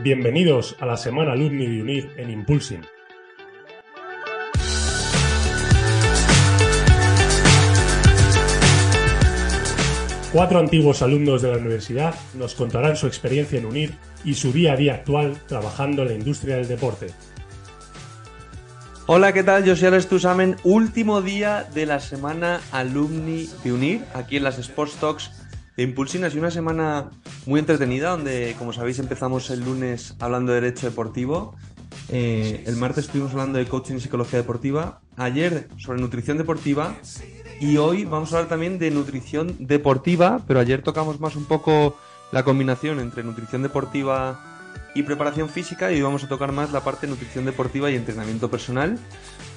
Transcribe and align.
Bienvenidos 0.00 0.76
a 0.78 0.86
la 0.86 0.96
semana 0.96 1.32
Alumni 1.32 1.66
de 1.66 1.82
UNIR 1.82 2.12
en 2.18 2.30
Impulsing. 2.30 2.86
Cuatro 10.32 10.60
antiguos 10.60 11.02
alumnos 11.02 11.42
de 11.42 11.50
la 11.50 11.56
universidad 11.56 12.14
nos 12.34 12.54
contarán 12.54 12.94
su 12.94 13.08
experiencia 13.08 13.58
en 13.58 13.66
UNIR 13.66 13.94
y 14.24 14.34
su 14.34 14.52
día 14.52 14.74
a 14.74 14.76
día 14.76 14.94
actual 14.94 15.36
trabajando 15.48 16.02
en 16.02 16.08
la 16.08 16.14
industria 16.14 16.58
del 16.58 16.68
deporte. 16.68 17.08
Hola, 19.08 19.32
¿qué 19.32 19.42
tal? 19.42 19.64
Yo 19.64 19.74
soy 19.74 19.88
Alex 19.88 20.06
Tusamen, 20.06 20.54
último 20.62 21.22
día 21.22 21.66
de 21.74 21.86
la 21.86 21.98
semana 21.98 22.60
Alumni 22.70 23.48
de 23.64 23.72
UNIR, 23.72 24.04
aquí 24.14 24.36
en 24.36 24.44
las 24.44 24.60
Sports 24.60 24.94
Talks 25.00 25.37
de 25.78 25.84
Impulsing. 25.84 26.24
Ha 26.24 26.30
sido 26.30 26.42
una 26.42 26.50
semana 26.50 27.10
muy 27.46 27.60
entretenida, 27.60 28.10
donde, 28.10 28.56
como 28.58 28.72
sabéis, 28.72 28.98
empezamos 28.98 29.48
el 29.50 29.64
lunes 29.64 30.16
hablando 30.18 30.52
de 30.52 30.60
derecho 30.60 30.88
deportivo. 30.90 31.54
Eh, 32.08 32.64
el 32.66 32.76
martes 32.76 33.04
estuvimos 33.04 33.30
hablando 33.30 33.58
de 33.58 33.66
coaching 33.66 33.94
y 33.94 34.00
psicología 34.00 34.40
deportiva. 34.40 35.00
Ayer 35.16 35.68
sobre 35.78 36.00
nutrición 36.00 36.36
deportiva. 36.36 36.96
Y 37.60 37.76
hoy 37.76 38.04
vamos 38.04 38.32
a 38.32 38.36
hablar 38.36 38.48
también 38.48 38.80
de 38.80 38.90
nutrición 38.90 39.54
deportiva, 39.60 40.42
pero 40.48 40.58
ayer 40.58 40.82
tocamos 40.82 41.20
más 41.20 41.36
un 41.36 41.44
poco 41.44 41.96
la 42.32 42.42
combinación 42.42 42.98
entre 42.98 43.22
nutrición 43.22 43.62
deportiva 43.62 44.57
preparación 45.02 45.48
física 45.48 45.90
y 45.90 45.96
hoy 45.96 46.02
vamos 46.02 46.24
a 46.24 46.28
tocar 46.28 46.52
más 46.52 46.72
la 46.72 46.82
parte 46.82 47.06
de 47.06 47.12
nutrición 47.12 47.44
deportiva 47.44 47.90
y 47.90 47.96
entrenamiento 47.96 48.50
personal, 48.50 48.98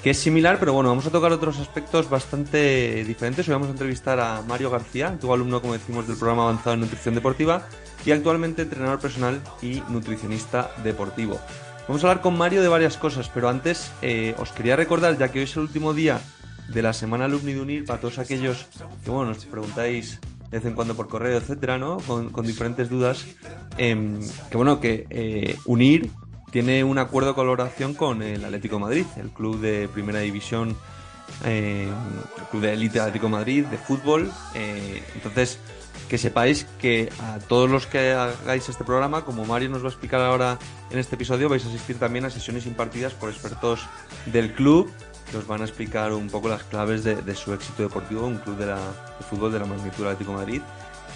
que 0.03 0.11
es 0.11 0.17
similar, 0.17 0.57
pero 0.59 0.73
bueno, 0.73 0.89
vamos 0.89 1.05
a 1.05 1.09
tocar 1.09 1.31
otros 1.31 1.59
aspectos 1.59 2.09
bastante 2.09 3.03
diferentes. 3.03 3.47
Hoy 3.47 3.53
vamos 3.53 3.69
a 3.69 3.71
entrevistar 3.71 4.19
a 4.19 4.41
Mario 4.41 4.69
García, 4.69 5.07
antiguo 5.07 5.33
alumno, 5.33 5.61
como 5.61 5.73
decimos, 5.73 6.07
del 6.07 6.17
programa 6.17 6.43
avanzado 6.43 6.73
en 6.73 6.81
nutrición 6.81 7.15
deportiva 7.15 7.67
y 8.05 8.11
actualmente 8.11 8.63
entrenador 8.63 8.99
personal 8.99 9.41
y 9.61 9.81
nutricionista 9.89 10.71
deportivo. 10.83 11.39
Vamos 11.87 12.03
a 12.03 12.07
hablar 12.07 12.21
con 12.21 12.37
Mario 12.37 12.61
de 12.61 12.67
varias 12.67 12.97
cosas, 12.97 13.29
pero 13.29 13.49
antes 13.49 13.91
eh, 14.01 14.35
os 14.37 14.51
quería 14.51 14.75
recordar, 14.75 15.17
ya 15.17 15.29
que 15.29 15.39
hoy 15.39 15.45
es 15.45 15.55
el 15.55 15.63
último 15.63 15.93
día 15.93 16.21
de 16.67 16.81
la 16.81 16.93
semana 16.93 17.25
Alumni 17.25 17.53
de 17.53 17.61
Unir, 17.61 17.85
para 17.85 17.99
todos 17.99 18.17
aquellos 18.17 18.67
que 19.03 19.11
bueno, 19.11 19.33
nos 19.33 19.45
preguntáis 19.45 20.19
de 20.51 20.57
vez 20.57 20.65
en 20.65 20.73
cuando 20.73 20.95
por 20.95 21.07
correo, 21.07 21.37
etcétera, 21.37 21.77
¿no? 21.77 21.97
Con, 21.99 22.45
diferentes 22.45 22.89
dudas. 22.89 23.25
Em, 23.77 24.19
que 24.49 24.57
bueno, 24.57 24.81
que 24.81 25.07
eh, 25.09 25.55
Unir 25.65 26.11
tiene 26.51 26.83
un 26.83 26.97
acuerdo 26.97 27.29
de 27.29 27.35
colaboración 27.35 27.93
con 27.93 28.21
el 28.21 28.43
Atlético 28.43 28.77
Madrid, 28.77 29.05
el 29.15 29.29
club 29.29 29.61
de 29.61 29.87
primera 29.87 30.19
división, 30.19 30.75
eh, 31.45 31.87
el 32.37 32.43
club 32.47 32.61
de 32.63 32.73
élite 32.73 32.99
Atlético 32.99 33.29
Madrid 33.29 33.65
de 33.65 33.77
fútbol. 33.77 34.29
Eh, 34.53 35.01
entonces, 35.15 35.57
que 36.09 36.17
sepáis 36.17 36.65
que 36.77 37.09
a 37.21 37.39
todos 37.39 37.69
los 37.69 37.87
que 37.87 38.11
hagáis 38.11 38.67
este 38.67 38.83
programa, 38.83 39.23
como 39.23 39.45
Mario 39.45 39.69
nos 39.69 39.81
va 39.81 39.85
a 39.85 39.91
explicar 39.91 40.19
ahora 40.19 40.59
en 40.89 40.99
este 40.99 41.15
episodio, 41.15 41.47
vais 41.47 41.63
a 41.63 41.69
asistir 41.69 41.97
también 41.97 42.25
a 42.25 42.29
sesiones 42.29 42.65
impartidas 42.65 43.13
por 43.13 43.29
expertos 43.29 43.87
del 44.25 44.51
club 44.51 44.91
que 45.31 45.37
os 45.37 45.47
van 45.47 45.61
a 45.61 45.63
explicar 45.63 46.11
un 46.11 46.29
poco 46.29 46.49
las 46.49 46.63
claves 46.63 47.03
de, 47.03 47.35
su 47.35 47.53
éxito 47.53 47.83
deportivo, 47.83 48.27
un 48.27 48.37
club 48.37 48.57
de, 48.57 48.65
la, 48.65 48.79
fútbol 49.29 49.51
de 49.51 49.59
la 49.59 49.65
magnitud 49.65 50.03
del 50.03 50.07
Atlético 50.07 50.31
de 50.31 50.37
Madrid, 50.37 50.61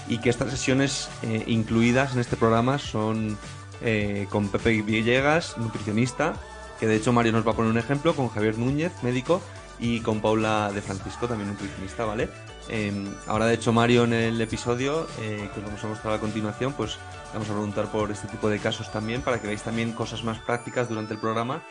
y 0.08 0.20
que 0.20 0.30
estas 0.30 0.50
sesiones 0.52 1.10
eh, 1.24 1.44
incluidas 1.48 2.14
en 2.14 2.22
este 2.22 2.38
programa 2.38 2.80
son 2.80 3.38
eh, 3.82 4.28
con 4.30 4.48
Pepe 4.48 4.82
Villegas, 4.82 5.58
nutricionista, 5.58 6.34
que 6.80 6.88
de 6.88 6.96
hecho 6.96 7.12
Mario 7.12 7.34
nos 7.34 7.46
va 7.46 7.52
a 7.52 7.56
poner 7.56 7.72
un 7.72 7.78
ejemplo, 7.78 8.16
con 8.16 8.30
Javier 8.30 8.58
Núñez, 8.58 8.94
médico, 9.04 9.42
y 9.78 10.00
con 10.00 10.22
Paula 10.22 10.72
de 10.74 10.82
Francisco, 10.82 11.28
también 11.28 11.50
nutricionista, 11.50 12.06
¿vale? 12.06 12.30
Em, 12.70 13.14
ahora 13.28 13.46
de 13.46 13.56
hecho 13.56 13.74
Mario 13.74 14.06
en 14.06 14.14
el 14.14 14.40
episodio, 14.40 15.08
eh, 15.20 15.50
que 15.54 15.60
os 15.60 15.66
vamos 15.66 15.84
a 15.84 15.88
mostrar 15.88 16.14
a 16.14 16.20
continuación, 16.20 16.74
pues 16.74 16.98
vamos 17.34 17.50
a 17.50 17.52
preguntar 17.52 17.92
por 17.92 18.10
este 18.12 18.28
tipo 18.28 18.50
de 18.50 18.60
casos 18.60 18.92
también, 18.92 19.22
para 19.22 19.42
que 19.42 19.48
veáis 19.48 19.62
también 19.62 19.92
cosas 19.92 20.24
más 20.24 20.40
prácticas 20.40 20.88
durante 20.88 21.14
el 21.14 21.20
programa 21.20 21.62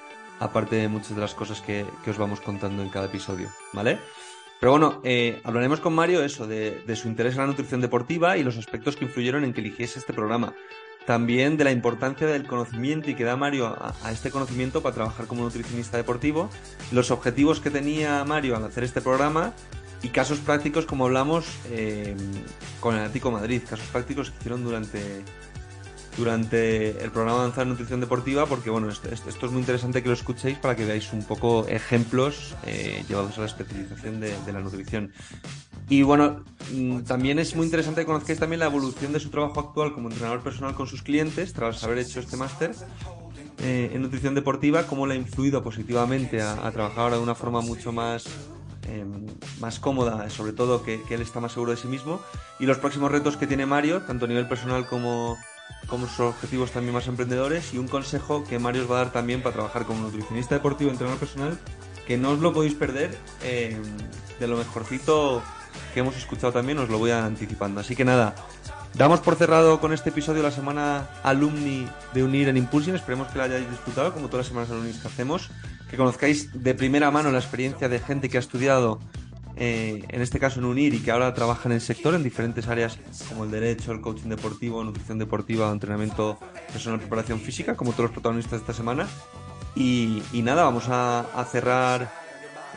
aparte 0.44 0.76
de 0.76 0.88
muchas 0.88 1.14
de 1.14 1.22
las 1.22 1.34
cosas 1.34 1.62
que, 1.62 1.86
os 2.06 2.18
vamos 2.18 2.40
contando 2.40 2.82
en 2.82 2.90
cada 2.90 3.06
episodio, 3.06 3.48
¿vale? 3.72 3.98
Pero 4.60 4.72
bueno, 4.72 5.00
eh, 5.02 5.40
hablaremos 5.42 5.80
con 5.80 5.94
Mario 5.94 6.22
eso, 6.22 6.46
de, 6.46 6.82
su 6.96 7.08
interés 7.08 7.34
en 7.34 7.40
la 7.40 7.46
nutrición 7.46 7.80
deportiva 7.80 8.36
y 8.36 8.44
los 8.44 8.58
aspectos 8.58 8.94
que 8.96 9.06
influyeron 9.06 9.42
en 9.44 9.54
que 9.54 9.62
eligiese 9.62 9.98
este 9.98 10.12
programa. 10.12 10.54
También 11.06 11.56
de 11.56 11.64
la 11.64 11.70
importancia 11.70 12.26
del 12.26 12.46
conocimiento 12.46 13.10
y 13.10 13.14
que 13.14 13.24
da 13.24 13.36
Mario 13.36 13.66
a, 13.68 14.12
este 14.12 14.30
conocimiento 14.30 14.82
para 14.82 14.94
trabajar 14.94 15.26
como 15.26 15.42
nutricionista 15.42 15.96
deportivo, 15.96 16.50
los 16.92 17.10
objetivos 17.10 17.60
que 17.60 17.70
tenía 17.70 18.22
Mario 18.24 18.56
al 18.56 18.64
hacer 18.64 18.84
este 18.84 19.00
programa 19.00 19.54
y 20.02 20.08
casos 20.08 20.40
prácticos 20.40 20.84
como 20.84 21.06
hablamos 21.06 21.46
eh, 21.70 22.14
con 22.80 22.94
el 22.94 23.00
Atlético 23.00 23.30
Madrid, 23.30 23.62
casos 23.68 23.86
prácticos 23.88 24.30
que 24.30 24.36
hicieron 24.38 24.62
durante, 24.62 25.24
durante 26.16 27.02
el 27.02 27.10
programa 27.10 27.40
Avanzar 27.40 27.66
Nutrición 27.66 28.00
Deportiva, 28.00 28.46
porque 28.46 28.70
bueno, 28.70 28.88
esto, 28.88 29.08
es 29.10 29.50
muy 29.50 29.60
interesante 29.60 30.02
que 30.02 30.08
lo 30.08 30.14
escuchéis 30.14 30.58
para 30.58 30.76
que 30.76 30.84
veáis 30.84 31.12
un 31.12 31.24
poco 31.24 31.66
ejemplos 31.68 32.54
eh, 32.66 33.04
llevados 33.08 33.36
a 33.38 33.40
la 33.40 33.46
especialización 33.46 34.20
de, 34.20 34.34
la 34.52 34.60
nutrición. 34.60 35.12
Y 35.88 36.02
bueno, 36.02 36.44
mm, 36.72 37.00
también 37.00 37.38
es 37.38 37.54
muy 37.56 37.66
interesante 37.66 38.02
que 38.02 38.06
conozcáis 38.06 38.38
también 38.38 38.60
la 38.60 38.66
evolución 38.66 39.12
de 39.12 39.20
su 39.20 39.30
trabajo 39.30 39.60
actual 39.60 39.92
como 39.92 40.08
entrenador 40.08 40.42
personal 40.42 40.74
con 40.74 40.86
sus 40.86 41.02
clientes, 41.02 41.52
tras 41.52 41.82
haber 41.84 41.98
hecho 41.98 42.20
este 42.20 42.36
máster 42.36 42.72
eh, 43.62 43.90
en 43.92 44.02
nutrición 44.02 44.34
deportiva, 44.34 44.86
cómo 44.86 45.06
le 45.06 45.14
ha 45.14 45.16
influido 45.16 45.62
positivamente 45.62 46.40
a, 46.42 46.70
trabajar 46.70 47.00
ahora 47.00 47.16
de 47.16 47.22
una 47.22 47.34
forma 47.34 47.60
mucho 47.60 47.92
más 47.92 48.26
em, 48.88 49.26
más 49.60 49.80
cómoda, 49.80 50.30
sobre 50.30 50.52
todo 50.52 50.82
que, 50.84 51.02
que, 51.02 51.14
él 51.14 51.22
está 51.22 51.40
más 51.40 51.52
seguro 51.52 51.72
de 51.72 51.76
sí 51.76 51.88
mismo, 51.88 52.20
y 52.60 52.66
los 52.66 52.78
próximos 52.78 53.10
retos 53.10 53.36
que 53.36 53.46
tiene 53.46 53.66
Mario, 53.66 54.02
tanto 54.02 54.26
a 54.26 54.28
nivel 54.28 54.46
personal 54.46 54.86
como, 54.86 55.38
como 55.86 56.06
sus 56.06 56.20
objetivos 56.20 56.70
también 56.70 56.94
más 56.94 57.06
emprendedores 57.06 57.74
y 57.74 57.78
un 57.78 57.88
consejo 57.88 58.44
que 58.44 58.58
Mario 58.58 58.82
os 58.82 58.90
va 58.90 58.96
a 58.96 59.04
dar 59.04 59.12
también 59.12 59.42
para 59.42 59.54
trabajar 59.54 59.84
como 59.84 60.00
nutricionista 60.00 60.54
deportivo, 60.54 60.90
entrenador 60.90 61.20
personal, 61.20 61.58
que 62.06 62.16
no 62.16 62.30
os 62.30 62.38
lo 62.38 62.52
podéis 62.52 62.74
perder 62.74 63.16
eh, 63.42 63.76
de 64.38 64.46
lo 64.46 64.56
mejorcito 64.56 65.42
que 65.92 66.00
hemos 66.00 66.16
escuchado 66.16 66.52
también, 66.52 66.78
os 66.78 66.88
lo 66.88 66.98
voy 66.98 67.10
anticipando. 67.10 67.80
Así 67.80 67.94
que 67.96 68.04
nada, 68.04 68.34
damos 68.94 69.20
por 69.20 69.36
cerrado 69.36 69.80
con 69.80 69.92
este 69.92 70.10
episodio 70.10 70.42
la 70.42 70.50
semana 70.50 71.08
alumni 71.22 71.88
de 72.12 72.24
Unir 72.24 72.48
en 72.48 72.56
Impulsion. 72.56 72.96
Esperemos 72.96 73.28
que 73.28 73.38
la 73.38 73.44
hayáis 73.44 73.68
disfrutado, 73.70 74.12
como 74.12 74.28
todas 74.28 74.46
las 74.46 74.48
semanas 74.48 74.70
alumni 74.70 74.92
que 74.92 75.06
hacemos. 75.06 75.50
Que 75.90 75.96
conozcáis 75.96 76.50
de 76.52 76.74
primera 76.74 77.10
mano 77.10 77.30
la 77.30 77.38
experiencia 77.38 77.88
de 77.88 78.00
gente 78.00 78.28
que 78.28 78.36
ha 78.36 78.40
estudiado 78.40 78.98
eh, 79.56 80.04
en 80.08 80.20
este 80.20 80.40
caso 80.40 80.58
en 80.58 80.66
UNIR 80.66 80.94
y 80.94 81.00
que 81.00 81.10
ahora 81.10 81.32
trabaja 81.32 81.68
en 81.68 81.74
el 81.74 81.80
sector 81.80 82.14
en 82.14 82.22
diferentes 82.22 82.66
áreas 82.66 82.98
como 83.28 83.44
el 83.44 83.50
derecho, 83.50 83.92
el 83.92 84.00
coaching 84.00 84.28
deportivo, 84.28 84.82
nutrición 84.82 85.18
deportiva, 85.18 85.70
entrenamiento 85.70 86.38
personal, 86.72 86.98
preparación 86.98 87.40
física, 87.40 87.76
como 87.76 87.92
todos 87.92 88.04
los 88.04 88.12
protagonistas 88.12 88.52
de 88.52 88.58
esta 88.58 88.72
semana. 88.72 89.06
Y, 89.76 90.22
nada, 90.32 90.64
vamos 90.64 90.84
a, 90.88 91.46
cerrar 91.50 92.12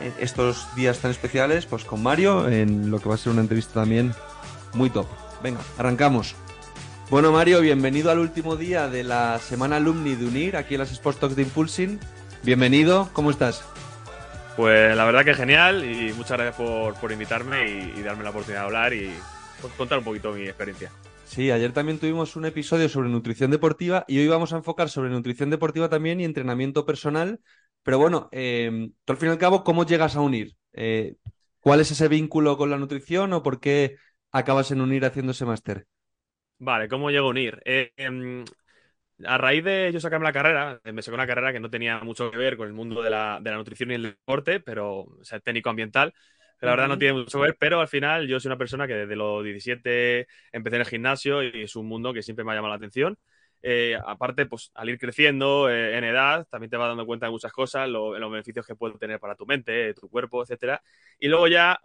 eh, 0.00 0.12
estos 0.20 0.66
días 0.76 0.98
tan 0.98 1.10
especiales 1.10 1.66
pues 1.66 1.84
con 1.84 2.02
Mario 2.02 2.48
en 2.48 2.90
lo 2.90 3.00
que 3.00 3.08
va 3.08 3.14
a 3.14 3.18
ser 3.18 3.32
una 3.32 3.42
entrevista 3.42 3.74
también 3.74 4.14
muy 4.74 4.90
top. 4.90 5.06
Venga, 5.42 5.60
arrancamos. 5.78 6.34
Bueno 7.10 7.32
Mario, 7.32 7.60
bienvenido 7.60 8.10
al 8.10 8.18
último 8.18 8.56
día 8.56 8.88
de 8.88 9.02
la 9.02 9.38
semana 9.38 9.76
alumni 9.76 10.14
de 10.14 10.26
UNIR 10.26 10.56
aquí 10.56 10.74
en 10.74 10.80
las 10.80 10.92
Sports 10.92 11.20
Talks 11.20 11.36
de 11.36 11.42
Impulsing. 11.42 11.98
Bienvenido, 12.42 13.08
¿cómo 13.14 13.30
estás? 13.30 13.64
Pues 14.58 14.96
la 14.96 15.04
verdad 15.04 15.24
que 15.24 15.34
genial 15.34 15.84
y 15.84 16.12
muchas 16.14 16.36
gracias 16.36 16.56
por, 16.56 17.12
invitarme 17.12 17.70
y, 17.70 18.02
darme 18.02 18.24
la 18.24 18.30
oportunidad 18.30 18.62
de 18.62 18.66
hablar 18.66 18.92
y 18.92 19.12
contar 19.76 19.98
un 19.98 20.04
poquito 20.04 20.32
mi 20.32 20.42
experiencia. 20.42 20.90
Sí, 21.22 21.52
ayer 21.52 21.70
también 21.70 22.00
tuvimos 22.00 22.34
un 22.34 22.44
episodio 22.44 22.88
sobre 22.88 23.08
nutrición 23.08 23.52
deportiva 23.52 24.04
y 24.08 24.18
hoy 24.18 24.26
vamos 24.26 24.52
a 24.52 24.56
enfocar 24.56 24.88
sobre 24.88 25.10
nutrición 25.10 25.50
deportiva 25.50 25.88
también 25.88 26.20
y 26.20 26.24
entrenamiento 26.24 26.84
personal. 26.84 27.38
Pero 27.84 28.00
bueno, 28.00 28.28
eh, 28.32 28.90
tú 29.04 29.12
al 29.12 29.18
fin 29.18 29.28
y 29.28 29.30
al 29.30 29.38
cabo, 29.38 29.62
¿cómo 29.62 29.86
llegas 29.86 30.16
a 30.16 30.22
unir? 30.22 30.56
Eh, 30.72 31.14
¿Cuál 31.60 31.78
es 31.78 31.92
ese 31.92 32.08
vínculo 32.08 32.56
con 32.56 32.68
la 32.68 32.78
nutrición 32.78 33.32
o 33.34 33.44
por 33.44 33.60
qué 33.60 33.94
acabas 34.32 34.72
en 34.72 34.80
unir 34.80 35.04
haciendo 35.04 35.30
ese 35.30 35.44
máster? 35.44 35.86
Vale, 36.58 36.88
¿cómo 36.88 37.12
llego 37.12 37.28
a 37.28 37.30
unir? 37.30 37.62
Eh, 37.64 37.92
em, 37.96 38.44
a 39.24 39.38
raíz 39.38 39.64
de 39.64 39.90
yo 39.92 40.00
sacarme 40.00 40.24
la 40.24 40.32
carrera, 40.32 40.80
me 40.84 41.02
saqué 41.02 41.14
una 41.14 41.26
carrera 41.26 41.52
que 41.52 41.60
no 41.60 41.70
tenía 41.70 41.98
mucho 42.00 42.30
que 42.30 42.38
ver 42.38 42.56
con 42.56 42.66
el 42.68 42.74
mundo 42.74 43.02
de 43.02 43.10
la, 43.10 43.40
nutrición 43.40 43.90
y 43.90 43.94
el 43.94 44.02
deporte, 44.02 44.60
pero 44.60 45.00
o 45.00 45.24
sea, 45.24 45.40
técnico 45.40 45.70
ambiental, 45.70 46.14
la 46.60 46.70
verdad 46.72 46.88
no 46.88 46.98
tiene 46.98 47.14
mucho 47.14 47.38
que 47.38 47.44
ver, 47.46 47.56
pero 47.58 47.80
al 47.80 47.88
final 47.88 48.26
yo 48.28 48.40
soy 48.40 48.48
una 48.48 48.58
persona 48.58 48.86
que 48.86 48.94
desde 48.94 49.16
los 49.16 49.44
17 49.44 50.26
empecé 50.52 50.76
en 50.76 50.82
el 50.82 50.88
gimnasio 50.88 51.42
y 51.42 51.62
es 51.62 51.76
un 51.76 51.86
mundo 51.86 52.12
que 52.12 52.22
siempre 52.22 52.44
me 52.44 52.52
ha 52.52 52.54
llamado 52.56 52.70
la 52.72 52.76
atención. 52.76 53.16
Eh, 53.62 53.96
aparte, 54.06 54.46
pues 54.46 54.70
al 54.74 54.88
ir 54.88 54.98
creciendo 54.98 55.68
eh, 55.68 55.96
en 55.98 56.04
edad, 56.04 56.46
también 56.48 56.70
te 56.70 56.76
vas 56.76 56.88
dando 56.88 57.06
cuenta 57.06 57.26
de 57.26 57.32
muchas 57.32 57.52
cosas, 57.52 57.88
lo- 57.88 58.16
los 58.18 58.30
beneficios 58.30 58.64
que 58.66 58.76
puede 58.76 58.96
tener 58.98 59.18
para 59.20 59.34
tu 59.34 59.46
mente, 59.46 59.94
tu 59.94 60.08
cuerpo, 60.08 60.42
etcétera. 60.42 60.80
Y 61.18 61.26
luego 61.28 61.48
ya 61.48 61.80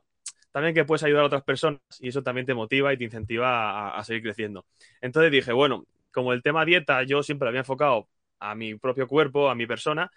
también 0.51 0.75
que 0.75 0.85
puedes 0.85 1.03
ayudar 1.03 1.23
a 1.23 1.27
otras 1.27 1.43
personas 1.43 1.79
y 1.99 2.09
eso 2.09 2.21
también 2.23 2.45
te 2.45 2.53
motiva 2.53 2.93
y 2.93 2.97
te 2.97 3.03
incentiva 3.05 3.89
a, 3.89 3.97
a 3.97 4.03
seguir 4.03 4.21
creciendo. 4.23 4.65
Entonces 5.01 5.31
dije, 5.31 5.51
bueno, 5.51 5.85
como 6.13 6.33
el 6.33 6.43
tema 6.43 6.65
dieta 6.65 7.03
yo 7.03 7.23
siempre 7.23 7.45
lo 7.47 7.49
había 7.49 7.61
enfocado 7.61 8.09
a 8.39 8.55
mi 8.55 8.75
propio 8.75 9.07
cuerpo, 9.07 9.49
a 9.49 9.55
mi 9.55 9.67
persona, 9.67 10.11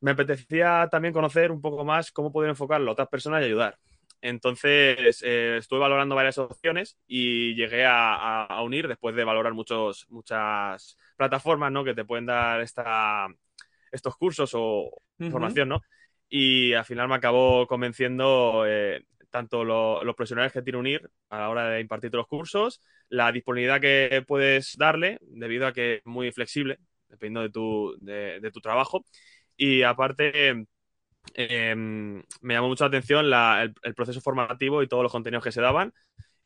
me 0.00 0.12
apetecía 0.12 0.88
también 0.90 1.14
conocer 1.14 1.50
un 1.50 1.60
poco 1.60 1.84
más 1.84 2.12
cómo 2.12 2.32
poder 2.32 2.50
enfocarlo 2.50 2.90
a 2.90 2.92
otras 2.92 3.08
personas 3.08 3.42
y 3.42 3.46
ayudar. 3.46 3.78
Entonces 4.20 5.22
eh, 5.24 5.56
estuve 5.58 5.78
valorando 5.80 6.14
varias 6.16 6.38
opciones 6.38 6.98
y 7.06 7.54
llegué 7.54 7.84
a, 7.86 8.14
a- 8.14 8.44
a 8.46 8.62
unir 8.62 8.88
después 8.88 9.14
de 9.16 9.24
valorar 9.24 9.54
muchos, 9.54 10.06
muchas 10.10 10.96
plataformas 11.16 11.72
¿no? 11.72 11.84
que 11.84 11.94
te 11.94 12.04
pueden 12.04 12.26
dar 12.26 12.60
esta, 12.60 13.28
estos 13.92 14.16
cursos 14.16 14.50
o 14.54 14.90
Ujú. 15.20 15.28
formación, 15.28 15.68
¿no? 15.68 15.82
Y 16.28 16.74
al 16.74 16.84
final 16.84 17.08
me 17.08 17.14
acabó 17.16 17.66
convenciendo 17.66 18.64
eh, 18.66 19.04
tanto 19.30 19.64
lo- 19.64 20.02
los 20.04 20.14
profesionales 20.16 20.52
que 20.52 20.62
tiene 20.62 20.78
unir 20.78 21.10
a 21.30 21.38
la 21.40 21.48
hora 21.50 21.68
de 21.70 21.80
impartir 21.80 22.12
los 22.14 22.26
cursos, 22.26 22.80
la 23.08 23.32
disponibilidad 23.32 23.80
que 23.80 24.24
puedes 24.26 24.76
darle, 24.76 25.18
debido 25.22 25.66
a 25.66 25.72
que 25.72 25.96
es 25.96 26.06
muy 26.06 26.32
flexible, 26.32 26.78
dependiendo 27.08 27.42
de 27.42 27.50
tu, 27.50 27.96
de, 28.00 28.40
de 28.40 28.50
tu 28.50 28.60
trabajo. 28.60 29.04
Y 29.56 29.82
aparte, 29.82 30.66
eh, 31.34 31.74
me 31.76 32.54
llamó 32.54 32.68
mucho 32.68 32.84
la 32.84 32.88
atención 32.88 33.30
la- 33.30 33.62
el, 33.64 33.74
el 33.82 33.94
proceso 33.94 34.20
formativo 34.20 34.82
y 34.82 34.88
todos 34.88 35.02
los 35.02 35.12
contenidos 35.12 35.44
que 35.44 35.52
se 35.52 35.60
daban. 35.60 35.92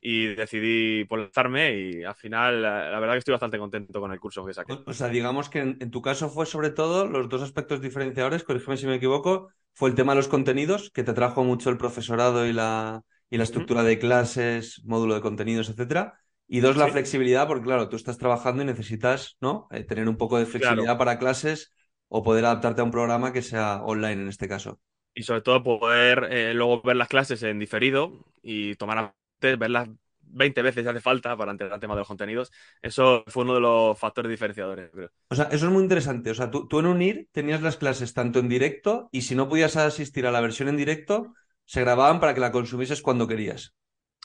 Y 0.01 0.35
decidí 0.35 1.07
lanzarme 1.11 1.77
y 1.79 2.05
al 2.05 2.15
final 2.17 2.63
la, 2.63 2.91
la 2.91 3.01
verdad 3.01 3.15
que 3.15 3.21
estoy 3.21 3.33
bastante 3.33 3.59
contento 3.59 4.01
con 4.01 4.13
el 4.13 4.21
curso 4.21 4.45
que 4.47 4.55
saqué. 4.55 4.75
O 4.87 4.93
sea, 4.93 5.09
digamos 5.09 5.49
que 5.51 5.59
en, 5.61 5.79
en 5.81 5.91
tu 5.91 6.03
caso 6.03 6.29
fue 6.31 6.47
sobre 6.47 6.71
todo 6.71 7.07
los 7.07 7.29
dos 7.29 7.43
aspectos 7.43 7.81
diferenciadores, 7.81 8.45
corrígeme 8.45 8.77
si 8.77 8.87
me 8.87 8.97
equivoco, 8.97 9.51
fue 9.75 9.89
el 9.91 9.95
tema 9.95 10.13
de 10.13 10.17
los 10.17 10.29
contenidos, 10.29 10.91
que 10.91 11.03
te 11.05 11.13
trajo 11.15 11.45
mucho 11.45 11.71
el 11.71 11.79
profesorado 11.79 12.47
y 12.47 12.53
la, 12.53 13.03
y 13.31 13.37
la 13.39 13.45
estructura 13.45 13.83
de 13.83 13.99
clases, 13.99 14.83
módulo 14.85 15.15
de 15.15 15.21
contenidos, 15.21 15.69
etcétera. 15.71 16.15
Y 16.49 16.61
dos, 16.61 16.77
la 16.77 16.85
Sí. 16.85 16.91
flexibilidad, 16.91 17.47
porque 17.49 17.65
claro, 17.65 17.89
tú 17.89 17.97
estás 17.97 18.19
trabajando 18.19 18.63
y 18.63 18.67
necesitas, 18.67 19.37
¿no? 19.41 19.69
Eh, 19.71 19.85
tener 19.85 20.09
un 20.09 20.17
poco 20.19 20.39
de 20.39 20.47
flexibilidad 20.47 20.99
para 20.99 21.19
clases 21.19 21.73
o 22.09 22.23
poder 22.23 22.45
adaptarte 22.45 22.81
a 22.83 22.85
un 22.85 22.91
programa 22.91 23.33
que 23.33 23.43
sea 23.43 23.83
online 23.85 24.23
en 24.23 24.29
este 24.29 24.49
caso. 24.49 24.81
y 25.15 25.23
sobre 25.25 25.43
todo 25.43 25.63
poder 25.63 26.29
eh, 26.31 26.55
luego 26.55 26.83
ver 26.83 26.97
las 26.97 27.09
clases 27.09 27.43
en 27.43 27.59
diferido 27.59 28.25
y 28.43 28.75
tomar 28.77 28.99
apuntes, 28.99 29.59
verlas 29.59 29.89
20 30.33 30.63
veces 30.63 30.85
si 30.85 30.89
hace 30.91 31.01
falta 31.01 31.37
para 31.37 31.53
entender 31.53 31.75
el 31.75 31.81
tema 31.81 31.95
de 31.95 32.01
los 32.01 32.09
contenidos. 32.09 32.51
Eso 32.81 33.25
fue 33.27 33.45
uno 33.45 33.55
de 33.55 33.61
los 33.61 33.99
factores 33.99 34.31
diferenciadores, 34.31 34.91
creo. 34.93 35.11
O 35.31 35.35
sea, 35.35 35.47
eso 35.47 35.67
es 35.67 35.73
muy 35.73 35.83
interesante. 35.83 36.31
O 36.31 36.35
sea, 36.35 36.51
tú, 36.51 36.69
tú 36.69 36.79
en 36.81 36.87
UNIR 36.87 37.29
tenías 37.33 37.63
las 37.63 37.77
clases 37.77 38.15
tanto 38.15 38.39
en 38.39 38.49
directo 38.49 39.09
y 39.13 39.23
si 39.23 39.35
no 39.35 39.49
podías 39.49 39.77
asistir 39.77 40.27
a 40.27 40.31
la 40.31 40.41
versión 40.41 40.69
en 40.69 40.77
directo, 40.77 41.35
se 41.65 41.81
grababan 41.81 42.21
para 42.21 42.35
que 42.35 42.41
la 42.41 42.53
consumieses 42.53 43.03
cuando 43.03 43.27
querías. 43.29 43.75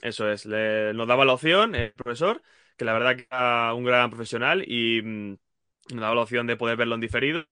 Eso 0.01 0.30
es, 0.31 0.45
le- 0.45 0.94
nos 0.94 1.07
daba 1.07 1.25
la 1.25 1.33
opción 1.33 1.74
el 1.75 1.92
profesor, 1.94 2.42
que 2.77 2.86
la 2.86 2.94
verdad 2.94 3.15
que 3.15 3.27
era 3.31 3.74
un 3.74 3.83
gran 3.83 4.09
profesional 4.12 4.63
y 4.68 5.01
mm, 5.01 5.31
nos 5.94 6.01
daba 6.01 6.15
la 6.15 6.21
opción 6.21 6.45
de 6.48 6.56
poder 6.57 6.77
verlo 6.77 6.95
en 6.95 7.01
diferido. 7.01 7.45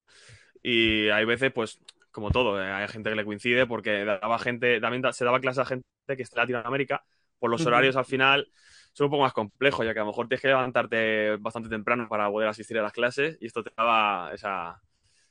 Y 0.64 1.10
hay 1.10 1.26
veces, 1.26 1.52
pues, 1.54 1.80
como 2.12 2.32
todo, 2.32 2.62
eh, 2.64 2.72
hay 2.72 2.88
gente 2.90 3.10
que 3.12 3.16
le 3.18 3.26
coincide 3.26 3.68
porque 3.68 4.06
daba 4.06 4.40
gente, 4.40 4.80
también 4.82 5.02
da- 5.04 5.14
se 5.14 5.26
daba 5.26 5.40
clase 5.42 5.62
a 5.62 5.66
gente 5.66 5.86
que 6.18 6.24
está 6.24 6.42
en 6.44 6.52
Latinoamérica. 6.54 7.06
Por 7.46 7.52
los 7.52 7.66
horarios 7.68 7.96
al 7.96 8.06
final 8.06 8.48
son 8.92 9.06
un 9.06 9.12
poco 9.12 9.22
más 9.22 9.34
complejos, 9.34 9.86
ya 9.86 9.94
que 9.94 10.00
a 10.00 10.02
lo 10.02 10.08
mejor 10.08 10.28
tienes 10.28 10.42
que 10.42 10.48
levantarte 10.48 11.36
bastante 11.38 11.70
temprano 11.70 12.08
para 12.10 12.28
poder 12.28 12.50
asistir 12.50 12.76
a 12.80 12.82
las 12.82 12.92
clases 12.92 13.38
y 13.40 13.46
esto 13.46 13.64
te 13.64 13.70
daba 13.78 14.32
esa, 14.34 14.82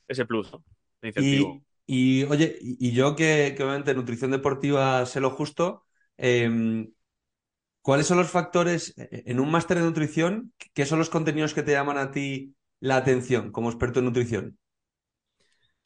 ese 0.07 0.25
plus, 0.25 0.53
¿no? 0.53 0.63
De 1.01 1.09
incentivo. 1.09 1.61
Y, 1.85 2.21
y, 2.21 2.23
oye, 2.23 2.57
y, 2.61 2.93
yo 2.93 3.17
que, 3.17 3.53
que 3.57 3.63
obviamente 3.63 3.91
en 3.91 3.97
nutrición 3.97 4.31
deportiva 4.31 5.05
sé 5.05 5.19
lo 5.19 5.29
justo, 5.29 5.83
em, 6.15 6.89
¿cuáles 7.81 8.07
son 8.07 8.17
los 8.17 8.29
factores 8.29 8.93
en 8.95 9.41
un 9.41 9.51
máster 9.51 9.77
de 9.77 9.83
nutrición? 9.83 10.53
¿Qué 10.73 10.85
son 10.85 10.99
los 10.99 11.09
contenidos 11.09 11.53
que 11.53 11.63
te 11.63 11.73
llaman 11.73 11.97
a 11.97 12.11
ti 12.11 12.55
la 12.79 12.95
atención 12.95 13.51
como 13.51 13.69
experto 13.69 13.99
en 13.99 14.05
nutrición? 14.05 14.57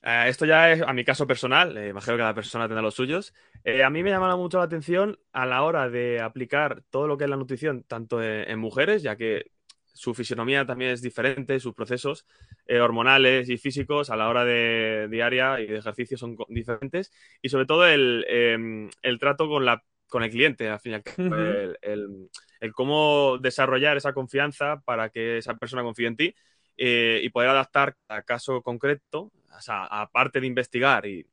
Eh, 0.02 0.26
esto 0.28 0.46
ya 0.46 0.72
es 0.72 0.82
a 0.82 0.94
mi 0.94 1.04
caso 1.04 1.28
personal, 1.28 1.76
eh, 1.78 1.90
imagino 1.90 2.16
que 2.16 2.22
cada 2.22 2.34
persona 2.34 2.68
tendrá 2.68 2.82
los 2.82 2.96
suyos. 2.96 3.34
Eh, 3.64 3.84
a 3.84 3.90
mí 3.90 4.02
me 4.04 4.10
llama 4.12 4.36
mucho 4.38 4.58
la 4.60 4.64
atención 4.66 5.20
a 5.34 5.46
la 5.46 5.64
hora 5.64 5.90
de 5.90 6.22
aplicar 6.22 6.84
todo 6.90 7.08
lo 7.08 7.18
que 7.18 7.26
es 7.26 7.30
la 7.30 7.36
nutrición, 7.38 7.84
tanto 7.84 8.24
en, 8.24 8.50
en 8.50 8.60
mujeres, 8.60 9.04
ya 9.04 9.16
que 9.18 9.52
su 9.94 10.14
fisionomía 10.14 10.66
también 10.66 10.92
es 10.92 11.02
diferente, 11.02 11.60
sus 11.60 11.74
procesos 11.74 12.26
eh, 12.68 12.80
hormonales 12.80 13.50
y 13.50 13.58
físicos 13.58 14.10
a 14.10 14.16
la 14.16 14.30
hora 14.30 14.46
de 14.46 15.08
diaria 15.12 15.60
y 15.60 15.68
de 15.68 15.78
ejercicio 15.80 16.18
son 16.18 16.38
diferentes, 16.48 17.12
y 17.42 17.50
sobre 17.50 17.66
todo 17.66 17.86
el, 17.86 18.26
eh, 18.30 18.90
el 19.02 19.20
trato 19.20 19.50
con, 19.50 19.66
la, 19.66 19.84
con 20.08 20.24
el 20.24 20.30
cliente, 20.32 20.70
al 20.70 20.80
fin 20.80 20.94
y 20.94 20.96
al 20.96 21.04
cabo, 21.04 21.36
el, 21.36 21.78
el- 21.82 22.30
el 22.62 22.74
cómo 22.74 23.38
desarrollar 23.40 23.96
esa 23.98 24.14
confianza 24.14 24.82
para 24.86 25.10
que 25.10 25.38
esa 25.38 25.56
persona 25.58 25.82
confíe 25.84 26.08
en 26.08 26.18
ti 26.18 26.36
eh, 26.78 27.22
y 27.24 27.30
poder 27.30 27.50
adaptar 27.50 27.96
a 28.10 28.22
caso 28.24 28.62
concreto, 28.62 29.32
o 29.60 29.62
sea, 29.62 29.86
aparte 29.86 30.42
de 30.42 30.48
investigar 30.48 31.06
y 31.06 31.26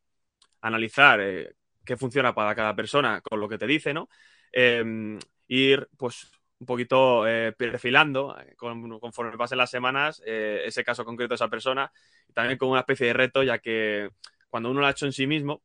analizar 0.62 1.20
eh, 1.20 1.54
qué 1.84 1.96
funciona 1.96 2.34
para 2.34 2.54
cada 2.54 2.74
persona 2.76 3.20
con 3.20 3.40
lo 3.40 3.48
que 3.48 3.58
te 3.58 3.66
dice, 3.66 3.94
¿no? 3.94 4.08
Eh, 4.52 5.18
ir, 5.48 5.88
pues, 5.96 6.30
un 6.58 6.66
poquito 6.66 7.26
eh, 7.28 7.52
perfilando 7.52 8.36
eh, 8.40 8.54
con- 8.56 8.98
conforme 9.00 9.36
pasen 9.36 9.58
las 9.58 9.70
semanas 9.70 10.22
ese 10.26 10.84
caso 10.84 11.04
concreto 11.04 11.30
de 11.30 11.36
esa 11.36 11.48
persona 11.48 11.92
y 12.28 12.32
también 12.32 12.58
como 12.58 12.72
una 12.72 12.80
especie 12.80 13.08
de 13.08 13.12
reto, 13.12 13.42
ya 13.42 13.58
que 13.58 14.10
cuando 14.48 14.70
uno 14.70 14.80
lo 14.80 14.86
ha 14.86 14.90
hecho 14.90 15.06
en 15.06 15.12
sí 15.12 15.26
mismo, 15.26 15.62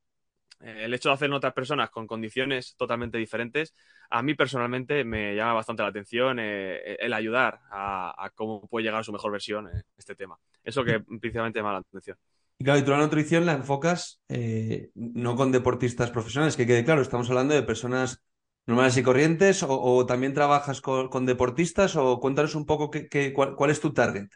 el 0.59 0.93
hecho 0.93 1.09
de 1.09 1.15
hacerlo 1.15 1.35
en 1.35 1.37
otras 1.37 1.53
personas 1.53 1.89
con 1.89 2.05
condiciones 2.07 2.75
totalmente 2.77 3.17
diferentes, 3.17 3.73
a 4.11 4.21
mí 4.21 4.35
personalmente 4.35 5.03
me 5.03 5.35
llama 5.35 5.53
bastante 5.53 5.81
la 5.83 5.89
atención 5.89 6.37
eh, 6.39 6.97
el 6.99 7.13
ayudar 7.13 7.61
a, 7.71 8.13
a 8.25 8.29
cómo 8.31 8.67
puede 8.67 8.83
llegar 8.85 9.01
a 9.01 9.03
su 9.03 9.11
mejor 9.11 9.31
versión 9.31 9.67
eh, 9.69 9.83
este 9.97 10.15
tema. 10.15 10.37
Eso 10.63 10.83
que 10.85 10.99
principalmente 10.99 11.59
me 11.59 11.63
llama 11.67 11.73
la 11.73 11.79
atención. 11.79 12.17
Y 12.61 12.63
claro, 12.63 12.79
y 12.79 12.83
tú 12.83 12.91
la 12.91 12.97
nutrición 12.99 13.47
la 13.47 13.53
enfocas 13.53 14.21
eh, 14.29 14.91
no 14.93 15.35
con 15.35 15.51
deportistas 15.51 16.11
profesionales, 16.11 16.55
que 16.55 16.67
quede 16.67 16.85
claro, 16.85 17.01
estamos 17.01 17.27
hablando 17.29 17.55
de 17.55 17.63
personas 17.63 18.21
normales 18.67 18.95
y 18.97 19.01
corrientes, 19.03 19.63
o, 19.63 19.81
o 19.81 20.05
también 20.05 20.35
trabajas 20.35 20.79
con, 20.79 21.09
con 21.09 21.25
deportistas, 21.25 21.95
o 21.95 22.19
cuéntanos 22.19 22.53
un 22.53 22.67
poco 22.67 22.91
qué, 22.91 23.07
qué- 23.09 23.33
cuál, 23.33 23.55
cuál 23.55 23.71
es 23.71 23.79
tu 23.81 23.93
target. 23.93 24.27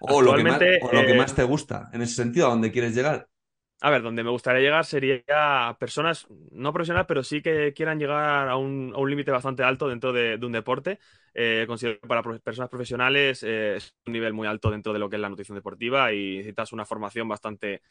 O 0.00 0.22
lo 0.22 0.34
que 0.34 0.44
más, 0.44 0.62
Actualmente, 0.62 0.66
o 0.78 0.92
lo 0.92 1.04
que 1.06 1.14
eh, 1.14 1.20
más 1.20 1.34
te 1.34 1.44
gusta, 1.44 1.90
en 1.94 2.02
ese 2.02 2.14
sentido, 2.16 2.48
a 2.48 2.50
dónde 2.50 2.72
quieres 2.72 2.94
llegar. 2.94 3.28
A 3.80 3.90
ver, 3.90 4.02
donde 4.02 4.24
me 4.24 4.30
gustaría 4.30 4.60
llegar 4.60 4.84
sería 4.84 5.22
a 5.68 5.78
personas 5.78 6.26
no 6.50 6.72
profesionales, 6.72 7.06
pero 7.06 7.22
sí 7.22 7.40
que 7.40 7.72
quieran 7.74 8.00
llegar 8.00 8.48
a 8.48 8.56
un, 8.56 8.92
a 8.92 8.98
un 8.98 9.08
límite 9.08 9.30
bastante 9.30 9.62
alto 9.62 9.88
dentro 9.88 10.12
de, 10.12 10.36
un 10.42 10.50
deporte. 10.50 10.98
Eh, 11.32 11.64
considero 11.68 12.00
que 12.00 12.08
para 12.08 12.22
personas 12.40 12.68
profesionales 12.70 13.44
eh, 13.44 13.76
es 13.76 13.94
un 14.04 14.14
nivel 14.14 14.32
muy 14.32 14.48
alto 14.48 14.72
dentro 14.72 14.92
de 14.92 14.98
lo 14.98 15.08
que 15.08 15.14
es 15.14 15.22
la 15.22 15.28
nutrición 15.28 15.54
deportiva 15.56 16.12
y 16.12 16.38
necesitas 16.38 16.72
una 16.72 16.84
formación 16.84 17.28
bastante 17.28 17.82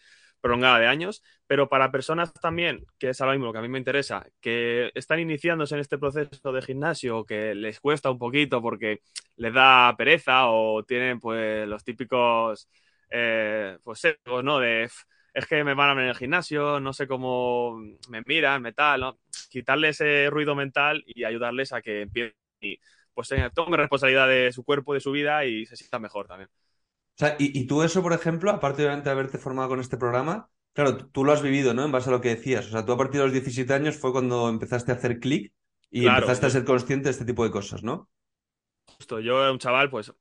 prolongada 0.41 0.77
de 0.79 0.87
años. 0.87 1.23
Pero 1.47 1.69
para 1.69 1.89
personas 1.89 2.33
también, 2.33 2.85
que 2.99 3.09
es 3.11 3.21
ahora 3.21 3.31
mismo 3.33 3.45
lo 3.45 3.53
que 3.53 3.59
a 3.59 3.61
mí 3.61 3.69
me 3.69 3.77
interesa, 3.79 4.25
que 4.41 4.91
están 4.93 5.21
iniciándose 5.21 5.75
en 5.75 5.81
este 5.81 5.97
proceso 5.97 6.51
de 6.51 6.61
gimnasio, 6.63 7.23
que 7.25 7.55
les 7.55 7.79
cuesta 7.79 8.11
un 8.11 8.19
poquito 8.19 8.61
porque 8.61 8.99
les 9.37 9.53
da 9.53 9.95
pereza 9.97 10.47
o 10.49 10.83
tienen 10.83 11.19
pues 11.21 11.65
los 11.65 11.83
típicos 11.85 12.67
eh, 13.09 13.77
pues 13.83 13.99
sesgos, 13.99 14.43
¿no? 14.43 14.59
De 14.59 14.83
"F, 14.83 15.05
es 15.37 15.45
que 15.45 15.63
me 15.63 15.75
van 15.75 15.91
a 15.91 15.93
ver 15.93 16.05
en 16.05 16.09
el 16.09 16.15
gimnasio, 16.15 16.79
no 16.79 16.93
sé 16.93 17.07
cómo 17.07 17.77
me 18.09 18.23
miran, 18.25 18.59
me 18.59 18.73
tal, 18.73 19.01
¿no? 19.01 19.19
Quitarle 19.51 19.89
ese 19.89 20.31
ruido 20.31 20.55
mental 20.55 21.03
y 21.05 21.25
ayudarles 21.25 21.73
a 21.73 21.81
que 21.83 22.01
empiecen 22.01 22.33
y 22.59 22.79
pues 23.13 23.29
tomen 23.53 23.79
responsabilidad 23.79 24.27
de 24.27 24.51
su 24.51 24.63
cuerpo, 24.63 24.95
de 24.95 24.99
su 24.99 25.11
vida 25.11 25.45
y 25.45 25.67
se 25.67 25.75
sientan 25.75 26.01
mejor 26.01 26.27
también. 26.27 26.49
O 26.49 27.19
sea, 27.19 27.35
y, 27.37 27.59
y 27.59 27.67
tú 27.67 27.83
eso, 27.83 28.01
por 28.01 28.13
ejemplo, 28.13 28.49
aparte 28.49 28.81
de 28.81 29.09
haberte 29.11 29.37
formado 29.37 29.69
con 29.69 29.79
este 29.79 29.97
programa, 29.97 30.49
claro, 30.73 30.97
tú, 30.97 31.23
lo 31.23 31.33
has 31.33 31.43
vivido, 31.43 31.75
¿no? 31.75 31.85
En 31.85 31.91
base 31.91 32.09
a 32.09 32.13
lo 32.13 32.21
que 32.21 32.29
decías. 32.29 32.65
O 32.65 32.69
sea, 32.71 32.83
tú 32.83 32.91
a 32.93 32.97
partir 32.97 33.19
de 33.19 33.25
los 33.25 33.33
17 33.33 33.71
años 33.73 33.95
fue 33.95 34.11
cuando 34.11 34.49
empezaste 34.49 34.91
a 34.91 34.95
hacer 34.95 35.19
clic 35.19 35.53
y 35.91 36.01
Claro, 36.01 36.17
empezaste 36.21 36.47
a 36.47 36.49
ser 36.49 36.65
consciente 36.65 37.05
de 37.05 37.11
este 37.11 37.25
tipo 37.25 37.43
de 37.43 37.51
cosas, 37.51 37.83
¿no? 37.83 38.09
Justo, 38.85 39.19
yo 39.19 39.41
era 39.41 39.51
un 39.51 39.59
chaval, 39.59 39.89
pues, 39.89 40.11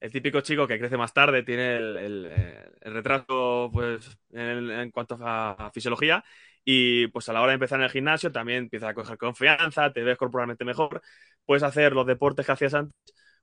el 0.00 0.12
típico 0.12 0.40
chico 0.40 0.66
que 0.66 0.78
crece 0.78 0.96
más 0.96 1.12
tarde, 1.14 1.42
tiene 1.42 1.76
el, 1.76 1.96
el- 1.96 2.28
eh, 2.30 2.70
el 2.82 2.94
retraso, 2.94 3.70
pues, 3.72 4.16
en, 4.32 4.70
en 4.70 4.90
cuanto 4.90 5.16
a, 5.20 5.52
a 5.52 5.70
fisiología, 5.70 6.24
y 6.64 7.06
pues 7.08 7.28
a 7.28 7.32
la 7.32 7.40
hora 7.42 7.50
de 7.50 7.54
empezar 7.54 7.78
en 7.80 7.84
el 7.84 7.90
gimnasio 7.90 8.32
también 8.32 8.64
empiezas 8.64 8.90
a 8.90 8.94
coger 8.94 9.18
confianza, 9.18 9.92
te 9.92 10.02
ves 10.02 10.16
corporalmente 10.18 10.64
mejor, 10.64 11.02
puedes 11.46 11.62
hacer 11.62 11.92
los 11.92 12.06
deportes 12.06 12.46
que 12.46 12.52
hacías 12.52 12.74
antes, 12.74 12.94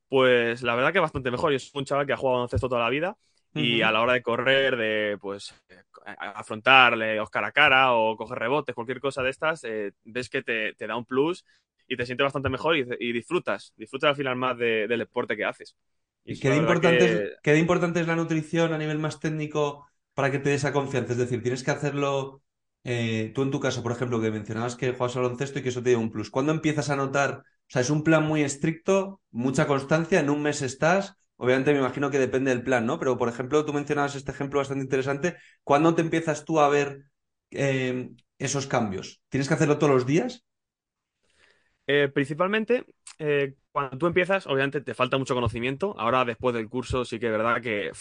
pues 0.08 0.62
la 0.64 0.76
verdad 0.76 0.94
que 0.94 1.00
bastante 1.00 1.32
mejor. 1.32 1.52
Yo 1.54 1.60
soy 1.60 1.72
un 1.76 1.86
chaval 1.86 2.06
que 2.06 2.14
ha 2.14 2.18
jugado 2.18 2.38
baloncesto 2.38 2.70
toda 2.70 2.82
la 2.84 2.90
vida 2.90 3.18
Y 3.54 3.82
a 3.82 3.92
la 3.92 4.02
hora 4.02 4.14
de 4.14 4.22
correr, 4.22 4.76
de 4.78 5.18
pues 5.20 5.54
eh, 5.70 5.82
afrontarle 6.18 7.20
cara 7.32 7.48
a 7.48 7.52
cara 7.52 7.94
o 7.94 8.16
coger 8.18 8.40
rebotes, 8.40 8.74
cualquier 8.76 9.00
cosa 9.02 9.24
de 9.24 9.30
estas, 9.30 9.64
eh, 9.66 9.92
ves 10.06 10.30
que 10.30 10.42
te, 10.44 10.74
te 10.76 10.88
da 10.88 10.96
un 10.96 11.06
plus 11.06 11.46
y 11.88 11.98
te 11.98 12.06
sientes 12.06 12.24
bastante 12.26 12.50
mejor 12.50 12.78
y, 12.78 12.86
y 13.00 13.12
disfrutas, 13.12 13.74
disfrutas 13.76 14.10
al 14.12 14.16
final 14.16 14.36
más 14.38 14.58
de- 14.58 14.88
del 14.88 15.00
deporte 15.00 15.36
que 15.38 15.44
haces. 15.46 15.76
¿Y 16.24 16.40
qué 16.40 16.50
de, 16.50 16.58
importante 16.58 17.06
que- 17.06 17.06
es, 17.06 17.24
qué 17.44 17.52
de 17.54 17.60
importante 17.60 18.00
es 18.02 18.08
la 18.08 18.16
nutrición 18.16 18.74
a 18.74 18.78
nivel 18.78 19.00
más 19.00 19.20
técnico 19.20 19.88
para 20.14 20.32
que 20.32 20.40
te 20.40 20.50
dé 20.50 20.56
esa 20.56 20.74
confianza? 20.74 21.14
Es 21.14 21.18
decir, 21.20 21.42
tienes 21.42 21.64
que 21.64 21.72
hacerlo, 21.72 22.44
eh, 22.84 23.32
tú 23.36 23.42
en 23.44 23.52
tu 23.52 23.60
caso, 23.60 23.82
por 23.84 23.92
ejemplo, 23.92 24.22
que 24.22 24.32
mencionabas 24.32 24.76
que 24.76 24.92
juegas 24.94 25.16
al 25.16 25.24
baloncesto 25.24 25.60
y 25.60 25.64
que 25.64 25.70
eso 25.70 25.82
te 25.84 25.90
dio 25.90 26.00
un 26.00 26.12
plus. 26.12 26.30
¿Cuándo 26.30 26.52
empiezas 26.52 26.90
a 26.90 26.96
notar? 26.96 27.40
O 27.44 27.44
sea, 27.74 27.82
es 27.82 27.90
un 27.90 28.04
plan 28.04 28.24
muy 28.26 28.42
estricto, 28.44 29.22
mucha 29.32 29.68
constancia, 29.68 30.20
en 30.20 30.30
un 30.30 30.42
mes 30.44 30.62
estás. 30.62 31.16
Obviamente 31.38 31.74
me 31.74 31.80
imagino 31.80 32.12
que 32.12 32.20
depende 32.20 32.52
del 32.52 32.64
plan, 32.64 32.86
¿no? 32.86 33.00
Pero, 33.00 33.18
por 33.18 33.28
ejemplo, 33.30 33.66
tú 33.66 33.74
mencionabas 33.74 34.16
este 34.16 34.32
ejemplo 34.32 34.60
bastante 34.60 34.84
interesante. 34.84 35.38
¿Cuándo 35.64 35.96
te 35.96 36.02
empiezas 36.02 36.46
tú 36.46 36.60
a 36.60 36.70
ver 36.70 37.06
eh, 37.52 38.12
esos 38.38 38.68
cambios? 38.68 39.22
¿Tienes 39.30 39.48
que 39.48 39.56
hacerlo 39.56 39.80
todos 39.80 39.94
los 39.94 40.06
días? 40.06 40.44
Eh, 41.88 42.10
principalmente, 42.14 42.86
eh, 43.20 43.56
cuando 43.72 43.98
tú 43.98 44.08
empiezas, 44.08 44.48
obviamente 44.48 44.82
te 44.82 44.94
falta 44.94 45.18
mucho 45.18 45.36
conocimiento. 45.36 45.96
Ahora, 46.00 46.26
después 46.26 46.54
del 46.56 46.70
curso, 46.70 47.06
sí 47.06 47.20
que 47.20 47.28
es 47.28 47.32
verdad 47.32 47.62
que 47.62 47.92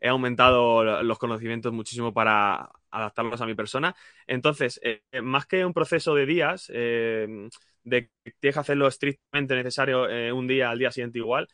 he 0.00 0.08
aumentado 0.08 0.82
lo- 0.84 1.02
los 1.02 1.18
conocimientos 1.18 1.72
muchísimo 1.72 2.12
para 2.12 2.70
adaptarlos 2.90 3.40
a 3.40 3.46
mi 3.46 3.54
persona. 3.54 3.94
Entonces, 4.26 4.80
eh, 4.82 5.02
más 5.22 5.46
que 5.46 5.64
un 5.64 5.72
proceso 5.74 6.14
de 6.14 6.26
días, 6.26 6.70
eh, 6.74 7.48
de 7.84 8.08
que 8.24 8.32
tienes 8.40 8.54
que 8.54 8.60
hacerlo 8.60 8.86
estrictamente 8.88 9.54
necesario 9.54 10.08
eh, 10.08 10.32
un 10.32 10.46
día 10.46 10.70
al 10.70 10.78
día 10.78 10.90
siguiente 10.92 11.18
igual, 11.18 11.48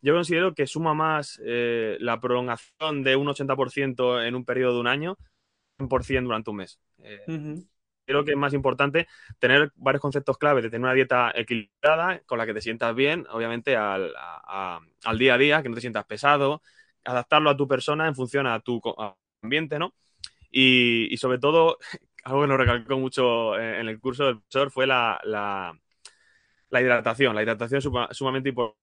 yo 0.00 0.14
considero 0.14 0.54
que 0.54 0.66
suma 0.66 0.94
más 0.94 1.40
eh, 1.44 1.96
la 2.00 2.20
prolongación 2.20 3.02
de 3.04 3.16
un 3.16 3.28
80% 3.28 4.22
en 4.22 4.34
un 4.34 4.44
periodo 4.44 4.74
de 4.74 4.80
un 4.80 4.86
año, 4.88 5.16
100% 5.78 6.28
durante 6.28 6.50
un 6.50 6.56
mes. 6.56 6.80
Eh, 7.04 7.20
Ujú. 7.26 7.66
Creo 8.12 8.24
que 8.24 8.32
es 8.32 8.36
más 8.36 8.54
importante 8.54 9.08
tener 9.38 9.72
varios 9.76 10.00
conceptos 10.02 10.38
clave 10.38 10.62
de 10.62 10.70
tener 10.70 10.82
una 10.84 10.94
dieta 10.94 11.32
equilibrada, 11.34 12.20
con 12.26 12.38
la 12.38 12.46
que 12.46 12.54
te 12.54 12.60
sientas 12.60 12.94
bien, 12.94 13.26
obviamente 13.30 13.76
al, 13.76 14.12
a- 14.16 14.80
al 15.04 15.18
día 15.18 15.34
a 15.34 15.38
día, 15.38 15.62
que 15.62 15.68
no 15.68 15.74
te 15.74 15.80
sientas 15.80 16.04
pesado, 16.06 16.62
adaptarlo 17.04 17.50
a 17.50 17.56
tu 17.56 17.66
persona 17.68 18.06
en 18.08 18.14
función 18.14 18.46
a 18.46 18.60
tu 18.60 18.80
ambiente, 19.42 19.78
¿no? 19.78 19.94
Y, 20.50 21.12
y 21.12 21.16
sobre 21.18 21.38
todo, 21.38 21.78
algo 22.24 22.42
que 22.42 22.48
nos 22.48 22.58
recalcó 22.58 22.98
mucho 22.98 23.58
eh, 23.58 23.80
en 23.80 23.88
el 23.88 24.00
curso 24.00 24.26
del 24.26 24.36
profesor 24.40 24.70
fue 24.70 24.86
la, 24.86 25.20
la- 25.24 25.74
la 26.70 26.80
hidratación. 26.82 27.34
La 27.34 27.42
hidratación 27.42 27.78
es 27.78 27.84
suma- 27.84 28.08
sumamente 28.12 28.48
importante 28.50 28.81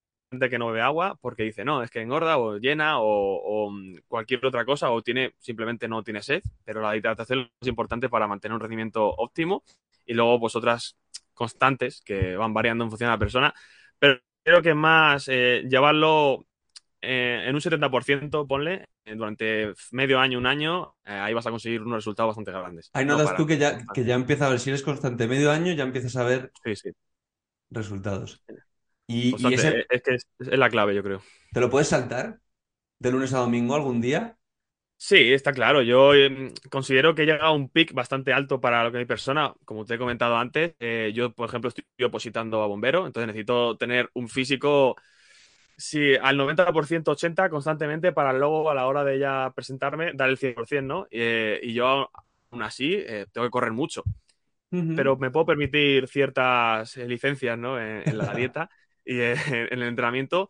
que 0.49 0.59
no 0.59 0.67
bebe 0.67 0.81
agua 0.81 1.17
porque 1.21 1.43
dice, 1.43 1.65
no, 1.65 1.81
es 1.81 1.89
que 1.89 2.01
engorda 2.01 2.37
o 2.37 2.57
llena 2.57 2.99
o, 2.99 3.05
o, 3.07 3.71
mm, 3.71 3.95
cualquier 4.07 4.45
otra 4.45 4.65
cosa 4.65 4.91
o 4.91 5.01
tiene 5.01 5.33
simplemente 5.39 5.87
no 5.87 6.03
tiene 6.03 6.21
sed, 6.21 6.43
pero 6.63 6.81
la 6.81 6.95
hidratación 6.95 7.49
es 7.59 7.67
importante 7.67 8.09
para 8.09 8.27
mantener 8.27 8.53
un 8.53 8.61
rendimiento 8.61 9.07
óptimo 9.09 9.63
y 10.05 10.13
luego 10.13 10.39
pues 10.39 10.55
otras 10.55 10.97
constantes 11.33 12.01
que 12.05 12.35
van 12.35 12.53
variando 12.53 12.83
en 12.83 12.89
función 12.91 13.07
de 13.07 13.13
la 13.13 13.17
persona, 13.19 13.53
pero 13.97 14.19
creo 14.43 14.61
que 14.61 14.69
es 14.69 14.75
más 14.75 15.27
eh, 15.29 15.63
llevarlo 15.67 16.45
eh, 17.01 17.45
en 17.47 17.55
un 17.55 17.61
70%, 17.61 18.45
ponle, 18.45 18.87
eh, 19.05 19.15
durante 19.15 19.73
medio 19.91 20.19
año, 20.19 20.37
un 20.37 20.45
año, 20.45 20.95
ahí 21.05 21.33
vas 21.33 21.47
a 21.47 21.51
conseguir 21.51 21.81
unos 21.81 21.97
resultados 21.97 22.29
bastante 22.35 22.51
grandes. 22.51 22.91
Ahí 22.93 23.05
No 23.05 23.13
notas 23.17 23.35
tú 23.37 23.47
que 23.47 23.57
ya, 23.57 23.85
que 23.93 24.03
ya 24.03 24.15
empieza 24.15 24.47
a 24.47 24.49
ver, 24.49 24.59
si 24.59 24.69
eres 24.69 24.83
constante 24.83 25.27
medio 25.27 25.51
año, 25.51 25.73
ya 25.73 25.83
empiezas 25.83 26.15
a 26.17 26.23
ver 26.23 26.51
Sí, 26.63 26.75
sí. 26.75 26.91
resultados. 27.71 28.41
Y, 29.09 29.35
y 29.49 29.53
Bastante, 29.53 29.53
ese, 29.53 29.85
es 29.89 30.01
que 30.03 30.15
es, 30.15 30.27
es 30.39 30.59
la 30.59 30.69
clave, 30.69 30.95
yo 30.95 31.03
creo. 31.03 31.21
¿te 31.51 31.59
lo 31.59 31.69
puedes 31.69 31.89
saltar 31.89 32.41
de 32.99 33.11
lunes 33.11 33.33
a 33.33 33.39
domingo 33.39 33.75
algún 33.75 34.01
día? 34.01 34.37
Sí, 35.01 35.31
está 35.33 35.53
claro. 35.53 35.81
Yo 35.81 36.13
eh, 36.13 36.53
considero 36.69 37.15
que 37.15 37.23
he 37.23 37.25
llegado 37.25 37.45
a 37.45 37.51
un 37.53 37.69
pic 37.69 37.93
bastante 37.93 38.33
alto 38.33 38.59
para 38.59 38.83
lo 38.83 38.91
que 38.91 38.97
mi 38.97 39.05
persona, 39.05 39.53
como 39.63 39.85
te 39.85 39.93
he 39.95 39.97
comentado 39.97 40.35
antes. 40.37 40.75
eh, 40.79 41.11
yo, 41.15 41.33
por 41.33 41.47
ejemplo, 41.47 41.69
estoy 41.69 41.85
opositando 42.05 42.61
a 42.61 42.67
bombero, 42.67 43.05
entonces 43.07 43.27
necesito 43.27 43.77
tener 43.77 44.09
un 44.13 44.27
físico, 44.27 44.97
sí, 45.77 46.15
al 46.21 46.37
90%, 46.37 47.11
80% 47.11 47.55
constantemente 47.55 48.13
para 48.13 48.33
luego 48.33 48.69
a 48.71 48.75
la 48.75 48.87
hora 48.87 49.03
de 49.05 49.19
ya 49.19 49.51
presentarme 49.55 50.13
dar 50.13 50.29
el 50.29 50.37
100%, 50.37 50.93
¿no? 50.95 51.07
Eh, 51.11 51.59
y 51.63 51.73
yo, 51.73 52.11
aún 52.51 52.63
así, 52.63 52.95
eh, 52.95 53.27
tengo 53.33 53.47
que 53.47 53.51
correr 53.51 53.73
mucho. 53.73 54.07
Pero 54.93 55.17
me 55.17 55.31
puedo 55.31 55.45
permitir 55.45 56.07
ciertas 56.07 56.97
licencias 56.97 57.57
¿no? 57.57 57.79
en, 57.79 58.03
en 58.09 58.17
la 58.17 58.33
dieta 58.35 58.69
y 59.09 59.19
eh, 59.19 59.33
en 59.71 59.81
el 59.81 59.87
entrenamiento. 59.89 60.49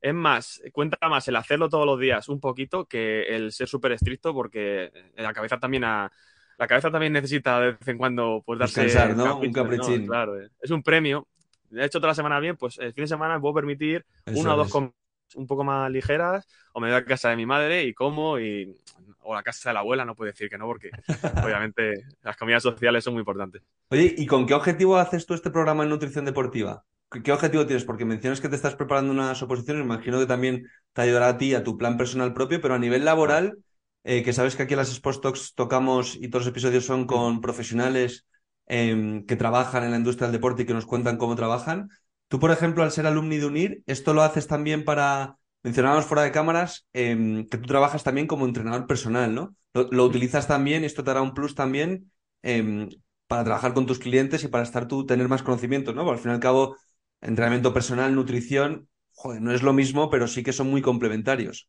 Es 0.00 0.14
más, 0.14 0.62
cuenta 0.72 0.96
más 1.08 1.26
el 1.28 1.36
hacerlo 1.36 1.68
todos 1.68 1.84
los 1.84 1.98
días 1.98 2.28
un 2.28 2.40
poquito 2.40 2.86
que 2.86 3.22
el 3.34 3.52
ser 3.52 3.68
súper 3.68 3.92
estricto 3.92 4.32
porque 4.32 4.92
la 5.16 5.32
cabeza 5.32 5.58
también 5.58 5.84
a- 5.84 6.10
la 6.56 6.66
cabeza 6.66 6.90
también 6.90 7.12
necesita 7.12 7.60
de 7.60 7.72
vez 7.72 7.88
en 7.88 7.98
cuando 7.98 8.42
pues 8.46 8.58
darse 8.58 8.84
Descansar, 8.84 9.16
¿no? 9.16 9.38
Un 9.38 9.52
caprichín. 9.52 10.06
Claro, 10.06 10.40
eh. 10.40 10.48
es 10.60 10.70
un 10.70 10.82
premio. 10.82 11.26
He 11.70 11.84
hecho 11.84 11.98
toda 11.98 12.08
la 12.08 12.14
semana 12.14 12.40
bien, 12.40 12.56
pues 12.56 12.78
el 12.78 12.92
fin 12.94 13.04
de 13.04 13.08
semana 13.08 13.34
me 13.34 13.40
puedo 13.40 13.54
permitir 13.54 14.04
Eso 14.24 14.40
una 14.40 14.54
o 14.54 14.56
dos 14.56 14.70
comidas 14.70 14.94
un 15.34 15.46
poco 15.46 15.62
más 15.62 15.90
ligeras 15.90 16.46
o 16.72 16.80
me 16.80 16.88
voy 16.88 16.96
a 16.96 17.04
casa 17.04 17.28
de 17.30 17.36
mi 17.36 17.44
madre 17.44 17.84
y 17.84 17.92
como 17.92 18.38
y 18.38 18.74
o 19.20 19.36
a 19.36 19.42
casa 19.42 19.70
de 19.70 19.74
la 19.74 19.80
abuela, 19.80 20.04
no 20.04 20.14
puedo 20.14 20.30
decir 20.30 20.48
que 20.48 20.56
no 20.56 20.66
porque 20.66 20.90
obviamente 21.44 22.04
las 22.22 22.36
comidas 22.36 22.62
sociales 22.62 23.04
son 23.04 23.12
muy 23.14 23.20
importantes. 23.20 23.62
Oye, 23.90 24.14
¿y 24.16 24.26
con 24.26 24.46
qué 24.46 24.54
objetivo 24.54 24.96
haces 24.96 25.26
tú 25.26 25.34
este 25.34 25.50
programa 25.50 25.82
en 25.82 25.90
nutrición 25.90 26.24
deportiva? 26.24 26.84
¿Qué, 27.10 27.32
objetivo 27.32 27.66
tienes? 27.66 27.84
Porque 27.84 28.04
mencionas 28.04 28.40
que 28.40 28.50
te 28.50 28.56
estás 28.56 28.74
preparando 28.74 29.12
unas 29.12 29.42
oposiciones, 29.42 29.82
imagino 29.82 30.18
que 30.18 30.26
también 30.26 30.68
te 30.92 31.02
ayudará 31.02 31.28
a 31.28 31.38
ti, 31.38 31.54
a 31.54 31.64
tu 31.64 31.78
plan 31.78 31.96
personal 31.96 32.34
propio, 32.34 32.60
pero 32.60 32.74
a 32.74 32.78
nivel 32.78 33.04
laboral, 33.04 33.58
eh, 34.04 34.22
que 34.22 34.34
sabes 34.34 34.56
que 34.56 34.64
aquí 34.64 34.74
en 34.74 34.78
las 34.78 34.90
Sports 34.90 35.22
Talks 35.22 35.54
tocamos 35.54 36.16
y 36.16 36.28
todos 36.28 36.44
los 36.44 36.50
episodios 36.52 36.84
son 36.84 37.06
con 37.06 37.40
profesionales 37.40 38.26
em, 38.66 39.24
que 39.24 39.36
trabajan 39.36 39.84
en 39.84 39.92
la 39.92 39.96
industria 39.96 40.26
del 40.26 40.34
deporte 40.34 40.62
y 40.62 40.66
que 40.66 40.74
nos 40.74 40.84
cuentan 40.84 41.16
cómo 41.16 41.34
trabajan. 41.34 41.88
Tú, 42.28 42.38
por 42.38 42.50
ejemplo, 42.50 42.82
al 42.82 42.92
ser 42.92 43.06
alumni 43.06 43.38
de 43.38 43.46
UNIR, 43.46 43.82
¿esto 43.86 44.12
lo 44.12 44.22
haces 44.22 44.46
también 44.46 44.84
para, 44.84 45.38
mencionábamos 45.62 46.04
fuera 46.04 46.22
de 46.24 46.32
cámaras, 46.32 46.86
em, 46.92 47.46
que 47.48 47.56
tú 47.56 47.66
trabajas 47.66 48.04
también 48.04 48.26
como 48.26 48.44
entrenador 48.44 48.86
personal, 48.86 49.34
¿no? 49.34 49.56
Lo, 49.72 49.88
lo 49.90 50.04
utilizas 50.04 50.46
también, 50.46 50.84
esto 50.84 51.02
te 51.04 51.10
hará 51.10 51.22
un 51.22 51.32
plus 51.32 51.54
también 51.54 52.12
em, 52.42 52.90
para 53.26 53.44
trabajar 53.44 53.72
con 53.72 53.86
tus 53.86 53.98
clientes 53.98 54.44
y 54.44 54.48
para 54.48 54.64
estar 54.64 54.88
tú, 54.88 55.06
tener 55.06 55.28
más 55.28 55.42
conocimientos, 55.42 55.94
¿no? 55.94 56.04
Porque 56.04 56.18
al 56.18 56.22
fin 56.22 56.30
y 56.32 56.34
al 56.34 56.40
cabo, 56.40 56.76
entrenamiento 57.20 57.72
personal, 57.74 58.14
nutrición, 58.14 58.88
joder, 59.12 59.42
no 59.42 59.52
es 59.52 59.62
lo 59.62 59.72
mismo, 59.72 60.10
pero 60.10 60.28
sí 60.28 60.42
que 60.42 60.52
son 60.52 60.70
muy 60.70 60.82
complementarios. 60.82 61.68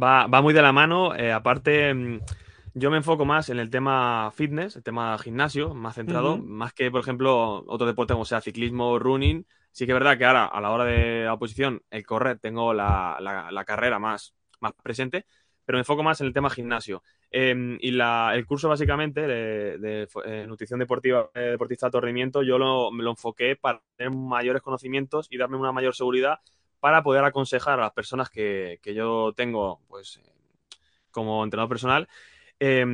Va, 0.00 0.26
va 0.26 0.42
muy 0.42 0.52
de 0.54 0.62
la 0.62 0.72
mano. 0.72 1.14
eh, 1.14 1.32
aparte, 1.32 1.94
mm, 1.94 2.20
yo 2.74 2.90
me 2.90 2.96
enfoco 2.96 3.24
más 3.24 3.48
en 3.48 3.58
el 3.58 3.70
tema 3.70 4.30
fitness, 4.34 4.76
el 4.76 4.82
tema 4.82 5.16
gimnasio, 5.18 5.74
más 5.74 5.94
centrado, 5.96 6.38
más 6.38 6.72
que, 6.74 6.90
por 6.90 7.00
ejemplo, 7.00 7.64
otro 7.66 7.86
deporte 7.86 8.12
como 8.14 8.24
sea 8.24 8.40
ciclismo, 8.40 8.98
running. 8.98 9.46
Sí 9.72 9.86
que 9.86 9.92
es 9.92 9.94
verdad 9.98 10.18
que 10.18 10.24
ahora, 10.24 10.46
a 10.46 10.60
la 10.60 10.70
hora 10.70 10.84
de 10.84 11.24
la 11.24 11.34
oposición, 11.34 11.82
el 11.90 12.04
correr, 12.06 12.38
tengo 12.38 12.72
la, 12.74 13.16
la- 13.20 13.50
la 13.52 13.64
carrera 13.64 13.98
más, 13.98 14.34
más 14.60 14.72
presente, 14.82 15.26
pero 15.64 15.76
me 15.76 15.80
enfoco 15.80 16.02
más 16.02 16.20
en 16.20 16.26
el 16.28 16.32
tema 16.32 16.50
gimnasio. 16.50 17.02
Eh, 17.30 17.76
y 17.80 17.90
la- 17.92 18.32
el 18.34 18.46
curso, 18.46 18.68
básicamente, 18.68 19.26
de, 19.26 20.08
eh, 20.24 20.44
nutrición 20.46 20.78
deportiva, 20.80 21.30
eh, 21.34 21.40
deportista 21.52 21.86
de 21.86 21.88
alto 21.88 22.00
rendimiento, 22.00 22.42
yo 22.42 22.58
lo, 22.58 22.90
me 22.90 23.02
lo 23.02 23.10
enfoqué 23.10 23.56
para 23.56 23.82
tener 23.96 24.12
mayores 24.12 24.62
conocimientos 24.62 25.26
y 25.30 25.38
darme 25.38 25.56
una 25.56 25.72
mayor 25.72 25.94
seguridad 25.94 26.38
para 26.80 27.02
poder 27.02 27.24
aconsejar 27.24 27.78
a 27.80 27.84
las 27.84 27.92
personas 27.92 28.28
que, 28.30 28.78
que 28.82 28.94
yo 28.94 29.32
tengo, 29.34 29.80
pues, 29.88 30.18
eh, 30.18 30.30
como 31.10 31.44
entrenador 31.44 31.68
personal, 31.68 32.08
eh, 32.60 32.84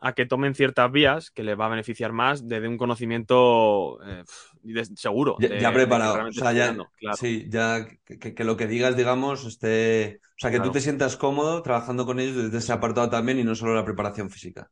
a 0.00 0.12
que 0.14 0.26
tomen 0.26 0.54
ciertas 0.54 0.90
vías 0.92 1.30
que 1.30 1.42
les 1.44 1.58
va 1.58 1.66
a 1.66 1.68
beneficiar 1.68 2.12
más 2.12 2.46
desde 2.48 2.68
un 2.68 2.78
conocimiento 2.78 3.98
eh, 4.04 4.24
de- 4.62 4.84
seguro. 4.96 5.38
Ya, 5.38 5.48
de- 5.48 5.72
preparado. 5.72 6.26
O 6.28 6.32
sea, 6.32 6.52
ya, 6.52 6.66
claro. 6.98 7.18
sí, 7.18 7.46
ya 7.48 7.86
que, 8.04 8.44
lo 8.44 8.56
que 8.56 8.66
digas, 8.66 8.96
digamos, 8.96 9.44
esté. 9.46 10.20
O 10.36 10.38
sea, 10.40 10.50
que 10.50 10.60
tú 10.60 10.70
te 10.70 10.80
sientas 10.80 11.16
cómodo 11.16 11.62
trabajando 11.62 12.06
con 12.06 12.18
ellos 12.20 12.36
desde 12.44 12.58
ese 12.58 12.72
apartado 12.72 13.08
también 13.10 13.38
y 13.38 13.44
no 13.44 13.54
solo 13.54 13.74
la 13.74 13.84
preparación 13.84 14.30
física. 14.30 14.70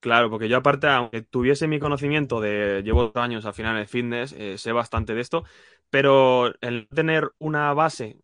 Claro, 0.00 0.30
porque 0.30 0.48
yo 0.48 0.56
aparte, 0.56 0.86
aunque 0.88 1.20
tuviese 1.22 1.68
mi 1.68 1.78
conocimiento 1.78 2.40
de, 2.40 2.80
llevo 2.82 3.08
dos 3.08 3.16
años 3.22 3.44
al 3.44 3.52
final 3.52 3.74
en 3.76 3.82
el 3.82 3.86
fitness, 3.88 4.32
eh, 4.32 4.56
sé 4.56 4.72
bastante 4.72 5.14
de 5.14 5.20
esto, 5.20 5.44
pero 5.90 6.54
el 6.62 6.88
tener 6.88 7.30
una 7.38 7.74
base 7.74 8.16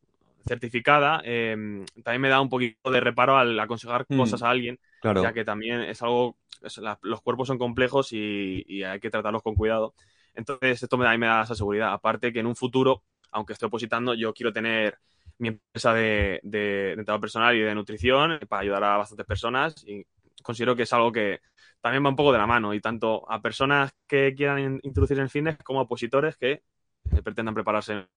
certificada 0.46 1.20
eh, 1.24 1.54
también 2.02 2.22
me 2.22 2.28
da 2.30 2.40
un 2.40 2.48
poquito 2.48 2.90
de 2.90 3.00
reparo 3.00 3.36
al 3.36 3.58
aconsejar 3.60 4.06
Mm. 4.10 4.16
cosas 4.16 4.42
a 4.42 4.48
alguien, 4.50 4.78
Claro. 5.06 5.22
ya 5.22 5.32
que 5.32 5.44
también 5.44 5.82
es 5.82 6.02
algo, 6.02 6.36
los 7.02 7.22
cuerpos 7.22 7.46
son 7.46 7.58
complejos 7.58 8.12
y, 8.12 8.82
hay 8.82 8.98
que 8.98 9.08
tratarlos 9.08 9.40
con 9.40 9.54
cuidado. 9.54 9.94
Entonces, 10.34 10.82
esto 10.82 10.98
me 10.98 11.06
a 11.06 11.12
mí 11.12 11.18
me 11.18 11.28
da 11.28 11.42
esa 11.42 11.54
seguridad. 11.54 11.92
Aparte 11.92 12.32
que 12.32 12.40
en 12.40 12.46
un 12.46 12.56
futuro, 12.56 13.04
aunque 13.30 13.52
esté 13.52 13.66
opositando, 13.66 14.14
yo 14.14 14.34
quiero 14.34 14.52
tener 14.52 14.98
mi 15.38 15.48
empresa 15.48 15.94
de, 15.94 16.40
de, 16.42 17.04
personal 17.20 17.54
y 17.54 17.60
de 17.60 17.74
nutrición 17.74 18.40
para 18.48 18.62
ayudar 18.62 18.82
a 18.82 18.96
bastantes 18.96 19.26
personas 19.26 19.84
y 19.86 20.04
considero 20.42 20.74
que 20.74 20.82
es 20.82 20.92
algo 20.92 21.12
que 21.12 21.40
también 21.80 22.04
va 22.04 22.08
un 22.08 22.16
poco 22.16 22.32
de 22.32 22.38
la 22.38 22.46
mano 22.46 22.74
y 22.74 22.80
tanto 22.80 23.30
a 23.30 23.40
personas 23.40 23.92
que 24.08 24.34
quieran 24.34 24.58
in- 24.58 24.80
introducirse 24.82 25.22
en 25.22 25.30
fitness 25.30 25.58
como 25.62 25.78
a 25.78 25.82
opositores 25.82 26.36
que 26.36 26.50
eh, 27.12 27.22
pretendan 27.22 27.54
prepararse. 27.54 28.08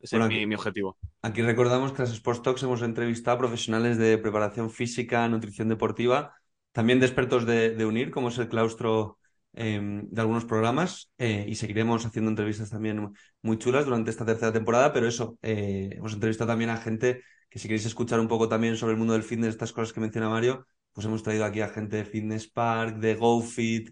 Ese 0.00 0.16
Bueno, 0.16 0.26
es 0.26 0.30
mi, 0.32 0.36
aquí- 0.36 0.46
mi 0.46 0.54
objetivo. 0.54 0.96
Aquí 1.22 1.42
recordamos 1.42 1.92
que 1.92 2.02
en 2.02 2.08
las 2.08 2.14
Sports 2.14 2.42
Talks 2.42 2.62
hemos 2.62 2.82
entrevistado 2.82 3.36
a 3.36 3.38
profesionales 3.38 3.98
de 3.98 4.18
preparación 4.18 4.70
física, 4.70 5.28
nutrición 5.28 5.68
deportiva, 5.68 6.34
también 6.72 7.00
de 7.00 7.06
expertos 7.06 7.44
de, 7.46 7.70
de 7.74 7.86
UNIR, 7.86 8.10
como 8.10 8.28
es 8.28 8.38
el 8.38 8.48
claustro 8.48 9.18
eh, 9.54 9.80
de 9.82 10.20
algunos 10.20 10.44
programas, 10.44 11.10
eh, 11.18 11.44
y 11.48 11.56
seguiremos 11.56 12.06
haciendo 12.06 12.30
entrevistas 12.30 12.70
también 12.70 13.12
muy 13.42 13.58
chulas 13.58 13.84
durante 13.84 14.10
esta 14.10 14.24
tercera 14.24 14.52
temporada, 14.52 14.92
pero 14.92 15.08
eso, 15.08 15.38
eh, 15.42 15.90
hemos 15.92 16.12
entrevistado 16.14 16.48
también 16.48 16.70
a 16.70 16.76
gente 16.76 17.22
que 17.50 17.58
si 17.58 17.66
queréis 17.66 17.86
escuchar 17.86 18.20
un 18.20 18.28
poco 18.28 18.48
también 18.48 18.76
sobre 18.76 18.92
el 18.92 18.98
mundo 18.98 19.14
del 19.14 19.22
fitness, 19.24 19.50
estas 19.50 19.72
cosas 19.72 19.92
que 19.92 20.00
menciona 20.00 20.28
Mario, 20.28 20.66
pues 20.92 21.06
hemos 21.06 21.22
traído 21.22 21.44
aquí 21.44 21.60
a 21.60 21.68
gente 21.68 21.96
de 21.96 22.04
Fitness 22.04 22.48
Park, 22.48 22.98
de 22.98 23.14
GoFit, 23.16 23.90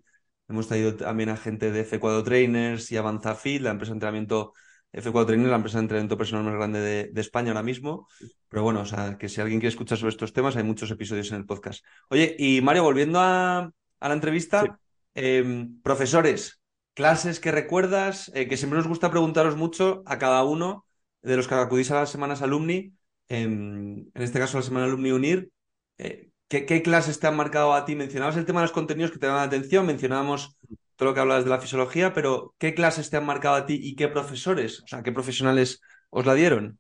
hemos 0.49 0.69
traído 0.69 0.95
también 0.97 1.31
a 1.31 1.37
gente 1.37 1.71
de 1.73 1.81
F4 1.81 2.23
Trainers 2.23 2.93
y 2.93 2.97
AvanzaFit, 2.97 3.63
la 3.63 3.71
empresa 3.71 3.91
de 3.93 3.97
entrenamiento 3.97 4.53
F4 4.97 5.27
Trainers, 5.27 5.51
la 5.51 5.57
empresa 5.57 5.79
de 5.79 5.85
entrenamiento 5.85 6.17
personal 6.17 6.45
más 6.45 6.55
grande 6.55 6.81
de, 6.81 7.05
de, 7.13 7.21
España 7.21 7.51
ahora 7.51 7.63
mismo. 7.63 8.09
Pero 8.49 8.63
bueno, 8.63 8.81
o 8.81 8.87
sea, 8.87 9.19
que 9.19 9.29
si 9.29 9.41
alguien 9.41 9.61
quiere 9.61 9.71
escuchar 9.71 9.99
sobre 9.99 10.11
estos 10.11 10.33
temas, 10.33 10.57
hay 10.57 10.63
muchos 10.63 10.91
episodios 10.91 11.31
en 11.31 11.39
el 11.39 11.47
podcast. 11.47 11.85
Oye, 12.09 12.35
y 12.39 12.61
Mario, 12.63 12.83
volviendo 12.83 13.21
a, 13.21 13.71
a 14.01 14.09
la 14.09 14.15
entrevista, 14.15 14.63
sí. 14.63 14.69
eh, 15.15 15.69
profesores, 15.83 16.61
clases 16.97 17.41
que 17.41 17.53
recuerdas, 17.53 18.33
eh, 18.35 18.49
que 18.49 18.57
siempre 18.57 18.79
nos 18.79 18.89
gusta 18.89 19.11
preguntaros 19.11 19.55
mucho 19.55 20.03
a 20.07 20.19
cada 20.19 20.43
uno 20.45 20.87
de 21.23 21.37
los 21.37 21.47
que 21.47 21.55
acudís 21.55 21.91
a 21.91 21.97
las 21.97 22.11
semanas 22.11 22.41
alumni, 22.41 22.95
eh, 23.29 23.43
en 23.43 24.11
este 24.15 24.39
caso 24.39 24.57
la 24.57 24.63
semana 24.63 24.87
alumni 24.87 25.13
unir, 25.13 25.51
eh, 25.99 26.31
¿qué, 26.49 26.65
¿qué, 26.65 26.83
clases 26.83 27.21
te 27.21 27.27
han 27.27 27.37
marcado 27.37 27.75
a 27.75 27.85
ti? 27.85 27.95
Mencionabas 27.97 28.37
el 28.37 28.47
tema 28.47 28.61
de 28.61 28.65
los 28.65 28.73
contenidos 28.73 29.11
que 29.11 29.19
te 29.19 29.27
dan 29.27 29.37
la 29.37 29.43
atención, 29.43 29.85
mencionábamos 29.85 30.57
todo 30.97 31.11
lo 31.11 31.15
que 31.15 31.21
hablabas 31.21 31.45
de 31.45 31.51
la 31.51 31.61
fisiología, 31.61 32.13
pero 32.13 32.55
¿qué 32.59 32.75
clases 32.75 33.11
te 33.11 33.17
han 33.17 33.27
marcado 33.27 33.55
a 33.55 33.67
ti 33.67 33.79
y 33.81 33.95
qué 33.95 34.09
profesores, 34.09 34.81
o 34.83 34.87
sea, 34.87 35.03
qué 35.03 35.13
profesionales 35.13 35.83
os 36.11 36.27
la 36.27 36.35
dieron? 36.35 36.79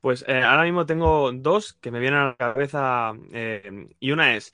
Pues 0.00 0.24
eh, 0.28 0.42
ahora 0.42 0.64
mismo 0.64 0.86
tengo 0.86 1.32
dos 1.32 1.72
que 1.80 1.90
me 1.90 1.98
vienen 1.98 2.20
a 2.20 2.26
la 2.26 2.36
cabeza 2.36 3.14
eh, 3.32 3.88
y 3.98 4.10
una 4.10 4.36
es 4.36 4.52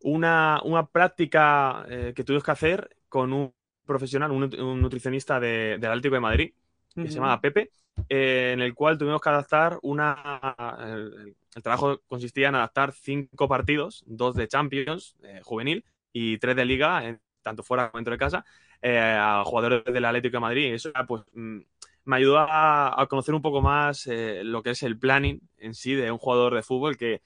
una, 0.00 0.60
una 0.64 0.86
práctica 0.86 1.86
eh, 1.88 2.12
que 2.14 2.24
tuvimos 2.24 2.42
que 2.42 2.50
hacer 2.50 2.96
con 3.08 3.32
un 3.32 3.54
profesional, 3.86 4.32
un, 4.32 4.42
un 4.60 4.82
nutricionista 4.82 5.38
de, 5.38 5.78
del 5.78 5.90
Atlético 5.90 6.16
de 6.16 6.20
Madrid, 6.20 6.54
que 6.94 7.00
uh 7.00 7.04
-huh. 7.04 7.08
se 7.08 7.14
llama 7.14 7.40
Pepe, 7.40 7.70
en 8.08 8.60
el 8.60 8.74
cual 8.74 8.98
tuvimos 8.98 9.20
que 9.20 9.28
adaptar 9.28 9.78
una... 9.82 10.56
El, 10.80 11.36
el, 11.54 11.62
trabajo 11.62 12.00
consistía 12.08 12.48
en 12.48 12.56
adaptar 12.56 12.92
cinco 12.92 13.46
partidos, 13.46 14.02
dos 14.06 14.34
de 14.34 14.48
Champions 14.48 15.16
juvenil 15.42 15.84
y 16.12 16.38
tres 16.38 16.56
de 16.56 16.64
Liga, 16.64 17.18
tanto 17.42 17.62
fuera 17.62 17.90
como 17.90 17.98
dentro 17.98 18.12
de 18.12 18.18
casa, 18.18 18.44
a 18.82 19.42
jugadores 19.44 19.84
del 19.84 20.04
Atlético 20.04 20.36
de 20.36 20.40
Madrid. 20.40 20.70
Y 20.70 20.74
eso 20.74 20.90
pues 21.06 21.22
mm, 21.34 21.58
me 22.04 22.16
ayudó 22.16 22.38
a, 22.38 23.00
a, 23.00 23.06
conocer 23.06 23.34
un 23.34 23.42
poco 23.42 23.60
más 23.62 24.06
eh, 24.06 24.42
lo 24.44 24.62
que 24.62 24.70
es 24.70 24.82
el 24.82 24.98
planning 24.98 25.40
en 25.58 25.74
sí 25.74 25.94
de 25.94 26.10
un 26.10 26.18
jugador 26.18 26.54
de 26.54 26.62
fútbol 26.62 26.96
que, 26.96 27.22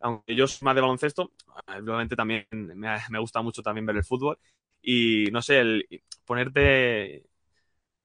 aunque 0.00 0.34
yo 0.34 0.46
soy 0.46 0.64
más 0.64 0.74
de 0.74 0.80
baloncesto, 0.80 1.32
obviamente 1.66 2.16
también 2.16 2.46
me, 2.50 2.98
me 3.10 3.18
gusta 3.18 3.42
mucho 3.42 3.62
también 3.62 3.86
ver 3.86 3.96
el 3.96 4.04
fútbol 4.04 4.38
y 4.82 5.26
no 5.32 5.42
sé, 5.42 5.60
el 5.60 6.02
ponerte 6.24 7.24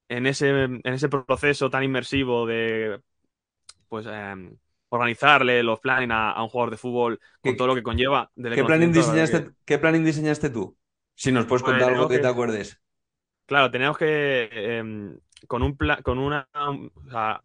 en 0.10 0.28
ese, 0.28 0.50
en 0.50 0.82
ese 0.86 1.10
proceso 1.10 1.70
tan 1.70 1.84
inmersivo 1.84 2.46
de 2.46 3.00
pues 3.88 4.06
eh, 4.10 4.36
organizarle 4.90 5.64
los 5.64 5.80
planning 5.80 6.12
a, 6.12 6.32
a, 6.32 6.44
un 6.44 6.50
jugador 6.50 6.72
de 6.72 6.78
fútbol 6.78 7.20
con 7.42 7.56
todo 7.56 7.68
lo 7.68 7.76
que 7.76 7.84
conlleva. 7.84 8.32
¿Qué 8.36 8.64
planning, 8.64 8.92
diseñaste. 8.92 9.52
¿Qué 9.66 9.78
planning 9.78 10.04
diseñaste 10.04 10.50
tú? 10.50 10.78
Si 11.16 11.32
nos 11.32 11.46
puedes 11.46 11.64
contar 11.64 11.90
algo 11.90 12.08
que, 12.08 12.16
que, 12.16 12.22
te 12.22 12.28
acuerdes. 12.28 12.82
Claro, 13.46 13.70
teníamos 13.70 13.98
que 13.98 14.50
eh, 14.52 15.14
con 15.48 15.64
un 15.64 15.78
plan, 15.78 16.02
con 16.02 16.20
una, 16.20 16.48
o 16.54 17.10
sea, 17.10 17.42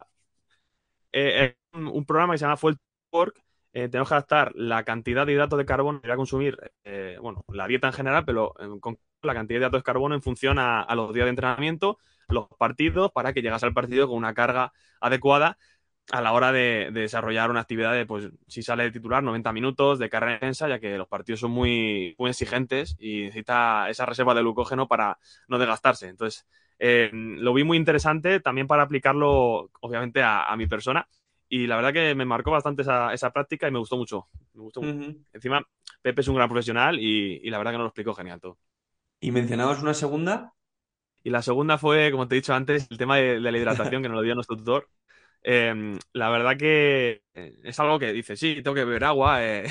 eh, 1.12 1.56
un 1.72 2.04
programa 2.04 2.34
que 2.34 2.38
se 2.38 2.44
llama 2.44 2.56
Fuel 2.56 2.76
Work, 3.12 3.42
eh, 3.72 3.88
tenemos 3.88 4.08
que 4.08 4.14
adaptar 4.14 4.52
la 4.54 4.84
cantidad 4.84 5.26
de 5.26 5.32
hidratos 5.32 5.58
de 5.58 5.66
carbono 5.66 6.00
que 6.00 6.08
va 6.08 6.14
a 6.14 6.16
consumir, 6.18 6.58
eh, 6.84 7.18
bueno, 7.20 7.44
la 7.48 7.66
dieta 7.66 7.88
en 7.88 7.92
general, 7.92 8.24
pero 8.24 8.54
con 8.80 8.98
la 9.22 9.34
cantidad 9.34 9.56
de 9.56 9.62
hidratos 9.62 9.80
de 9.80 9.84
carbono 9.84 10.14
en 10.14 10.22
función 10.22 10.58
a, 10.58 10.82
a, 10.82 10.94
los 10.94 11.12
días 11.12 11.26
de 11.26 11.30
entrenamiento, 11.30 11.98
los 12.28 12.48
partidos, 12.58 13.12
para 13.12 13.32
que 13.32 13.42
llegas 13.42 13.62
al 13.62 13.74
partido 13.74 14.08
con 14.08 14.16
una 14.16 14.34
carga 14.34 14.72
adecuada 15.00 15.58
a 16.12 16.20
la 16.20 16.32
hora 16.32 16.52
de, 16.52 16.90
de 16.92 17.00
desarrollar 17.00 17.50
una 17.50 17.60
actividad 17.60 17.92
de, 17.92 18.06
pues, 18.06 18.28
si 18.46 18.62
sale 18.62 18.84
de 18.84 18.92
titular, 18.92 19.22
90 19.22 19.52
minutos 19.52 19.98
de 19.98 20.08
carga 20.08 20.34
intensa, 20.34 20.68
ya 20.68 20.78
que 20.78 20.96
los 20.96 21.08
partidos 21.08 21.40
son 21.40 21.50
muy, 21.50 22.14
muy 22.18 22.30
exigentes 22.30 22.96
y 23.00 23.22
necesita 23.22 23.90
esa 23.90 24.06
reserva 24.06 24.34
de 24.34 24.42
glucógeno 24.42 24.86
para 24.86 25.18
no 25.48 25.58
desgastarse. 25.58 26.08
Entonces, 26.08 26.46
eh, 26.78 27.10
lo 27.12 27.52
vi 27.54 27.64
muy 27.64 27.76
interesante 27.76 28.40
también 28.40 28.66
para 28.66 28.82
aplicarlo, 28.82 29.70
obviamente, 29.80 30.22
a, 30.22 30.44
a, 30.44 30.56
mi 30.56 30.66
persona. 30.66 31.08
Y 31.48 31.66
la 31.66 31.76
verdad 31.76 31.92
que 31.92 32.14
me 32.14 32.24
marcó 32.24 32.50
bastante 32.50 32.82
esa, 32.82 33.12
esa 33.12 33.32
práctica 33.32 33.66
y 33.66 33.70
me 33.72 33.78
gustó 33.78 33.96
mucho. 33.96 34.28
Me 34.54 34.62
gustó 34.62 34.80
uh 34.80 34.84
-huh. 34.84 35.24
Encima, 35.32 35.66
Pepe 36.02 36.20
es 36.20 36.28
un 36.28 36.36
gran 36.36 36.48
profesional 36.48 36.98
y, 37.00 37.40
y, 37.42 37.50
la 37.50 37.58
verdad 37.58 37.72
que 37.72 37.78
nos 37.78 37.84
lo 37.84 37.88
explicó 37.88 38.14
genial 38.14 38.40
todo. 38.40 38.58
¿Y 39.20 39.32
mencionabas 39.32 39.82
una 39.82 39.94
segunda? 39.94 40.52
Y 41.22 41.30
la 41.30 41.42
segunda 41.42 41.78
fue, 41.78 42.10
como 42.12 42.28
te 42.28 42.36
he 42.36 42.40
dicho 42.40 42.54
antes, 42.54 42.86
el 42.90 42.98
tema 42.98 43.16
de, 43.16 43.40
de 43.40 43.52
la 43.52 43.58
hidratación 43.58 44.02
que 44.02 44.08
nos 44.08 44.16
lo 44.16 44.22
dio 44.22 44.34
nuestro 44.34 44.56
tutor. 44.56 44.88
Eh, 45.48 45.96
la 46.12 46.28
verdad 46.28 46.56
que 46.56 47.22
es 47.34 47.78
algo 47.78 48.00
que 48.00 48.12
dice, 48.12 48.36
sí, 48.36 48.62
tengo 48.64 48.74
que 48.74 48.84
beber 48.84 49.04
agua 49.04 49.44
eh, 49.44 49.70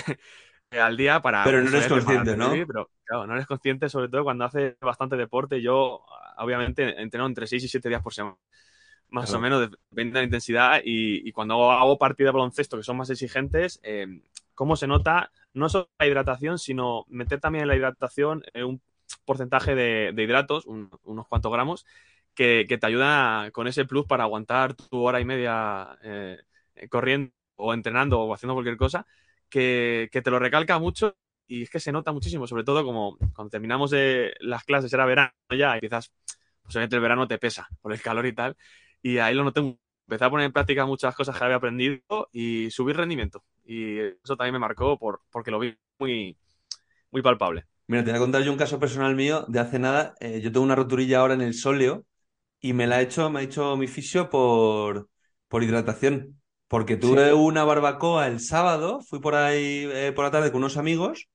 al 0.71 0.95
día 0.95 1.21
para... 1.21 1.43
Pero 1.43 1.61
no 1.61 1.67
eres 1.67 1.88
consciente, 1.88 2.38
¿no? 2.38 2.51
Pero 2.51 2.89
claro, 3.03 3.27
no 3.27 3.33
eres 3.33 3.45
consciente, 3.45 3.89
sobre 3.89 4.07
todo 4.07 4.23
cuando 4.23 4.45
haces 4.45 4.79
bastante 4.79 5.17
deporte. 5.17 5.61
Yo 5.61 6.01
obviamente 6.38 7.01
entreno 7.01 7.25
entre 7.25 7.45
6 7.45 7.65
y 7.65 7.67
7 7.67 7.89
días 7.89 8.01
por 8.01 8.13
semana, 8.13 8.38
más 9.09 9.25
claro. 9.25 9.39
o 9.39 9.41
menos, 9.41 9.71
depende 9.89 10.13
de 10.13 10.19
la 10.19 10.23
intensidad. 10.23 10.81
Y, 10.81 11.27
y, 11.27 11.33
cuando 11.33 11.69
hago 11.69 11.97
partidas 11.97 12.29
de 12.29 12.38
baloncesto 12.38 12.77
que 12.77 12.83
son 12.83 12.95
más 12.95 13.09
exigentes, 13.09 13.81
eh, 13.83 14.21
¿cómo 14.53 14.77
se 14.77 14.88
nota? 14.88 15.29
No 15.53 15.67
solo 15.67 15.89
la 15.99 16.07
hidratación, 16.07 16.57
sino 16.57 17.03
meter 17.09 17.41
también 17.41 17.63
en 17.63 17.67
la 17.67 17.75
hidratación 17.75 18.43
eh, 18.53 18.63
un 18.63 18.81
porcentaje 19.25 19.75
de, 19.75 20.13
de 20.13 20.23
hidratos, 20.23 20.65
un, 20.65 20.89
unos 21.03 21.27
cuantos 21.27 21.51
gramos, 21.51 21.85
que, 22.36 22.67
te 22.67 22.86
ayuda 22.86 23.50
con 23.52 23.67
ese 23.67 23.86
plus 23.86 24.06
para 24.06 24.26
aguantar 24.26 24.76
tu 24.76 25.02
hora 25.02 25.19
y 25.19 25.26
media 25.26 25.98
eh, 26.04 26.38
corriendo 26.89 27.32
o 27.56 27.74
entrenando 27.74 28.19
o 28.19 28.34
haciendo 28.34 28.54
cualquier 28.54 28.78
cosa, 28.78 29.08
que, 29.50 30.10
te 30.12 30.30
lo 30.30 30.39
recalca 30.39 30.78
mucho 30.78 31.15
y 31.48 31.63
es 31.63 31.69
que 31.69 31.80
se 31.80 31.91
nota 31.91 32.12
muchísimo, 32.12 32.48
sobre 32.48 32.63
todo 32.63 32.84
como 32.84 33.17
cuando 33.34 33.50
terminamos 33.50 33.91
de 33.91 34.34
las 34.41 34.63
clases, 34.63 34.91
era 34.91 35.06
verano 35.06 35.32
ya, 35.58 35.78
y 35.78 35.80
quizás, 35.80 36.12
pues 36.63 36.76
el 36.76 37.00
verano 37.00 37.28
te 37.28 37.38
pesa 37.38 37.67
por 37.82 37.93
el 37.93 38.02
calor 38.02 38.26
y 38.26 38.34
tal, 38.34 38.58
y 39.02 39.19
ahí 39.19 39.36
lo 39.36 39.43
noté, 39.43 39.60
empecé 40.08 40.26
a 40.26 40.30
poner 40.30 40.48
en 40.48 40.52
práctica 40.52 40.86
muchas 40.86 41.15
cosas 41.15 41.38
que 41.38 41.43
había 41.43 41.58
aprendido 41.58 42.30
y 42.32 42.71
subir 42.71 42.98
rendimiento, 42.98 43.43
y 43.63 44.00
eso 44.00 44.36
también 44.36 44.54
me 44.54 44.60
marcó 44.60 44.98
por, 44.98 45.21
porque 45.32 45.52
lo 45.52 45.60
vi 45.60 45.78
muy, 46.00 46.36
muy 47.12 47.21
palpable. 47.21 47.65
Mira, 47.88 48.04
te 48.04 48.10
voy 48.10 48.17
a 48.17 48.21
contar 48.21 48.41
yo 48.41 48.52
un 48.52 48.58
caso 48.58 48.80
personal 48.80 49.15
mío 49.15 49.45
de 49.48 49.60
hace 49.60 49.78
nada, 49.78 50.15
eh, 50.19 50.41
yo 50.41 50.52
tengo 50.52 50.65
una 50.65 50.76
roturilla 50.76 51.19
ahora 51.19 51.36
en 51.36 51.41
el 51.41 51.54
sóleo, 51.54 52.06
y 52.65 52.73
me 52.73 52.88
la 52.88 52.95
ha 52.95 53.01
hecho, 53.01 53.30
me 53.30 53.41
ha 53.41 53.43
hecho 53.43 53.78
mi 53.78 53.88
fisio 53.88 54.28
por, 54.28 55.08
por 55.47 55.63
hidratación. 55.63 56.41
Porque 56.67 56.97
tuve 56.97 57.28
sí. 57.28 57.34
una 57.34 57.63
barbacoa 57.63 58.25
el 58.25 58.39
sábado, 58.39 59.01
fui 59.08 59.19
por 59.19 59.36
ahí 59.36 59.88
eh, 59.93 60.12
por 60.15 60.25
la 60.25 60.32
tarde 60.32 60.51
con 60.51 60.62
unos 60.63 60.78
amigos 60.78 61.28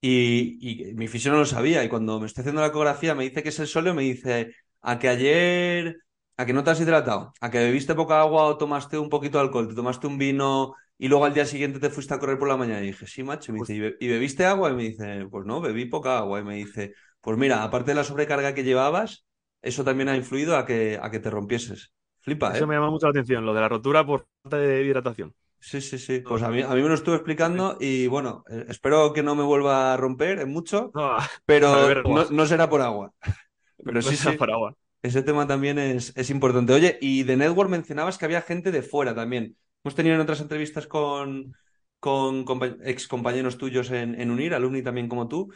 y, 0.00 0.56
y, 0.90 0.94
mi 0.94 1.06
fisio 1.06 1.32
no 1.32 1.38
lo 1.38 1.44
sabía. 1.44 1.84
Y 1.84 1.90
cuando 1.90 2.18
me 2.18 2.24
estoy 2.24 2.42
haciendo 2.42 2.62
la 2.62 2.68
ecografía 2.68 3.14
me 3.14 3.24
dice 3.24 3.42
que 3.42 3.50
es 3.50 3.58
el 3.58 3.66
sóleo, 3.66 3.92
me 3.92 4.04
dice 4.04 4.54
a 4.80 4.98
que 4.98 5.10
ayer, 5.10 5.98
a 6.38 6.46
que 6.46 6.54
no 6.54 6.64
te 6.64 6.70
has 6.70 6.80
hidratado, 6.80 7.34
a 7.42 7.50
que 7.50 7.58
bebiste 7.58 7.94
poca 7.94 8.22
agua 8.22 8.44
o 8.44 8.56
tomaste 8.56 8.96
un 8.96 9.10
poquito 9.10 9.36
de 9.36 9.44
alcohol, 9.44 9.68
te 9.68 9.74
tomaste 9.74 10.06
un 10.06 10.16
vino 10.16 10.74
y 10.96 11.08
luego 11.08 11.26
al 11.26 11.34
día 11.34 11.44
siguiente 11.44 11.78
te 11.78 11.90
fuiste 11.90 12.14
a 12.14 12.18
correr 12.18 12.38
por 12.38 12.48
la 12.48 12.56
mañana. 12.56 12.80
Y 12.80 12.86
dije, 12.86 13.06
sí, 13.06 13.22
macho. 13.22 13.52
Y 13.52 13.54
me 13.54 13.60
dice, 13.66 13.96
¿y 14.00 14.08
bebiste 14.08 14.46
agua? 14.46 14.70
Y 14.70 14.74
me 14.74 14.84
dice, 14.84 15.26
pues 15.30 15.44
no, 15.44 15.60
bebí 15.60 15.84
poca 15.84 16.16
agua. 16.16 16.40
Y 16.40 16.44
me 16.44 16.54
dice, 16.56 16.94
pues 17.20 17.36
mira, 17.36 17.64
aparte 17.64 17.90
de 17.90 17.96
la 17.96 18.04
sobrecarga 18.04 18.54
que 18.54 18.64
llevabas, 18.64 19.26
eso 19.62 19.84
también 19.84 20.08
ha 20.08 20.16
influido 20.16 20.56
a 20.56 20.64
que, 20.64 20.98
a 21.00 21.10
que 21.10 21.20
te 21.20 21.30
rompieses. 21.30 21.92
Flipa, 22.20 22.52
¿eh? 22.52 22.56
Eso 22.56 22.66
me 22.66 22.74
llama 22.74 22.90
mucho 22.90 23.06
la 23.06 23.10
atención, 23.10 23.44
lo 23.44 23.54
de 23.54 23.60
la 23.60 23.68
rotura 23.68 24.04
por 24.04 24.26
falta 24.42 24.58
de 24.58 24.84
hidratación. 24.84 25.34
Sí, 25.58 25.80
sí, 25.80 25.98
sí. 25.98 26.20
Pues 26.20 26.42
a 26.42 26.48
mí, 26.48 26.62
a 26.62 26.68
mí 26.68 26.82
me 26.82 26.88
lo 26.88 26.94
estuve 26.94 27.16
explicando 27.16 27.76
y 27.78 28.06
bueno, 28.06 28.44
eh, 28.50 28.64
espero 28.68 29.12
que 29.12 29.22
no 29.22 29.34
me 29.34 29.42
vuelva 29.42 29.92
a 29.92 29.96
romper 29.96 30.40
en 30.40 30.50
mucho, 30.50 30.90
no, 30.94 31.16
pero 31.44 32.02
no, 32.02 32.30
no, 32.30 32.46
será 32.46 32.68
por 32.68 32.80
agua. 32.80 33.12
Pero 33.82 33.94
no 33.94 34.02
sí, 34.02 34.14
sí, 34.14 34.32
por 34.32 34.50
agua. 34.50 34.76
Ese 35.00 35.22
tema 35.22 35.46
también 35.46 35.78
es, 35.78 36.12
es, 36.14 36.28
importante. 36.28 36.74
Oye, 36.74 36.98
y 37.00 37.22
de 37.22 37.38
Network 37.38 37.70
mencionabas 37.70 38.18
que 38.18 38.26
había 38.26 38.42
gente 38.42 38.70
de 38.70 38.82
fuera 38.82 39.14
también. 39.14 39.56
Hemos 39.82 39.94
tenido 39.94 40.14
en 40.16 40.20
otras 40.20 40.42
entrevistas 40.42 40.86
con, 40.86 41.54
con, 41.98 42.44
con 42.44 42.60
ex 42.84 43.08
compañeros 43.08 43.56
tuyos 43.56 43.90
en, 43.90 44.20
en 44.20 44.30
UNIR, 44.30 44.52
alumni 44.52 44.82
también 44.82 45.08
como 45.08 45.28
tú, 45.28 45.50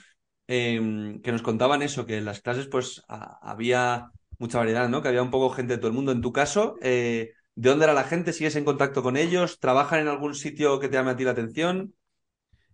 eh, 0.48 1.20
que 1.22 1.32
nos 1.32 1.42
contaban 1.42 1.82
eso, 1.82 2.06
que 2.06 2.18
en 2.18 2.24
las 2.24 2.40
clases 2.40 2.66
pues 2.68 3.02
a, 3.08 3.38
había 3.50 4.10
mucha 4.38 4.58
variedad, 4.58 4.88
¿no? 4.88 5.02
Que 5.02 5.08
había 5.08 5.22
un 5.22 5.30
poco 5.30 5.50
gente 5.50 5.74
de 5.74 5.78
todo 5.78 5.88
el 5.88 5.94
mundo. 5.94 6.12
En 6.12 6.20
tu 6.22 6.32
caso, 6.32 6.76
eh, 6.82 7.32
¿de 7.54 7.70
dónde 7.70 7.84
era 7.84 7.94
la 7.94 8.04
gente? 8.04 8.32
¿Sigues 8.32 8.56
en 8.56 8.64
contacto 8.64 9.02
con 9.02 9.16
ellos? 9.16 9.58
¿Trabajan 9.60 10.00
en 10.00 10.08
algún 10.08 10.34
sitio 10.34 10.80
que 10.80 10.88
te 10.88 10.94
llame 10.96 11.12
a 11.12 11.16
ti 11.16 11.24
la 11.24 11.30
atención? 11.32 11.94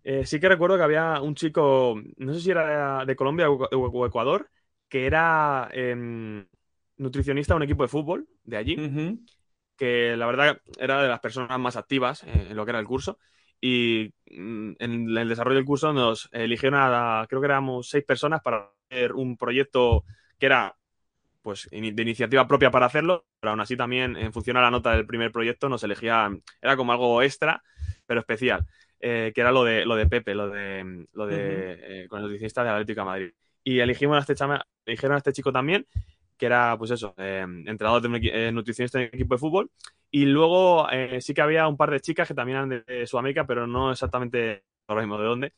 Eh, 0.02 0.24
sí 0.24 0.40
que 0.40 0.48
recuerdo 0.48 0.76
que 0.76 0.83
había 0.83 1.20
un 1.20 1.35
chico, 1.35 2.00
no 2.16 2.33
sé 2.35 2.40
si 2.40 2.50
era 2.50 3.04
de 3.04 3.16
Colombia 3.16 3.50
o 3.50 4.06
Ecuador, 4.06 4.48
que 4.88 5.06
era 5.06 5.68
eh, 5.72 5.94
nutricionista 6.96 7.54
de 7.54 7.56
un 7.56 7.62
equipo 7.64 7.83
de 7.83 7.88
fútbol 7.88 8.26
de 8.44 8.56
allí. 8.56 8.76
Uh 8.76 8.83
-huh. 8.88 9.18
que 9.76 10.16
la 10.16 10.26
verdad 10.26 10.61
era 10.78 11.02
de 11.02 11.09
las 11.09 11.20
personas 11.20 11.59
más 11.59 11.76
activas 11.76 12.22
eh, 12.24 12.48
en 12.50 12.56
lo 12.56 12.64
que 12.64 12.70
era 12.70 12.80
el 12.80 12.87
curso. 12.87 13.18
Y 13.60 14.12
mm, 14.30 14.72
en 14.78 15.16
el 15.16 15.28
desarrollo 15.28 15.56
del 15.56 15.64
curso 15.64 15.92
nos 15.92 16.28
eligieron 16.32 16.80
a, 16.80 17.26
creo 17.28 17.40
que 17.40 17.46
éramos 17.46 17.88
seis 17.88 18.04
personas 18.04 18.40
para 18.42 18.70
hacer 18.90 19.12
un 19.12 19.36
proyecto 19.36 20.04
que 20.38 20.46
era 20.46 20.74
pues 21.42 21.68
de 21.70 21.78
iniciativa 21.78 22.46
propia 22.46 22.70
para 22.70 22.86
hacerlo, 22.86 23.24
pero 23.40 23.52
aún 23.52 23.60
así 23.60 23.76
también 23.76 24.16
en 24.16 24.32
función 24.32 24.58
a 24.58 24.62
la 24.62 24.70
nota 24.70 24.94
del 24.94 25.06
primer 25.06 25.32
proyecto 25.32 25.70
nos 25.70 25.82
elegía, 25.82 26.30
era 26.60 26.76
como 26.76 26.92
algo 26.92 27.22
extra, 27.22 27.62
pero 28.06 28.20
especial, 28.20 28.66
eh, 29.00 29.32
que 29.34 29.40
era 29.40 29.50
lo 29.50 29.64
de 29.64 29.86
lo 29.86 29.96
de 29.96 30.06
Pepe, 30.06 30.34
lo 30.34 30.50
de 30.50 31.06
lo 31.14 31.26
de 31.26 32.06
con 32.10 32.18
el 32.18 32.24
nutricionista 32.24 32.62
de 32.62 32.70
Atlético 32.70 33.00
de 33.00 33.04
Madrid. 33.06 33.32
Y 33.64 33.78
elegimos 33.80 34.16
a 34.18 34.20
este 34.20 34.34
chama, 34.34 34.62
eligieron 34.84 35.14
a 35.14 35.18
este 35.18 35.32
chico 35.32 35.50
también 35.50 35.86
que 36.40 36.46
era, 36.46 36.74
pues 36.78 36.90
eso, 36.90 37.14
eh, 37.18 37.44
entrenador 37.66 38.00
de 38.00 38.50
nutricionista 38.50 38.98
en 38.98 39.10
equipo 39.12 39.34
de 39.34 39.38
fútbol. 39.38 39.70
Y 40.10 40.24
luego 40.24 40.90
eh, 40.90 41.20
sí 41.20 41.34
que 41.34 41.42
había 41.42 41.68
un 41.68 41.76
par 41.76 41.90
de 41.90 42.00
chicas 42.00 42.26
que 42.26 42.34
también 42.34 42.58
eran 42.58 42.84
de, 42.86 43.06
Sudamérica, 43.06 43.46
pero 43.46 43.66
no 43.66 43.92
exactamente 43.92 44.64
ahora 44.88 45.02
mismo 45.02 45.18
de 45.18 45.24
dónde. 45.24 45.52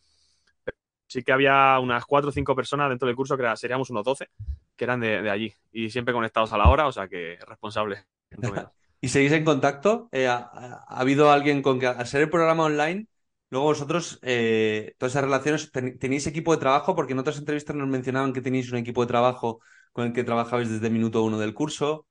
sí 1.06 1.22
que 1.22 1.32
había 1.32 1.78
unas 1.78 2.04
cuatro 2.04 2.28
o 2.28 2.32
cinco 2.32 2.54
personas 2.54 2.90
dentro 2.90 3.06
del 3.06 3.16
curso, 3.16 3.36
que 3.36 3.56
seríamos 3.56 3.88
unos 3.90 4.04
12, 4.04 4.28
que 4.76 4.84
eran 4.84 5.00
de, 5.00 5.30
allí. 5.30 5.54
Y 5.72 5.88
siempre 5.88 6.12
conectados 6.12 6.52
a 6.52 6.58
la 6.58 6.68
hora, 6.68 6.86
o 6.86 6.92
sea 6.92 7.08
que 7.08 7.38
responsables. 7.46 8.06
¿Y 9.00 9.08
seguís 9.08 9.32
en 9.32 9.44
contacto? 9.44 10.08
¿ha, 10.12 10.84
habido 10.86 11.30
alguien 11.30 11.60
con 11.62 11.80
que, 11.80 11.86
al 11.86 12.06
ser 12.06 12.22
el 12.22 12.30
programa 12.30 12.64
online, 12.64 13.08
luego 13.50 13.66
vosotros, 13.66 14.20
todas 14.20 15.12
esas 15.12 15.24
relaciones, 15.24 15.72
tenéis 15.98 16.26
equipo 16.26 16.52
de 16.52 16.60
trabajo? 16.60 16.94
Porque 16.94 17.14
en 17.14 17.18
otras 17.18 17.38
entrevistas 17.38 17.74
nos 17.74 17.88
mencionaban 17.88 18.32
que 18.32 18.42
tenéis 18.42 18.70
un 18.70 18.78
equipo 18.78 19.00
de 19.00 19.08
trabajo 19.08 19.60
con 19.92 20.06
el 20.06 20.12
que 20.12 20.24
trabajabais 20.24 20.70
desde 20.70 20.86
el 20.86 20.92
minuto 20.92 21.24
uno 21.24 21.38
del 21.38 21.52
curso? 21.52 22.06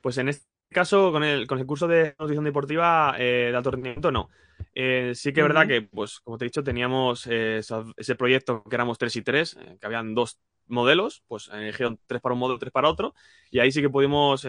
Pues 0.00 0.18
en 0.18 0.28
este 0.28 0.46
caso, 0.70 1.12
con 1.12 1.24
el, 1.24 1.46
con 1.46 1.58
el 1.58 1.66
curso 1.66 1.88
de 1.88 2.14
nutrición 2.18 2.44
deportiva 2.44 3.14
eh, 3.18 3.48
de 3.50 3.56
alto 3.56 3.70
rendimiento, 3.70 4.10
no. 4.10 4.28
Eh, 4.74 5.12
sí 5.14 5.32
que 5.32 5.40
es 5.40 5.46
verdad 5.46 5.66
que, 5.66 5.82
pues, 5.82 6.20
como 6.20 6.38
te 6.38 6.44
he 6.44 6.48
dicho, 6.48 6.62
teníamos 6.62 7.26
eh, 7.26 7.60
ese 7.96 8.14
proyecto 8.14 8.62
que 8.62 8.74
éramos 8.76 8.98
tres 8.98 9.16
y 9.16 9.22
tres, 9.22 9.56
que 9.80 9.86
habían 9.86 10.14
dos 10.14 10.38
modelos, 10.66 11.22
pues 11.26 11.48
eligieron 11.52 11.98
tres 12.06 12.20
para 12.20 12.34
un 12.34 12.38
modelo, 12.40 12.58
tres 12.58 12.72
para 12.72 12.88
otro, 12.88 13.14
y 13.50 13.58
ahí 13.58 13.72
sí 13.72 13.80
que 13.80 13.90
pudimos, 13.90 14.46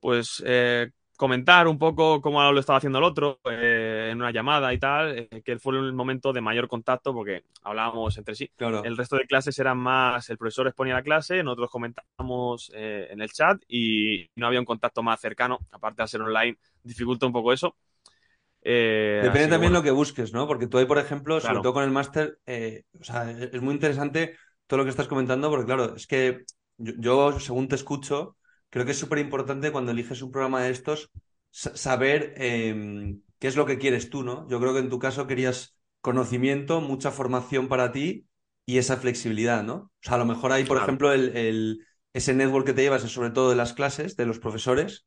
pues, 0.00 0.42
comentar 1.16 1.66
un 1.66 1.78
poco 1.78 2.20
cómo 2.20 2.42
lo 2.52 2.60
estaba 2.60 2.76
haciendo 2.76 2.98
el 2.98 3.04
otro 3.04 3.40
eh, 3.50 4.10
en 4.12 4.18
una 4.18 4.30
llamada 4.30 4.72
y 4.72 4.78
tal, 4.78 5.18
eh, 5.18 5.42
que 5.44 5.58
fue 5.58 5.76
el 5.76 5.92
momento 5.92 6.32
de 6.32 6.40
mayor 6.40 6.68
contacto 6.68 7.12
porque 7.12 7.44
hablábamos 7.62 8.16
entre 8.18 8.34
sí. 8.34 8.50
El 8.58 8.96
resto 8.96 9.16
de 9.16 9.26
clases 9.26 9.58
eran 9.58 9.78
más, 9.78 10.28
el 10.30 10.38
profesor 10.38 10.66
exponía 10.66 10.94
la 10.94 11.02
clase, 11.02 11.42
nosotros 11.42 11.70
comentábamos 11.70 12.70
eh, 12.74 13.08
en 13.10 13.20
el 13.20 13.30
chat 13.30 13.60
y 13.68 14.28
no 14.36 14.46
había 14.46 14.60
un 14.60 14.66
contacto 14.66 15.02
más 15.02 15.20
cercano, 15.20 15.58
aparte 15.72 16.02
de 16.02 16.08
ser 16.08 16.22
online, 16.22 16.58
dificulta 16.82 17.26
un 17.26 17.32
poco 17.32 17.52
eso. 17.52 17.76
Depende 18.62 19.46
también 19.46 19.72
lo 19.72 19.82
que 19.82 19.92
busques, 19.92 20.32
¿no? 20.32 20.48
Porque 20.48 20.66
tú 20.66 20.78
ahí, 20.78 20.86
por 20.86 20.98
ejemplo, 20.98 21.38
sobre 21.40 21.60
todo 21.60 21.72
con 21.72 21.84
el 21.84 21.92
máster, 21.92 22.40
o 23.00 23.04
sea, 23.04 23.30
es 23.30 23.62
muy 23.62 23.74
interesante 23.74 24.36
todo 24.66 24.78
lo 24.78 24.84
que 24.84 24.90
estás 24.90 25.06
comentando 25.06 25.48
porque, 25.50 25.66
claro, 25.66 25.94
es 25.94 26.08
que 26.08 26.44
yo 26.76 27.38
según 27.38 27.68
te 27.68 27.76
escucho, 27.76 28.36
creo 28.70 28.84
que 28.84 28.92
es 28.92 28.98
súper 28.98 29.18
importante 29.18 29.72
cuando 29.72 29.92
eliges 29.92 30.22
un 30.22 30.30
programa 30.32 30.62
de 30.62 30.70
estos 30.70 31.10
saber 31.50 32.34
em, 32.36 33.22
qué 33.38 33.48
es 33.48 33.56
lo 33.56 33.66
que 33.66 33.78
quieres 33.78 34.10
tú, 34.10 34.22
¿no? 34.22 34.46
Yo 34.48 34.60
creo 34.60 34.74
que 34.74 34.80
en 34.80 34.90
tu 34.90 34.98
caso 34.98 35.26
querías 35.26 35.76
conocimiento, 36.00 36.80
mucha 36.80 37.10
formación 37.10 37.68
para 37.68 37.92
ti 37.92 38.26
y 38.66 38.78
esa 38.78 38.96
flexibilidad, 38.96 39.62
¿no? 39.62 39.74
O 39.74 39.90
sea, 40.02 40.14
a 40.14 40.18
lo 40.18 40.26
mejor 40.26 40.52
ahí, 40.52 40.64
por 40.64 40.76
ejemplo, 40.76 41.12
el, 41.12 41.86
ese 42.12 42.34
network 42.34 42.66
que 42.66 42.72
te 42.74 42.82
llevas 42.82 43.04
es 43.04 43.12
sobre 43.12 43.30
todo 43.30 43.50
de 43.50 43.56
las 43.56 43.72
clases, 43.72 44.16
de 44.16 44.26
los 44.26 44.38
profesores, 44.38 45.06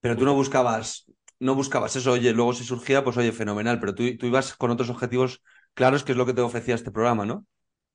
pero 0.00 0.16
tú 0.16 0.24
no 0.24 0.34
buscabas, 0.34 1.10
no 1.38 1.54
buscabas 1.54 1.96
eso, 1.96 2.12
oye, 2.12 2.32
luego 2.32 2.52
si 2.54 2.64
surgía, 2.64 3.04
pues 3.04 3.16
oye, 3.16 3.32
fenomenal, 3.32 3.80
pero 3.80 3.94
tú, 3.94 4.04
tú 4.16 4.26
ibas 4.26 4.54
con 4.54 4.70
otros 4.70 4.90
objetivos 4.90 5.42
claros, 5.74 6.04
que 6.04 6.12
es 6.12 6.18
lo 6.18 6.26
que 6.26 6.34
te 6.34 6.40
ofrecía 6.40 6.74
este 6.74 6.90
programa, 6.90 7.26
¿no? 7.26 7.46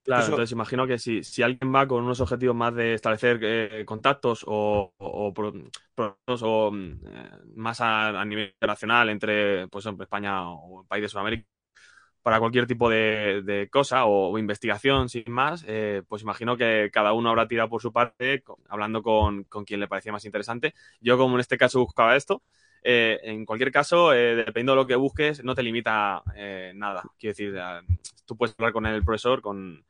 Claro, 0.06 0.24
entonces 0.24 0.52
imagino 0.52 0.86
que 0.86 1.00
si, 1.00 1.24
si, 1.24 1.42
alguien 1.42 1.74
va 1.74 1.88
con 1.88 2.04
unos 2.04 2.22
objetivos 2.22 2.56
más 2.56 2.76
de 2.76 2.94
establecer 2.94 3.40
eh, 3.42 3.84
contactos 3.86 4.44
o, 4.46 4.94
o, 5.00 5.34
o, 5.34 6.72
mm, 6.72 6.92
eh, 7.08 7.30
más 7.56 7.82
a, 7.82 8.24
nivel 8.24 8.52
internacional 8.54 9.10
entre 9.10 9.68
pues, 9.68 9.84
España 9.88 10.48
o 10.48 10.82
el 10.82 10.88
país 10.88 11.02
de 11.02 11.10
Sudamérica, 11.10 11.48
para 12.22 12.40
cualquier 12.40 12.68
tipo 12.68 12.88
de, 12.88 13.68
cosa 13.72 14.06
o, 14.06 14.38
investigación 14.38 15.10
sin 15.10 15.32
más, 15.32 15.66
eh, 15.68 16.04
pues 16.08 16.22
imagino 16.22 16.56
que 16.56 16.92
cada 16.94 17.14
uno 17.14 17.30
habrá 17.30 17.48
tirado 17.48 17.70
por 17.70 17.82
su 17.82 17.92
parte, 17.92 18.44
hablando 18.70 19.02
con, 19.02 19.46
con, 19.46 19.66
quien 19.66 19.80
le 19.80 19.88
parecía 19.88 20.12
más 20.12 20.26
interesante. 20.26 20.76
Yo, 21.02 21.18
como 21.18 21.36
en 21.36 21.42
este 21.42 21.58
caso 21.58 21.80
buscaba 21.80 22.16
esto, 22.16 22.44
en 22.84 23.46
cualquier 23.48 23.72
caso, 23.72 24.12
dependiendo 24.12 24.74
de 24.74 24.76
lo 24.76 24.88
que 24.88 24.96
busques, 24.96 25.44
no 25.44 25.56
te 25.56 25.64
limita 25.64 26.22
nada. 26.76 27.04
Quiero 27.18 27.32
decir, 27.32 27.56
tú 28.26 28.38
puedes 28.38 28.56
hablar 28.60 28.74
con 28.74 28.86
el 28.86 29.04
profesor, 29.04 29.42
con 29.42 29.84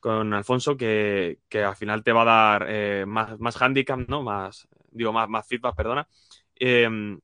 con 0.00 0.32
Alfonso 0.34 0.76
que, 0.76 1.38
al 1.52 1.76
final 1.76 2.02
te 2.02 2.12
va 2.12 2.22
a 2.22 2.24
dar 2.24 2.66
eh, 2.68 3.04
más, 3.06 3.38
más 3.38 3.60
handicap, 3.60 4.00
¿no? 4.08 4.22
Más, 4.22 4.66
digo, 4.90 5.12
más, 5.12 5.28
más 5.28 5.46
feedback, 5.46 5.76
perdona. 5.76 6.08
Em, 6.56 7.20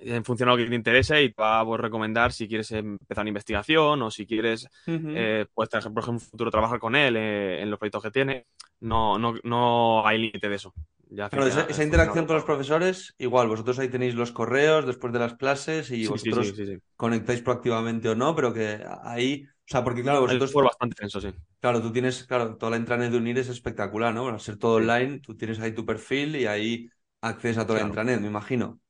en 0.00 0.24
función 0.24 0.48
a 0.48 0.52
lo 0.52 0.58
que 0.58 0.66
te 0.66 0.74
interese 0.74 1.22
y 1.22 1.32
te 1.32 1.40
va 1.40 1.60
a 1.60 1.64
pues, 1.64 1.80
recomendar 1.80 2.32
si 2.32 2.48
quieres 2.48 2.72
empezar 2.72 3.22
una 3.22 3.30
investigación 3.30 4.02
o 4.02 4.10
si 4.10 4.26
quieres, 4.26 4.68
eh, 4.86 5.46
pues, 5.54 5.68
por 5.68 5.78
ejemplo, 5.78 6.04
en 6.04 6.10
un 6.10 6.20
futuro 6.20 6.50
trabajar 6.50 6.78
con 6.78 6.96
él 6.96 7.16
eh, 7.16 7.62
en 7.62 7.70
los 7.70 7.78
proyectos 7.78 8.02
que 8.02 8.10
tiene. 8.10 8.46
No, 8.80 9.18
no, 9.18 9.34
no 9.44 10.06
hay 10.06 10.18
límite 10.18 10.48
de 10.48 10.56
eso. 10.56 10.74
Esa, 11.08 11.84
interacción 11.84 12.26
con 12.26 12.36
los 12.36 12.44
profesores, 12.44 13.14
igual, 13.18 13.46
vosotros 13.48 13.78
ahí 13.78 13.88
tenéis 13.88 14.14
los 14.14 14.32
correos 14.32 14.86
después 14.86 15.12
de 15.12 15.20
las 15.20 15.34
clases 15.34 15.90
y 15.90 16.06
vosotros 16.06 16.52
conectáis 16.96 17.42
proactivamente 17.42 18.08
o 18.08 18.14
no, 18.14 18.34
pero 18.34 18.52
que 18.52 18.84
ahí 19.04 19.46
o 19.66 19.68
sea, 19.68 19.82
porque 19.82 20.02
claro, 20.02 20.20
vosotros... 20.20 20.52
Fue 20.52 20.62
bastante 20.62 20.94
tenso, 20.94 21.20
sí. 21.20 21.34
Claro, 21.58 21.82
tú 21.82 21.90
tienes, 21.90 22.22
claro, 22.24 22.56
toda 22.56 22.70
la 22.70 22.76
intranet 22.76 23.10
de 23.10 23.16
Unir 23.16 23.38
es 23.38 23.48
espectacular, 23.48 24.14
¿no? 24.14 24.28
Al 24.28 24.38
ser 24.38 24.58
todo 24.58 24.76
online, 24.76 25.18
tú 25.18 25.36
tienes 25.36 25.58
ahí 25.58 25.72
tu 25.72 25.84
perfil 25.84 26.36
y 26.36 26.46
ahí 26.46 26.88
accedes 27.20 27.58
a 27.58 27.66
toda 27.66 27.80
la 27.80 27.86
intranet, 27.86 28.20
me 28.20 28.28
imagino. 28.28 28.80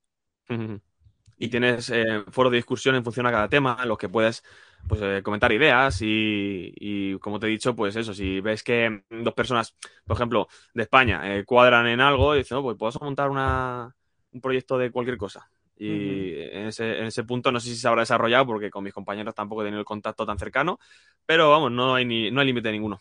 Y 1.38 1.48
tienes 1.48 1.88
eh, 1.88 2.24
foros 2.30 2.52
de 2.52 2.58
discusión 2.58 2.94
en 2.94 3.04
función 3.04 3.26
a 3.26 3.30
cada 3.30 3.48
tema, 3.48 3.78
en 3.82 3.88
los 3.88 3.96
que 3.96 4.10
puedes 4.10 4.44
pues, 4.88 5.00
eh, 5.02 5.22
comentar 5.22 5.52
ideas 5.52 5.98
y, 6.00 7.16
como 7.20 7.38
te 7.38 7.46
he 7.46 7.50
dicho, 7.50 7.74
pues 7.74 7.96
eso, 7.96 8.14
si 8.14 8.40
ves 8.40 8.62
que 8.62 9.02
dos 9.10 9.34
personas, 9.34 9.76
por 10.04 10.16
ejemplo, 10.16 10.48
de 10.74 10.82
España, 10.82 11.36
eh, 11.36 11.44
cuadran 11.44 11.86
en 11.86 12.00
algo 12.00 12.34
y 12.34 12.38
dicen, 12.38 12.56
no, 12.56 12.62
pues 12.62 12.76
puedo 12.76 12.98
montar 13.00 13.30
una, 13.30 13.94
un 14.32 14.40
proyecto 14.40 14.78
de 14.78 14.90
cualquier 14.90 15.16
cosa. 15.16 15.48
Y 15.78 16.32
en, 16.40 16.68
ese, 16.68 17.00
en 17.00 17.06
ese 17.06 17.24
punto 17.24 17.52
no 17.52 17.60
sé 17.60 17.68
si 17.68 17.76
se 17.76 17.86
habrá 17.86 18.00
desarrollado 18.00 18.46
porque 18.46 18.70
con 18.70 18.82
mis 18.82 18.94
compañeros 18.94 19.34
tampoco 19.34 19.60
he 19.60 19.66
tenido 19.66 19.80
el 19.80 19.84
contacto 19.84 20.24
tan 20.24 20.38
cercano, 20.38 20.78
pero 21.26 21.50
vamos, 21.50 21.70
no 21.70 21.94
hay, 21.94 22.06
ni, 22.06 22.30
no 22.30 22.40
hay 22.40 22.46
límite 22.46 22.72
ninguno. 22.72 22.98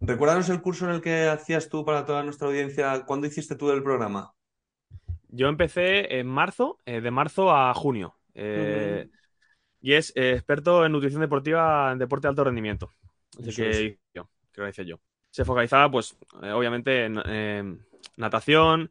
Recuérdanos 0.00 0.48
el 0.48 0.62
curso 0.62 0.86
en 0.86 0.92
el 0.92 1.00
que 1.00 1.28
hacías 1.28 1.68
tú 1.68 1.84
para 1.84 2.04
toda 2.04 2.22
nuestra 2.22 2.48
audiencia. 2.48 3.04
¿Cuándo 3.04 3.26
hiciste 3.26 3.56
tú 3.56 3.70
el 3.70 3.82
programa? 3.82 4.32
Yo 5.28 5.48
empecé 5.48 6.18
en 6.18 6.26
marzo, 6.26 6.78
eh, 6.86 7.00
de 7.00 7.10
marzo 7.10 7.50
a 7.50 7.72
junio. 7.74 8.14
Eh, 8.34 9.08
y 9.82 9.92
es 9.94 10.12
eh, 10.16 10.32
experto 10.32 10.86
en 10.86 10.92
nutrición 10.92 11.20
deportiva 11.20 11.92
en 11.92 11.98
deporte 11.98 12.26
de 12.26 12.30
alto 12.30 12.44
rendimiento. 12.44 12.90
Así 13.38 13.54
que 13.54 13.98
yo, 14.14 14.28
que 14.52 14.60
lo 14.60 14.68
hice 14.68 14.84
yo. 14.84 15.00
Se 15.30 15.44
focalizaba, 15.44 15.90
pues, 15.90 16.16
obviamente, 16.42 17.06
en 17.06 17.84
natación, 18.16 18.90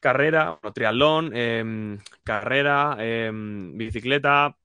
carrera, 0.00 0.58
triatlón, 0.74 1.34
em, 1.34 1.98
carrera, 2.24 2.96
em, 2.98 3.76
bicicleta, 3.76 4.56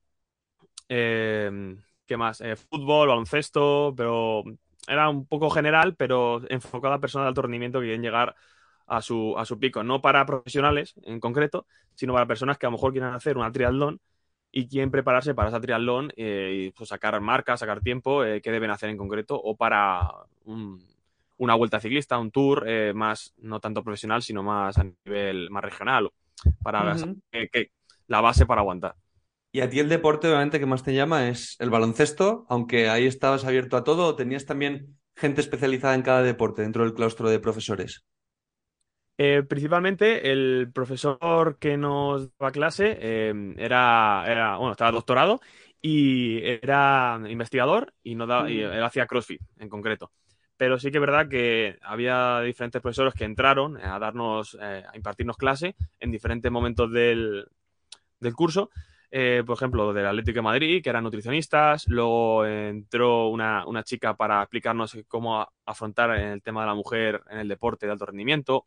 em, 0.88 1.82
¿qué 2.06 2.18
más? 2.18 2.42
Eh, 2.42 2.56
fútbol, 2.56 3.08
baloncesto, 3.08 3.94
pero 3.96 4.44
era 4.88 5.10
un 5.10 5.26
poco 5.26 5.50
general, 5.50 5.96
pero 5.96 6.42
enfocada 6.50 6.96
a 6.96 7.00
personas 7.00 7.26
de 7.26 7.30
alto 7.30 7.42
rendimiento 7.44 7.80
que 7.80 7.86
quieren 7.88 8.02
llegar 8.02 8.36
a 8.88 9.02
su, 9.02 9.36
a 9.38 9.46
su 9.46 9.60
pico, 9.60 9.84
no 9.84 10.02
para 10.02 10.26
profesionales 10.26 10.96
en 11.04 11.20
concreto, 11.20 11.66
sino 11.96 12.14
para 12.14 12.28
personas 12.28 12.58
que 12.58 12.66
a 12.66 12.70
lo 12.70 12.74
mejor 12.74 12.92
quieren 12.92 13.14
hacer 13.14 13.38
una 13.38 13.52
triatlón 13.52 14.02
y 14.56 14.68
quieren 14.68 14.92
prepararse 14.92 15.34
para 15.34 15.50
esa 15.50 15.60
triatlón 15.60 16.14
eh, 16.16 16.68
y 16.68 16.72
pues, 16.72 16.90
sacar 16.90 17.20
marcas, 17.20 17.60
sacar 17.60 17.82
tiempo, 17.82 18.24
eh, 18.24 18.40
qué 18.40 18.52
deben 18.52 18.70
hacer 18.70 18.90
en 18.92 18.98
concreto, 18.98 19.36
o 19.36 19.56
para 19.58 20.08
un, 20.46 20.80
una 21.38 21.56
vuelta 21.56 21.80
ciclista, 21.80 22.20
un 22.20 22.30
tour 22.30 22.64
eh, 22.68 22.94
más, 22.94 23.34
no 23.40 23.60
tanto 23.60 23.84
profesional, 23.84 24.22
sino 24.22 24.44
más 24.44 24.78
a 24.78 24.84
nivel 24.84 25.50
más 25.50 25.64
regional, 25.64 26.12
para 26.62 26.96
que, 27.32 27.72
la 28.08 28.22
base 28.22 28.46
para 28.46 28.62
aguantar. 28.62 28.96
Y 29.52 29.62
a 29.62 29.70
ti 29.70 29.80
el 29.80 29.90
deporte, 29.90 30.28
obviamente, 30.28 30.60
que 30.60 30.68
más 30.68 30.84
te 30.84 30.94
llama 30.94 31.30
es 31.30 31.56
el 31.60 31.72
baloncesto, 31.72 32.46
aunque 32.48 32.90
ahí 32.90 33.08
estabas 33.08 33.46
abierto 33.46 33.76
a 33.76 33.84
todo, 33.84 34.06
¿o 34.06 34.16
tenías 34.16 34.46
también 34.46 35.00
gente 35.16 35.42
especializada 35.42 35.96
en 35.96 36.04
cada 36.04 36.22
deporte 36.22 36.62
dentro 36.62 36.84
del 36.84 36.94
claustro 36.94 37.28
de 37.28 37.40
profesores? 37.40 38.06
Eh, 39.26 39.42
principalmente 39.42 40.34
el 40.34 40.70
profesor 40.74 41.58
que 41.58 41.78
nos 41.78 42.38
daba 42.38 42.52
clase 42.52 42.98
eh, 43.00 43.54
era, 43.58 44.26
era, 44.28 44.58
bueno, 44.58 44.74
estaba 44.74 44.92
doctorado 44.92 45.40
y 45.82 46.42
era 46.44 47.18
investigador 47.30 47.94
y, 48.04 48.16
no 48.16 48.50
y 48.50 48.60
él 48.60 48.84
hacía 48.84 49.08
CrossFit 49.08 49.42
en 49.60 49.70
concreto. 49.70 50.12
pero 50.58 50.78
sí 50.78 50.92
que 50.92 50.98
es 50.98 51.02
verdad 51.02 51.30
que 51.30 51.78
había 51.84 52.42
diferentes 52.42 52.82
profesores 52.82 53.14
que 53.14 53.24
entraron 53.24 53.78
a 53.78 53.98
darnos, 53.98 54.58
eh, 54.62 54.84
a 54.92 54.98
impartirnos 54.98 55.38
clase 55.38 55.78
en 56.02 56.12
diferentes 56.12 56.52
momentos 56.52 56.92
del, 56.92 57.48
del 58.20 58.34
curso. 58.34 58.72
Eh, 59.10 59.42
por 59.46 59.56
ejemplo, 59.56 59.94
del 59.94 60.08
Atlético 60.08 60.40
de 60.40 60.42
Madrid, 60.42 60.84
que 60.84 60.90
eran 60.90 61.06
nutricionistas. 61.06 61.88
Luego 61.88 62.46
entró 62.46 63.30
una, 63.30 63.66
una 63.68 63.84
chica 63.84 64.18
para 64.18 64.42
explicarnos 64.42 64.98
cómo 65.08 65.48
afrontar 65.66 66.12
el 66.20 66.42
tema 66.42 66.62
de 66.62 66.68
la 66.68 66.76
mujer 66.76 67.22
en 67.30 67.40
el 67.40 67.48
deporte 67.48 67.86
de 67.86 67.94
alto 67.94 68.08
rendimiento. 68.08 68.66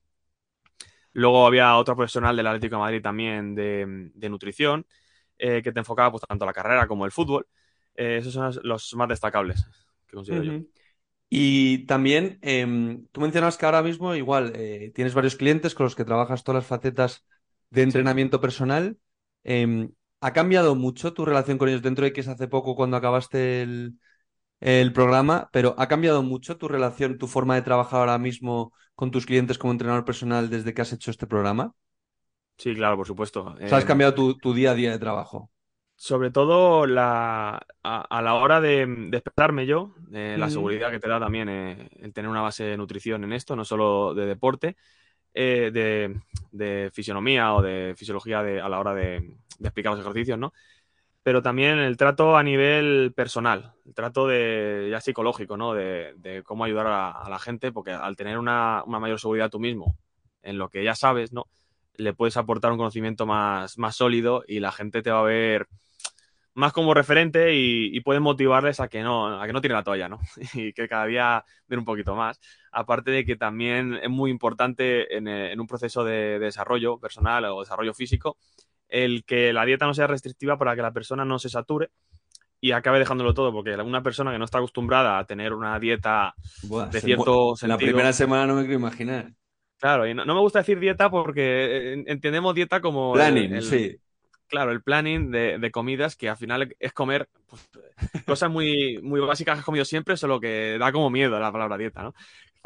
Luego 1.17 1.47
había 1.47 1.77
otro 1.77 1.97
profesional 1.97 2.37
del 2.37 2.47
Atlético 2.47 2.77
de 2.77 2.81
Madrid 2.83 3.03
también 3.03 3.55
de, 3.55 4.11
de 4.15 4.29
nutrición, 4.29 4.87
eh, 5.39 5.63
que 5.63 5.73
te 5.73 5.81
enfocaba 5.81 6.11
pues, 6.13 6.23
tanto 6.29 6.47
la 6.47 6.53
carrera 6.53 6.87
como 6.89 7.05
el 7.07 7.13
fútbol. 7.13 7.47
Eh, 7.95 8.19
esos 8.21 8.33
son 8.35 8.53
los- 8.65 8.95
más 8.95 9.09
destacables 9.09 9.65
que 10.07 10.17
considero 10.17 10.43
yo. 10.45 10.53
Y 11.29 11.87
también, 11.87 12.39
em, 12.43 13.07
tú 13.13 13.21
mencionabas 13.21 13.57
que 13.59 13.67
ahora 13.67 13.83
mismo 13.83 14.15
igual 14.15 14.53
eh, 14.55 14.93
tienes 14.95 15.15
varios 15.15 15.37
clientes 15.37 15.75
con 15.75 15.85
los 15.85 15.97
que 15.97 16.05
trabajas 16.05 16.45
todas 16.45 16.63
las 16.63 16.67
facetas 16.69 17.25
de 17.71 17.83
entrenamiento 17.83 18.41
personal. 18.41 18.99
Em, 19.45 19.93
¿ha 20.21 20.33
cambiado 20.33 20.75
mucho 20.77 21.13
tu 21.15 21.25
relación 21.25 21.59
con 21.59 21.69
ellos 21.69 21.83
dentro 21.83 22.05
de 22.05 22.13
que 22.13 22.21
es 22.21 22.29
hace 22.29 22.49
poco 22.49 22.77
cuando 22.77 22.97
acabaste 22.97 23.63
el, 23.63 23.99
el 24.61 24.93
programa? 24.93 25.49
Pero 25.53 25.75
¿ha 25.79 25.89
cambiado 25.89 26.23
mucho 26.23 26.57
tu 26.59 26.69
relación, 26.69 27.19
tu 27.19 27.27
forma 27.29 27.55
de 27.55 27.63
trabajar 27.63 28.01
ahora 28.01 28.19
mismo 28.19 28.73
con 28.95 29.11
tus 29.11 29.27
clientes 29.27 29.59
como 29.59 29.73
entrenador 29.73 30.05
personal 30.05 30.51
desde 30.51 30.75
que 30.75 30.83
has 30.83 30.93
hecho 30.93 31.11
este 31.11 31.27
programa? 31.27 31.75
Sí, 32.59 32.75
claro, 32.75 32.97
por 32.97 33.07
supuesto. 33.07 33.55
O 33.65 33.69
sea, 33.69 33.77
has 33.79 33.85
Eh, 33.85 33.91
cambiado 33.91 34.15
tu, 34.15 34.25
tu 34.39 34.55
día 34.55 34.71
a 34.71 34.75
día 34.75 34.91
de 34.93 34.99
trabajo. 34.99 35.51
Sobre 35.99 36.31
todo 36.31 36.87
la, 36.87 37.57
a, 37.83 38.01
a 38.03 38.23
la 38.23 38.35
hora 38.35 38.61
de, 38.61 38.85
de 38.87 39.17
expresarme 39.17 39.65
yo, 39.67 39.95
eh, 40.13 40.37
la 40.39 40.51
seguridad 40.51 40.91
que 40.91 41.01
te 41.01 41.09
da 41.09 41.19
también 41.19 41.49
eh, 41.49 41.89
el 42.01 42.13
tener 42.13 42.31
una 42.31 42.43
base 42.43 42.65
de 42.65 42.77
nutrición 42.77 43.25
en 43.25 43.33
esto, 43.33 43.57
no 43.57 43.65
solo 43.65 44.13
de 44.15 44.27
deporte, 44.27 44.77
eh, 45.35 45.71
de, 45.73 46.21
de 46.53 46.91
fisionomía 46.93 47.55
o 47.55 47.63
de 47.63 47.95
fisiología 47.97 48.43
de- 48.43 48.61
a 48.61 48.69
la 48.69 48.81
hora 48.81 48.95
de, 48.95 49.21
de 49.59 49.69
explicar 49.69 49.93
los 49.93 50.01
ejercicios, 50.03 50.39
¿no? 50.39 50.53
Pero 51.27 51.43
también 51.43 51.81
el 51.81 51.97
trato 51.97 52.37
a 52.37 52.45
nivel 52.45 53.13
personal, 53.13 53.73
el 53.85 53.95
trato 53.95 54.29
de, 54.29 54.87
ya 54.93 55.01
psicológico, 55.01 55.57
¿no? 55.57 55.75
De, 55.75 56.15
de 56.19 56.45
cómo 56.45 56.63
ayudar 56.63 56.87
a, 56.87 57.29
la 57.29 57.41
gente, 57.41 57.73
porque 57.73 57.91
al 57.91 58.15
tener 58.15 58.39
una, 58.39 58.85
mayor 58.87 59.19
seguridad 59.19 59.51
tú 59.51 59.59
mismo 59.59 59.99
en 60.43 60.57
lo 60.57 60.69
que 60.69 60.85
ya 60.85 60.95
sabes, 60.95 61.33
¿no? 61.33 61.47
Le 61.95 62.15
puedes 62.15 62.37
aportar 62.37 62.71
un 62.71 62.79
conocimiento 62.79 63.27
más, 63.27 63.77
más 63.77 63.97
sólido 63.97 64.45
y 64.47 64.61
la 64.61 64.71
gente 64.71 65.03
te 65.03 65.11
va 65.11 65.19
a 65.19 65.23
ver 65.25 65.67
más 66.55 66.73
como 66.73 66.95
referente 66.95 67.57
y, 67.57 67.91
y 67.93 68.01
puedes 68.03 68.23
motivarles 68.23 68.79
a 68.79 68.87
que 68.87 69.03
no, 69.03 69.41
a 69.41 69.45
que 69.49 69.53
no 69.53 69.61
tiren 69.61 69.79
la 69.79 69.83
toalla, 69.83 70.09
¿no? 70.09 70.21
Y 70.55 70.73
que 70.75 70.87
cada 70.87 71.07
día 71.07 71.45
den 71.67 71.81
un 71.81 71.85
poquito 71.85 72.15
más. 72.15 72.39
Aparte 72.71 73.11
de 73.11 73.25
que 73.25 73.35
también 73.35 73.99
es 74.01 74.11
muy 74.11 74.31
importante 74.31 75.17
en, 75.17 75.27
eh, 75.27 75.57
un 75.59 75.67
proceso 75.67 76.05
de 76.05 76.39
desarrollo 76.39 77.01
personal 77.01 77.47
o 77.47 77.63
desarrollo 77.63 77.95
físico 77.95 78.39
el 78.89 79.25
que 79.25 79.53
la 79.53 79.65
dieta 79.65 79.87
no 79.87 79.95
sea 79.95 80.07
restrictiva 80.07 80.59
para 80.59 80.77
que 80.77 80.83
la 80.83 80.93
persona 80.93 81.25
no 81.25 81.39
se 81.39 81.49
sature 81.49 81.91
y 82.61 82.73
acabe 82.73 82.99
dejándolo 83.01 83.35
todo, 83.35 83.53
porque 83.53 83.75
una 83.77 84.03
persona 84.03 84.33
que 84.33 84.39
no 84.39 84.45
está 84.47 84.59
acostumbrada 84.59 85.19
a 85.19 85.27
tener 85.27 85.53
una 85.55 85.79
dieta 85.81 86.35
Buah, 86.63 86.93
de 86.93 87.01
se- 87.01 87.01
cierto 87.03 87.57
La 87.65 87.79
sentido, 87.79 87.81
primera 87.81 88.13
semana 88.13 88.47
no 88.47 88.55
me 88.57 88.63
quiero 88.63 88.79
imaginar. 88.81 89.33
claro, 89.79 90.07
y 90.07 90.15
no, 90.15 90.25
no 90.25 90.35
me 90.35 90.41
gusta 90.41 90.61
decir 90.61 90.79
dieta 90.81 91.11
porque 91.11 91.93
eh, 91.95 92.05
entendemos 92.07 92.55
dieta 92.55 92.81
como 92.81 93.19
el- 93.19 93.49
Planning, 93.49 93.53
el- 93.53 93.71
sí. 93.71 94.01
claro, 94.49 94.73
el 94.73 94.83
planning 94.83 95.31
de, 95.31 95.59
de 95.59 95.71
comidas 95.71 96.17
que 96.17 96.29
al 96.29 96.37
final 96.37 96.75
es 96.79 96.93
comer 96.93 97.29
pues, 97.49 97.69
cosas 98.27 98.51
muy, 98.51 99.01
muy 99.03 99.21
básicas 99.21 99.57
que 99.57 99.61
has 99.61 99.65
comido 99.67 99.85
siempre, 99.85 100.17
solo 100.17 100.41
que 100.41 100.79
da 100.79 100.93
como 100.93 101.11
miedo 101.11 101.39
la 101.41 101.53
palabra 101.53 101.79
dieta, 101.79 102.03
¿no? 102.03 102.15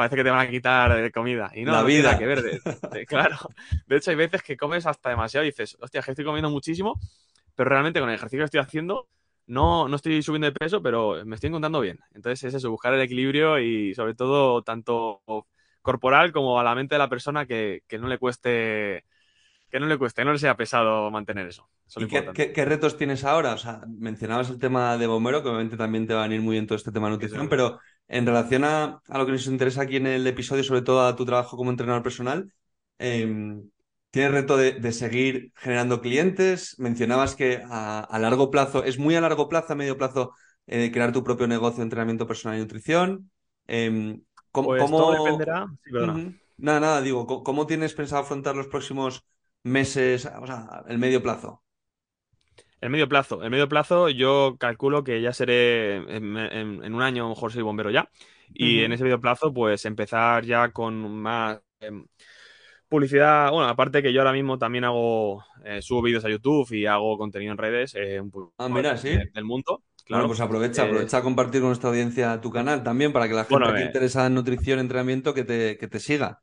Parece 0.01 0.17
que 0.17 0.25
te 0.25 0.31
van 0.31 0.47
a 0.47 0.51
quitar 0.51 0.99
eh, 0.99 1.13
comida. 1.13 1.51
Y 1.55 1.65
no, 1.65 1.73
La 1.73 1.83
vida. 1.83 2.17
que 2.19 2.27
ver. 2.27 2.43
de- 2.43 2.61
de- 2.93 3.07
claro. 3.07 3.37
De 3.87 3.97
hecho, 3.97 4.11
hay 4.11 4.17
veces 4.17 4.43
que 4.43 4.57
comes 4.57 4.87
hasta 4.87 5.11
demasiado 5.11 5.45
y 5.45 5.51
dices, 5.51 5.77
hostia, 5.81 6.01
que 6.01 6.13
estoy 6.13 6.25
comiendo 6.25 6.49
muchísimo, 6.49 6.99
pero 7.55 7.69
realmente 7.69 8.01
con 8.01 8.09
el 8.09 8.15
ejercicio 8.15 8.41
que 8.41 8.45
estoy 8.47 8.61
haciendo 8.61 9.09
no, 9.47 9.89
no 9.89 9.97
estoy 9.97 10.23
subiendo 10.23 10.47
de 10.47 10.53
peso, 10.53 10.81
pero 10.83 11.23
me 11.27 11.35
estoy 11.35 11.49
encontrando 11.49 11.81
bien. 11.81 11.99
Entonces 12.15 12.45
es 12.45 12.55
eso, 12.55 12.71
buscar 12.71 12.95
el 12.95 13.01
equilibrio 13.03 13.59
y 13.59 13.95
sobre 13.95 14.15
todo 14.15 14.63
tanto 14.63 15.23
corporal 15.83 16.33
como 16.33 16.59
a 16.61 16.65
la 16.65 16.75
mente 16.75 16.95
de 16.95 16.99
la 17.01 17.09
persona 17.09 17.45
que, 17.47 17.83
que 17.89 17.99
no 17.99 18.09
le 18.09 18.17
cueste 18.19 19.05
que 19.71 19.79
no 19.79 19.87
le 19.87 19.99
cueste, 19.99 20.25
no 20.25 20.33
le 20.33 20.39
sea 20.39 20.57
pesado 20.57 21.11
mantener 21.13 21.47
eso. 21.47 21.69
Eso 21.87 22.01
es 22.01 22.07
¿Y 22.07 22.09
qué, 22.09 22.29
qué- 22.35 22.53
qué 22.53 22.65
retos 22.65 22.97
tienes 22.97 23.25
ahora? 23.25 23.55
O 23.55 23.59
sea, 23.59 23.83
mencionabas 23.89 24.51
el 24.51 24.59
tema 24.59 24.97
de 24.99 25.07
bombero, 25.07 25.43
que 25.43 25.49
obviamente 25.49 25.77
también 25.77 26.07
te 26.09 26.15
va 26.15 26.21
a 26.25 26.29
venir 26.29 26.41
muy 26.41 26.55
bien 26.55 26.67
todo 26.67 26.75
este 26.77 26.91
tema 26.91 27.07
de 27.07 27.13
nutrición, 27.13 27.43
Eso. 27.43 27.51
pero 27.51 27.79
en 28.11 28.27
relación 28.27 28.65
a, 28.65 29.01
a 29.09 29.19
lo 29.19 29.27
que 29.27 29.33
nos 29.33 29.47
interesa 29.49 29.83
aquí 29.83 29.97
en 29.97 30.07
el 30.09 30.27
episodio, 30.27 30.65
sobre 30.65 30.83
todo 30.83 31.07
a 31.07 31.17
tu 31.17 31.25
trabajo 31.27 31.57
como 31.57 31.71
entrenador 31.71 32.03
personal, 32.03 32.53
em, 32.99 33.71
¿tienes 34.11 34.33
reto 34.33 34.57
de, 34.57 34.73
de 34.75 34.93
seguir 34.93 35.53
generando 35.57 36.01
clientes? 36.03 36.77
Mencionabas 36.79 37.37
que 37.37 37.63
a, 37.71 38.01
a 38.01 38.19
largo 38.19 38.51
plazo, 38.51 38.85
¿es 38.85 38.99
muy 38.99 39.15
a 39.17 39.21
largo 39.21 39.49
plazo, 39.49 39.73
a 39.73 39.77
medio 39.77 39.99
plazo, 39.99 40.35
eh, 40.67 40.91
crear 40.93 41.13
tu 41.13 41.25
propio 41.25 41.47
negocio 41.49 41.79
de 41.79 41.85
entrenamiento 41.85 42.27
personal 42.27 42.59
y 42.59 42.63
nutrición? 42.63 43.31
Em, 43.69 44.23
¿cómo, 44.53 44.77
Pues 44.77 44.77
cómo- 44.77 44.97
todo 44.97 45.13
dependerá. 45.13 45.67
Sí, 45.85 45.91
perdona. 45.93 46.27
Nada, 46.59 46.81
nada, 46.81 47.01
digo, 47.03 47.27
¿cómo, 47.27 47.43
cómo 47.43 47.67
tienes 47.67 47.95
pensado 47.95 48.23
afrontar 48.23 48.55
los 48.57 48.69
próximos 48.69 49.25
meses, 49.63 50.27
o 50.27 50.47
sea, 50.47 50.85
el 50.89 50.99
medio 50.99 51.23
plazo? 51.23 51.63
El 52.81 52.91
medio 52.91 53.09
plazo. 53.09 53.43
El 53.43 53.51
medio 53.51 53.69
plazo 53.69 54.09
yo 54.09 54.57
calculo 54.59 55.05
que 55.05 55.21
ya 55.21 55.33
seré 55.33 55.97
en, 55.97 56.37
en- 56.37 56.83
en 56.85 56.95
un 56.95 57.03
año, 57.03 57.25
a 57.25 57.29
lo 57.29 57.35
mejor 57.35 57.53
soy 57.53 57.63
bombero 57.63 57.91
ya. 57.91 58.09
Y 58.55 58.81
en 58.83 58.93
ese 58.93 59.05
medio 59.05 59.21
plazo, 59.21 59.53
pues 59.53 59.85
empezar 59.85 60.45
ya 60.45 60.71
con 60.73 60.97
más 61.21 61.61
em, 61.81 62.07
publicidad. 62.89 63.51
Bueno, 63.53 63.69
aparte 63.69 64.03
que 64.03 64.13
yo 64.13 64.21
ahora 64.21 64.33
mismo 64.33 64.59
también 64.59 64.85
hago, 64.85 65.45
eh, 65.65 65.83
subo 65.83 66.03
vídeos 66.03 66.25
a 66.25 66.31
YouTube 66.31 66.73
y 66.73 66.87
hago 66.87 67.19
contenido 67.19 67.53
en 67.53 67.59
redes 67.59 67.95
eh, 67.95 68.21
un 68.21 68.31
poco 68.31 68.55
Ah, 68.59 68.69
mira, 68.69 68.97
sí. 68.97 69.09
de- 69.11 69.31
del 69.33 69.45
mundo. 69.45 69.83
Claro. 70.07 70.23
Bueno, 70.23 70.29
pues 70.29 70.41
aprovecha, 70.41 70.83
Eh, 70.83 70.87
aprovecha 70.87 71.19
a 71.19 71.23
compartir 71.23 71.61
con 71.61 71.69
nuestra 71.71 71.91
audiencia 71.91 72.41
tu 72.41 72.51
canal 72.51 72.83
también 72.83 73.13
para 73.13 73.29
que 73.29 73.35
la 73.35 73.45
gente 73.45 73.65
Bueno, 73.65 73.81
interesada 73.81 74.27
en 74.27 74.35
nutrición, 74.35 74.79
entrenamiento, 74.81 75.35
que 75.35 75.45
te, 75.45 75.79
que 75.79 75.87
te 75.89 76.01
siga. 76.01 76.43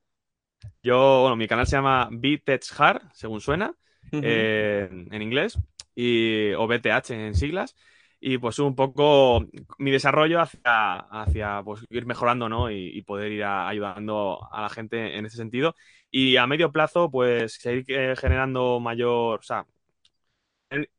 Yo, 0.81 1.21
bueno, 1.21 1.35
mi 1.35 1.47
canal 1.47 1.67
se 1.67 1.75
llama 1.75 2.07
BTECH 2.11 2.71
Hard, 2.77 3.01
según 3.13 3.41
suena, 3.41 3.75
en 4.11 5.21
inglés, 5.21 5.59
y, 5.97 6.53
o 6.53 6.67
BTH 6.67 7.15
en 7.27 7.35
siglas, 7.35 7.75
y 8.19 8.37
pues 8.39 8.59
un 8.59 8.75
poco 8.75 9.41
mi 9.79 9.91
desarrollo 9.91 10.41
hacia, 10.41 10.95
hacia 10.99 11.61
pues, 11.63 11.85
ir 11.89 12.05
mejorando, 12.05 12.49
¿no? 12.49 12.71
Y, 12.71 12.89
y 12.97 13.01
poder 13.03 13.31
ir 13.31 13.43
a- 13.43 13.67
ayudando 13.67 14.47
a 14.51 14.61
la 14.63 14.69
gente 14.69 15.17
en 15.17 15.25
ese 15.25 15.37
sentido. 15.37 15.75
Y 16.11 16.37
a 16.37 16.47
medio 16.47 16.71
plazo, 16.71 17.11
pues 17.11 17.53
seguir 17.55 17.85
eh, 17.89 18.15
generando 18.17 18.79
mayor, 18.79 19.39
o 19.39 19.43
sea, 19.43 19.65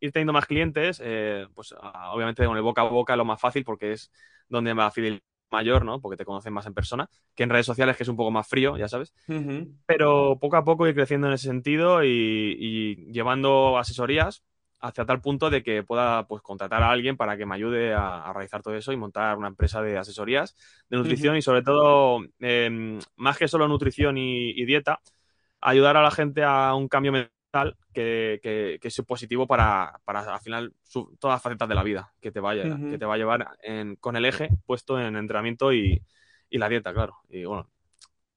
ir 0.00 0.12
teniendo 0.12 0.32
más 0.32 0.46
clientes, 0.46 1.00
eh, 1.04 1.46
pues 1.54 1.74
obviamente 2.12 2.44
con 2.46 2.56
el 2.56 2.62
boca 2.62 2.82
a 2.82 2.84
boca 2.88 3.12
es 3.14 3.16
lo 3.18 3.24
más 3.24 3.40
fácil 3.40 3.64
porque 3.64 3.92
es 3.92 4.10
donde 4.48 4.72
va 4.74 4.90
fidelidad 4.90 5.20
mayor, 5.50 5.84
¿no? 5.84 6.00
Porque 6.00 6.16
te 6.16 6.24
conocen 6.24 6.52
más 6.52 6.66
en 6.66 6.74
persona, 6.74 7.08
que 7.34 7.42
en 7.44 7.50
redes 7.50 7.66
sociales 7.66 7.96
que 7.96 8.02
es 8.02 8.08
un 8.08 8.16
poco 8.16 8.30
más 8.30 8.46
frío, 8.48 8.76
ya 8.76 8.88
sabes 8.88 9.14
pero 9.86 10.38
poco 10.40 10.56
a 10.56 10.64
poco 10.64 10.88
ir 10.88 10.94
creciendo 10.94 11.28
en 11.28 11.34
ese 11.34 11.48
sentido 11.48 12.04
y, 12.04 12.08
y 12.58 13.12
llevando 13.12 13.78
asesorías 13.78 14.44
hacia 14.80 15.04
tal 15.06 15.20
punto 15.20 15.50
de 15.50 15.62
que 15.62 15.82
pueda 15.82 16.26
pues, 16.28 16.42
contratar 16.42 16.82
a 16.82 16.90
alguien 16.90 17.16
para 17.16 17.36
que 17.36 17.46
me 17.46 17.54
ayude 17.56 17.94
a, 17.94 18.22
a 18.24 18.32
realizar 18.32 18.62
todo 18.62 18.74
eso 18.76 18.92
y 18.92 18.96
montar 18.96 19.36
una 19.38 19.48
empresa 19.48 19.82
de 19.82 19.98
asesorías 19.98 20.56
de 20.90 20.96
nutrición 20.96 21.36
y 21.36 21.42
sobre 21.42 21.62
todo, 21.62 22.20
eh, 22.40 22.98
más 23.16 23.38
que 23.38 23.48
solo 23.48 23.68
nutrición 23.68 24.18
y, 24.18 24.50
y 24.50 24.64
dieta, 24.66 25.00
ayudar 25.60 25.96
a 25.96 26.02
la 26.02 26.10
gente 26.10 26.44
a 26.44 26.74
un 26.74 26.88
cambio 26.88 27.12
mental 27.12 27.76
que, 27.92 28.40
que, 28.42 28.78
que 28.80 28.88
es 28.88 29.02
positivo 29.06 29.46
para, 29.46 30.00
para 30.04 30.20
al 30.20 30.40
final 30.40 30.74
su- 30.82 31.16
todas 31.18 31.36
las 31.36 31.42
facetas 31.42 31.68
de 31.68 31.74
la 31.74 31.82
vida 31.82 32.12
que 32.20 32.30
te 32.30 32.40
vaya, 32.40 32.82
que 32.88 32.98
te 32.98 33.04
va 33.06 33.14
a 33.14 33.18
llevar 33.18 33.58
en- 33.62 33.96
con 33.96 34.16
el 34.16 34.24
eje 34.24 34.50
puesto 34.66 35.00
en 35.00 35.16
entrenamiento 35.16 35.72
y, 35.72 36.02
y 36.50 36.58
la 36.58 36.68
dieta, 36.68 36.92
claro. 36.94 37.16
Y 37.28 37.44
bueno, 37.44 37.68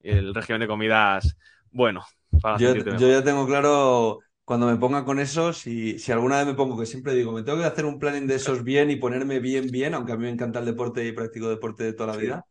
el 0.01 0.33
régimen 0.33 0.61
de 0.61 0.67
comidas 0.67 1.37
bueno 1.71 2.03
para 2.41 2.57
Yo, 2.57 2.73
ya 3.09 3.23
tengo 3.23 3.45
claro, 3.47 4.19
cuando 4.51 4.67
me 4.67 4.75
ponga 4.77 5.05
con 5.05 5.19
eso, 5.19 5.53
si, 5.53 5.97
si 5.97 6.11
alguna 6.11 6.37
vez 6.39 6.45
me 6.47 6.53
pongo, 6.55 6.77
que 6.77 6.85
siempre 6.85 7.13
digo, 7.15 7.31
me 7.31 7.41
tengo 7.43 7.59
que 7.59 7.63
hacer 7.65 7.85
un 7.85 7.99
planning 7.99 8.27
de 8.27 8.35
esos 8.35 8.63
bien 8.65 8.91
y 8.91 8.97
ponerme 8.97 9.39
bien, 9.39 9.71
bien, 9.71 9.93
aunque 9.93 10.11
a 10.11 10.17
mí 10.17 10.23
me 10.25 10.29
encanta 10.29 10.59
el 10.59 10.65
deporte 10.65 11.05
y 11.07 11.13
practico 11.13 11.47
deporte 11.49 11.85
de 11.85 11.93
toda 11.93 12.07
la 12.13 12.17
vida, 12.17 12.45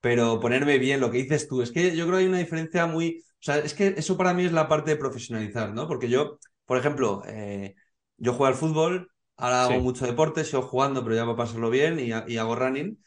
pero 0.00 0.40
ponerme 0.40 0.78
bien, 0.78 1.00
lo 1.00 1.10
que 1.10 1.18
dices 1.18 1.48
tú, 1.48 1.62
es 1.62 1.72
que 1.72 1.96
yo 1.96 2.06
creo 2.06 2.18
que 2.18 2.24
hay 2.24 2.28
una 2.28 2.38
diferencia 2.38 2.86
muy, 2.86 3.20
o 3.24 3.36
sea, 3.40 3.58
es 3.58 3.74
que 3.74 3.94
eso 3.96 4.16
para 4.16 4.34
mí 4.34 4.44
es 4.44 4.52
la 4.52 4.68
parte 4.68 4.92
de 4.92 4.96
profesionalizar, 4.98 5.74
¿no? 5.74 5.88
Porque 5.88 6.08
yo, 6.10 6.38
por 6.66 6.78
ejemplo, 6.78 7.22
eh, 7.26 7.74
yo 8.18 8.32
juego 8.32 8.46
al 8.46 8.54
fútbol, 8.54 9.10
ahora 9.36 9.64
hago 9.64 9.80
Sí. 9.80 9.82
mucho 9.82 10.06
deporte, 10.06 10.44
sigo 10.44 10.62
jugando, 10.62 11.04
pero 11.04 11.16
ya 11.16 11.24
para 11.24 11.36
pasarlo 11.36 11.70
bien 11.70 12.00
y, 12.00 12.10
y 12.32 12.38
hago 12.38 12.56
running. 12.56 12.98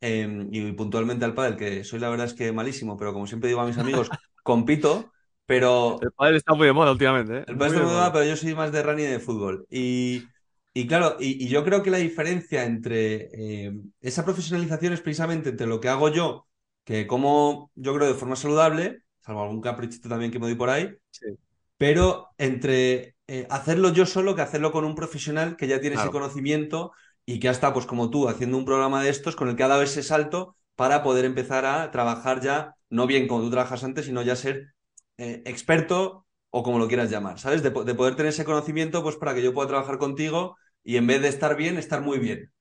eh, 0.00 0.48
y 0.50 0.72
puntualmente 0.72 1.24
al 1.24 1.34
pádel, 1.34 1.56
que 1.56 1.84
soy 1.84 1.98
la 2.00 2.08
verdad 2.10 2.26
es 2.26 2.34
que 2.34 2.52
malísimo, 2.52 2.96
pero 2.96 3.12
como 3.12 3.26
siempre 3.26 3.48
digo 3.48 3.60
a 3.60 3.66
mis 3.66 3.78
amigos, 3.78 4.12
compito, 4.42 5.12
pero 5.46 6.00
El 6.00 6.12
pádel 6.12 6.36
está 6.36 6.54
muy 6.54 6.66
de 6.68 6.72
moda 6.72 6.92
últimamente, 6.92 7.38
¿eh? 7.38 7.44
el 7.46 7.56
Muy 7.56 7.56
pádel 7.56 7.68
está 7.68 7.80
de 7.80 7.82
muy 7.82 7.90
de 7.92 7.96
moda. 7.96 8.12
pero 8.12 8.24
yo 8.24 8.36
soy 8.36 8.54
más 8.54 8.72
de 8.72 8.82
running 8.82 9.06
y 9.06 9.08
de 9.10 9.20
fútbol. 9.20 9.66
Y, 9.70 10.32
y 10.72 10.86
claro, 10.86 11.16
y, 11.20 11.44
y 11.44 11.48
yo 11.48 11.64
creo 11.64 11.82
que 11.82 11.90
la 11.90 11.98
diferencia 11.98 12.64
entre 12.64 13.28
eh, 13.66 13.72
esa 14.00 14.24
profesionalización 14.24 14.92
es 14.92 15.00
precisamente 15.00 15.50
entre 15.50 15.66
lo 15.66 15.80
que 15.80 15.88
hago 15.88 16.08
yo 16.10 16.46
que 16.84 17.06
como 17.06 17.70
yo 17.74 17.94
creo 17.94 18.08
de 18.08 18.14
forma 18.14 18.36
saludable, 18.36 19.02
salvo 19.20 19.42
algún 19.42 19.62
caprichito 19.62 20.06
también 20.08 20.30
que 20.30 20.38
me 20.38 20.46
doy 20.46 20.54
por 20.54 20.68
ahí, 20.68 20.94
Sí. 21.10 21.38
pero 21.78 22.30
entre 22.38 23.16
eh, 23.28 23.46
hacerlo 23.50 23.90
yo 23.92 24.06
solo 24.06 24.36
que 24.36 24.42
hacerlo 24.42 24.72
con 24.72 24.84
un 24.84 24.94
profesional 24.96 25.56
que 25.56 25.68
ya 25.68 25.80
tiene 25.80 25.96
ese 25.96 26.10
conocimiento 26.10 26.92
y 27.26 27.34
que 27.40 27.46
ya 27.46 27.52
está, 27.52 27.72
pues 27.74 27.86
como 27.86 28.10
tú, 28.10 28.28
haciendo 28.28 28.58
un 28.58 28.64
programa 28.66 29.02
de 29.02 29.10
estos 29.10 29.36
con 29.36 29.48
el 29.48 29.56
que 29.56 29.64
ha 29.64 29.68
dado 29.68 29.82
ese 29.82 30.02
salto 30.02 30.56
para 30.76 31.02
poder 31.02 31.24
empezar 31.26 31.66
a 31.66 31.90
trabajar 31.92 32.40
ya, 32.42 32.74
no 32.90 33.06
bien 33.06 33.28
como 33.28 33.42
tú 33.42 33.50
trabajas 33.50 33.84
antes, 33.84 34.06
sino 34.06 34.22
ya 34.22 34.36
ser 34.36 34.73
eh, 35.18 35.42
experto 35.46 36.26
o 36.50 36.62
como 36.62 36.78
lo 36.78 36.88
quieras 36.88 37.10
llamar, 37.10 37.38
¿sabes? 37.38 37.62
De, 37.62 37.70
po- 37.70 37.84
de 37.84 37.94
poder 37.94 38.16
tener 38.16 38.30
ese 38.30 38.44
conocimiento, 38.44 39.02
pues 39.02 39.16
para 39.16 39.34
que 39.34 39.42
yo 39.42 39.54
pueda 39.54 39.68
trabajar 39.68 39.98
contigo 39.98 40.56
y 40.84 40.96
en 40.96 41.06
vez 41.06 41.22
de 41.22 41.28
estar 41.28 41.56
bien, 41.56 41.78
estar 41.78 42.02
muy 42.02 42.18
bien, 42.18 42.52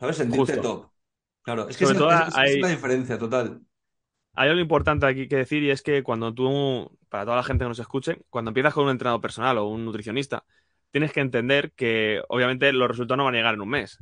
¿sabes? 0.00 0.16
Sentirte 0.18 0.54
Justo. 0.54 0.62
top. 0.62 0.90
Claro, 1.42 1.68
es 1.68 1.76
que 1.76 1.86
Sobre 1.86 1.98
todo 1.98 2.10
es 2.12 2.34
hay- 2.36 2.60
la 2.62 2.68
diferencia 2.68 3.18
total. 3.18 3.62
Hay 4.34 4.48
algo 4.48 4.60
importante 4.62 5.06
aquí 5.06 5.28
que 5.28 5.36
decir 5.36 5.62
y 5.62 5.70
es 5.70 5.82
que 5.82 6.02
cuando 6.02 6.32
tú, 6.32 6.90
para 7.10 7.24
toda 7.24 7.36
la 7.36 7.42
gente 7.42 7.64
que 7.64 7.68
nos 7.68 7.78
escuche, 7.78 8.18
cuando 8.30 8.50
empiezas 8.50 8.72
con 8.74 8.84
un 8.84 8.90
entrenador 8.90 9.20
personal 9.20 9.58
o 9.58 9.66
un 9.66 9.84
nutricionista, 9.84 10.44
tienes 10.90 11.12
que 11.12 11.20
entender 11.20 11.72
que 11.72 12.22
obviamente 12.28 12.72
los 12.72 12.88
resultados 12.88 13.18
no 13.18 13.24
van 13.24 13.34
a 13.34 13.38
llegar 13.38 13.54
en 13.54 13.60
un 13.60 13.68
mes. 13.68 13.98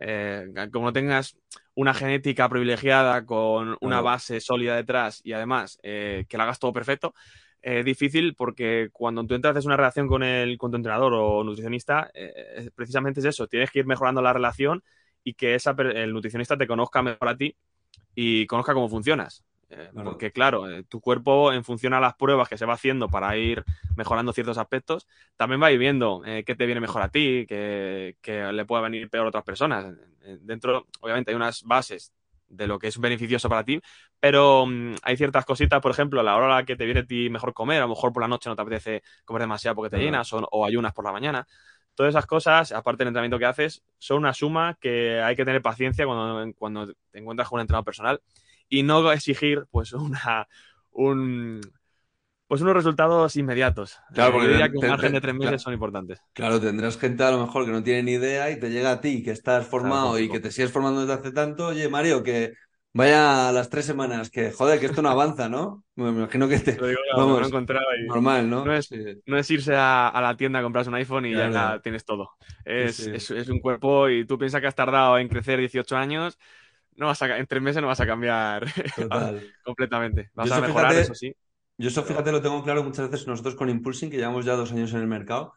Eh, 0.00 0.46
como 0.72 0.86
no 0.86 0.92
tengas 0.92 1.36
una 1.74 1.92
genética 1.92 2.48
privilegiada 2.48 3.26
con 3.26 3.76
una 3.80 4.00
base 4.00 4.40
sólida 4.40 4.74
detrás 4.74 5.20
y 5.22 5.32
además 5.34 5.78
eh, 5.82 6.24
que 6.28 6.36
lo 6.38 6.44
hagas 6.44 6.58
todo 6.58 6.72
perfecto, 6.72 7.14
es 7.60 7.84
difícil 7.84 8.34
porque 8.34 8.88
cuando 8.92 9.24
tú 9.26 9.34
entras 9.34 9.62
en 9.62 9.68
una 9.68 9.76
relación 9.76 10.08
con, 10.08 10.22
el, 10.22 10.56
con 10.56 10.70
tu 10.70 10.78
entrenador 10.78 11.12
o 11.14 11.44
nutricionista, 11.44 12.10
eh, 12.14 12.70
precisamente 12.74 13.20
es 13.20 13.26
eso, 13.26 13.46
tienes 13.46 13.70
que 13.70 13.80
ir 13.80 13.86
mejorando 13.86 14.22
la 14.22 14.32
relación 14.32 14.82
y 15.22 15.34
que 15.34 15.54
esa, 15.54 15.72
el 15.78 16.12
nutricionista 16.12 16.56
te 16.56 16.66
conozca 16.66 17.02
mejor 17.02 17.28
a 17.28 17.36
ti 17.36 17.54
y 18.14 18.46
conozca 18.46 18.72
cómo 18.72 18.88
funcionas. 18.88 19.44
Eh, 19.70 19.90
Claro. 19.92 20.10
Porque, 20.10 20.32
claro, 20.32 20.68
eh, 20.70 20.82
tu 20.84 21.00
cuerpo, 21.00 21.52
en 21.52 21.64
función 21.64 21.94
a 21.94 22.00
las 22.00 22.14
pruebas 22.16 22.48
que 22.48 22.58
se 22.58 22.66
va 22.66 22.74
haciendo 22.74 23.08
para 23.08 23.36
ir 23.36 23.64
mejorando 23.96 24.32
ciertos 24.32 24.58
aspectos, 24.58 25.06
también 25.36 25.62
va 25.62 25.68
a 25.68 25.72
ir 25.72 25.78
viendo 25.78 26.22
eh, 26.26 26.42
qué 26.44 26.54
te 26.56 26.66
viene 26.66 26.80
mejor 26.80 27.02
a 27.02 27.08
ti, 27.08 27.46
qué, 27.48 28.16
qué 28.20 28.52
le 28.52 28.64
puede 28.66 28.82
venir 28.84 29.08
peor 29.10 29.26
a 29.26 29.28
otras 29.28 29.44
personas. 29.44 29.86
Dentro, 30.40 30.86
obviamente, 31.00 31.30
hay 31.30 31.36
unas 31.36 31.62
bases 31.62 32.12
de 32.48 32.66
lo 32.66 32.78
que 32.80 32.88
es 32.88 32.98
beneficioso 32.98 33.48
para 33.48 33.64
ti, 33.64 33.80
pero 34.18 34.66
mm, 34.66 34.96
hay 35.02 35.16
ciertas 35.16 35.44
cositas, 35.44 35.80
por 35.80 35.92
ejemplo, 35.92 36.20
a 36.20 36.22
la 36.24 36.36
hora 36.36 36.46
a 36.46 36.58
la 36.60 36.64
que 36.64 36.76
te 36.76 36.84
viene 36.84 37.00
a 37.00 37.06
ti 37.06 37.30
mejor 37.30 37.52
comer, 37.54 37.78
a 37.78 37.82
lo 37.82 37.88
mejor 37.90 38.12
por 38.12 38.22
la 38.22 38.28
noche 38.28 38.50
no 38.50 38.56
te 38.56 38.62
apetece 38.62 39.02
comer 39.24 39.42
demasiado 39.42 39.76
porque 39.76 39.90
te 39.90 39.96
Claro. 39.96 40.06
llenas 40.06 40.32
o, 40.32 40.38
o 40.50 40.64
ayunas 40.66 40.92
por 40.92 41.04
la 41.04 41.12
mañana. 41.12 41.46
Todas 41.94 42.10
esas 42.10 42.26
cosas, 42.26 42.72
aparte 42.72 43.00
del 43.04 43.08
entrenamiento 43.08 43.38
que 43.38 43.44
haces, 43.46 43.82
son 43.98 44.18
una 44.18 44.32
suma 44.34 44.76
que 44.80 45.20
hay 45.20 45.36
que 45.36 45.44
tener 45.44 45.62
paciencia 45.62 46.06
cuando, 46.06 46.52
cuando 46.56 46.92
te 47.10 47.18
encuentras 47.18 47.48
con 47.48 47.58
un 47.58 47.60
entrenador 47.62 47.84
personal 47.84 48.20
y 48.70 48.84
no 48.84 49.12
exigir 49.12 49.66
pues 49.72 49.92
una 49.92 50.48
un 50.92 51.60
pues 52.46 52.62
unos 52.62 52.74
resultados 52.74 53.36
inmediatos. 53.36 53.98
Claro, 54.12 54.32
porque 54.32 54.46
yo 54.46 54.52
diría 54.52 54.70
que 54.70 54.78
un 54.78 54.86
margen 54.88 55.12
de 55.12 55.20
tres 55.20 55.34
meses 55.34 55.48
claro. 55.48 55.58
son 55.62 55.72
importantes. 55.74 56.20
Claro, 56.32 56.60
tendrás 56.60 56.98
gente 56.98 57.22
a 57.24 57.30
lo 57.30 57.40
mejor 57.40 57.64
que 57.66 57.72
no 57.72 57.82
tiene 57.82 58.02
ni 58.02 58.12
idea 58.12 58.50
y 58.50 58.58
te 58.58 58.70
llega 58.70 58.92
a 58.92 59.00
ti 59.00 59.22
que 59.22 59.30
estás 59.30 59.66
formado 59.66 60.18
y 60.18 60.28
que 60.28 60.40
te 60.40 60.50
sigues 60.50 60.72
formando 60.72 61.00
desde 61.00 61.14
hace 61.14 61.32
tanto. 61.32 61.68
Oye, 61.68 61.88
Mario, 61.88 62.22
que 62.22 62.54
vaya 62.92 63.48
a 63.48 63.52
las 63.52 63.68
tres 63.68 63.84
semanas, 63.84 64.30
que 64.30 64.50
joder, 64.50 64.80
que 64.80 64.86
esto 64.86 65.02
no 65.02 65.10
avanza, 65.10 65.48
¿no? 65.48 65.84
Me 65.96 66.08
imagino 66.08 66.48
que 66.48 66.58
te... 66.58 66.76
Lo 66.76 66.86
digo, 66.88 67.00
claro, 67.04 67.26
Vamos, 67.26 67.52
y 67.52 68.06
Normal, 68.08 68.48
¿no? 68.50 68.64
no 68.64 68.74
es- 68.74 68.90
no 69.26 69.38
es 69.38 69.50
irse 69.50 69.74
a, 69.76 70.08
a 70.08 70.20
la 70.20 70.36
tienda 70.36 70.58
a 70.58 70.62
comprarse 70.62 70.88
un 70.88 70.96
iPhone 70.96 71.26
y 71.26 71.32
ya 71.34 71.80
tienes 71.82 72.04
todo. 72.04 72.30
Es, 72.64 72.98
sí. 72.98 73.10
es- 73.12 73.30
es 73.30 73.48
un 73.48 73.60
cuerpo 73.60 74.08
y 74.08 74.24
tú 74.24 74.38
piensas 74.38 74.60
que 74.60 74.66
has 74.66 74.74
tardado 74.74 75.18
en 75.18 75.28
crecer 75.28 75.58
18 75.58 75.96
años, 75.96 76.38
no 77.00 77.06
vas 77.06 77.22
a, 77.22 77.38
en 77.38 77.46
tres 77.46 77.62
meses 77.62 77.82
no 77.82 77.88
vas 77.88 78.00
a 78.00 78.06
cambiar 78.06 78.66
completamente. 79.64 80.30
Vas 80.34 80.50
Yo 80.50 80.52
a 80.52 80.60
mejorar, 80.60 80.96
fíjate, 80.96 81.00
eso 81.00 81.14
sí. 81.14 81.34
Yo 81.78 81.88
eso, 81.88 82.02
fíjate, 82.04 82.32
lo 82.32 82.42
tengo 82.42 82.62
claro 82.62 82.84
muchas 82.84 83.10
veces 83.10 83.26
nosotros 83.26 83.54
con 83.56 83.68
Impulsing, 83.70 84.10
que 84.10 84.16
llevamos 84.18 84.44
ya 84.44 84.54
dos 84.56 84.72
años 84.72 84.92
en 84.94 85.00
el 85.00 85.06
mercado, 85.06 85.54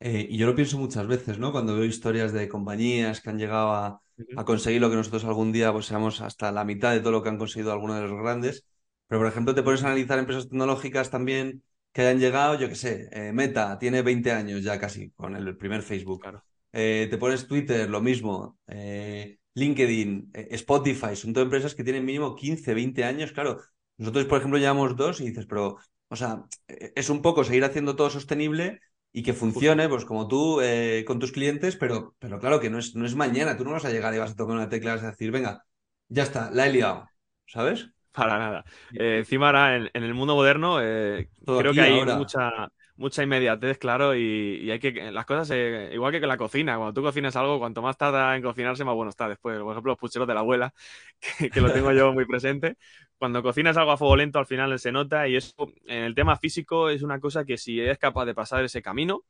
eh, 0.00 0.26
y 0.30 0.38
yo 0.38 0.46
lo 0.46 0.54
pienso 0.54 0.78
muchas 0.78 1.06
veces, 1.06 1.38
¿no? 1.38 1.52
Cuando 1.52 1.74
veo 1.76 1.84
historias 1.84 2.32
de 2.32 2.48
compañías 2.48 3.20
que 3.20 3.30
han 3.30 3.38
llegado 3.38 3.72
a, 3.72 4.00
a 4.36 4.44
conseguir 4.44 4.80
lo 4.80 4.90
que 4.90 4.96
nosotros 4.96 5.24
algún 5.24 5.52
día 5.52 5.72
pues 5.72 5.86
seamos 5.86 6.20
hasta 6.20 6.52
la 6.52 6.64
mitad 6.64 6.92
de 6.92 7.00
todo 7.00 7.12
lo 7.12 7.22
que 7.22 7.30
han 7.30 7.38
conseguido 7.38 7.72
algunos 7.72 7.96
de 8.00 8.08
los 8.08 8.20
grandes. 8.22 8.66
Pero, 9.08 9.20
por 9.20 9.28
ejemplo, 9.28 9.54
te 9.54 9.62
pones 9.62 9.82
a 9.84 9.86
analizar 9.88 10.18
empresas 10.18 10.48
tecnológicas 10.48 11.10
también 11.10 11.62
que 11.92 12.02
hayan 12.02 12.20
llegado, 12.20 12.54
yo 12.58 12.68
qué 12.68 12.74
sé, 12.74 13.08
eh, 13.12 13.32
Meta 13.32 13.78
tiene 13.78 14.02
20 14.02 14.32
años 14.32 14.62
ya 14.64 14.80
casi 14.80 15.10
con 15.12 15.36
el 15.36 15.56
primer 15.56 15.82
Facebook. 15.82 16.22
Claro. 16.22 16.42
Eh, 16.72 17.08
te 17.10 17.18
pones 17.18 17.46
Twitter, 17.46 17.88
lo 17.90 18.00
mismo. 18.00 18.58
Eh, 18.66 19.38
LinkedIn, 19.54 20.30
eh, 20.34 20.48
Spotify, 20.52 21.16
son 21.16 21.32
todas 21.32 21.46
empresas 21.46 21.74
que 21.74 21.84
tienen 21.84 22.04
mínimo 22.04 22.34
15, 22.36 22.74
20 22.74 23.04
años. 23.04 23.32
Claro, 23.32 23.60
nosotros, 23.98 24.24
por 24.26 24.38
ejemplo, 24.38 24.58
llevamos 24.58 24.96
dos 24.96 25.20
y 25.20 25.26
dices, 25.26 25.46
pero, 25.46 25.78
o 26.08 26.16
sea, 26.16 26.44
eh, 26.68 26.92
es 26.96 27.10
un 27.10 27.22
poco 27.22 27.44
seguir 27.44 27.64
haciendo 27.64 27.96
todo 27.96 28.10
sostenible 28.10 28.80
y 29.12 29.22
que 29.22 29.34
funcione, 29.34 29.88
pues 29.88 30.04
como 30.04 30.26
tú, 30.28 30.60
eh, 30.62 31.04
con 31.06 31.18
tus 31.18 31.32
clientes, 31.32 31.76
pero, 31.76 32.14
pero 32.18 32.38
claro 32.40 32.60
que 32.60 32.70
no 32.70 32.78
es, 32.78 32.94
no 32.94 33.04
es 33.06 33.14
mañana. 33.14 33.56
Tú 33.56 33.64
no 33.64 33.72
vas 33.72 33.84
a 33.84 33.90
llegar 33.90 34.14
y 34.14 34.18
vas 34.18 34.32
a 34.32 34.36
tocar 34.36 34.56
una 34.56 34.68
tecla 34.70 34.92
y 34.92 34.94
vas 34.96 35.04
a 35.04 35.10
decir, 35.10 35.30
venga, 35.30 35.64
ya 36.08 36.22
está, 36.22 36.50
la 36.50 36.66
he 36.66 36.72
liado. 36.72 37.10
¿Sabes? 37.46 37.90
Para 38.12 38.38
nada. 38.38 38.64
Eh, 38.94 39.18
encima 39.20 39.46
ahora 39.46 39.76
en, 39.76 39.90
en 39.94 40.02
el 40.02 40.12
mundo 40.14 40.34
moderno 40.34 40.80
eh, 40.82 41.30
creo 41.54 41.74
que 41.74 41.80
hay 41.80 42.04
ahora. 42.04 42.12
mucha 42.12 42.68
mucha 42.96 43.22
inmediatez, 43.22 43.78
claro, 43.78 44.14
y, 44.14 44.60
y 44.62 44.70
hay 44.70 44.78
que 44.78 44.92
las 45.12 45.24
cosas 45.26 45.50
eh, 45.52 45.90
igual 45.94 46.12
que 46.12 46.20
con 46.20 46.28
la 46.28 46.36
cocina, 46.36 46.76
cuando 46.76 46.92
tú 46.94 47.02
cocinas 47.02 47.34
algo, 47.36 47.58
cuanto 47.58 47.82
más 47.82 47.96
tarda 47.96 48.36
en 48.36 48.42
cocinarse, 48.42 48.84
más 48.84 48.94
bueno 48.94 49.10
está 49.10 49.28
después. 49.28 49.58
Por 49.60 49.72
ejemplo, 49.72 49.92
los 49.92 49.98
pucheros 49.98 50.28
de 50.28 50.34
la 50.34 50.40
abuela, 50.40 50.74
que, 51.38 51.50
que 51.50 51.60
lo 51.60 51.70
tengo 51.72 51.92
yo 51.92 52.12
muy 52.12 52.26
presente. 52.26 52.76
Cuando 53.18 53.42
cocinas 53.42 53.76
algo 53.76 53.92
a 53.92 53.96
fuego 53.96 54.16
lento, 54.16 54.38
al 54.38 54.46
final 54.46 54.78
se 54.78 54.92
nota 54.92 55.28
y 55.28 55.36
eso 55.36 55.54
en 55.86 56.04
el 56.04 56.14
tema 56.14 56.36
físico 56.36 56.88
es 56.90 57.02
una 57.02 57.20
cosa 57.20 57.44
que 57.44 57.56
si 57.58 57.80
eres 57.80 57.98
capaz 57.98 58.24
de 58.26 58.34
pasar 58.34 58.64
ese 58.64 58.82
camino, 58.82 59.22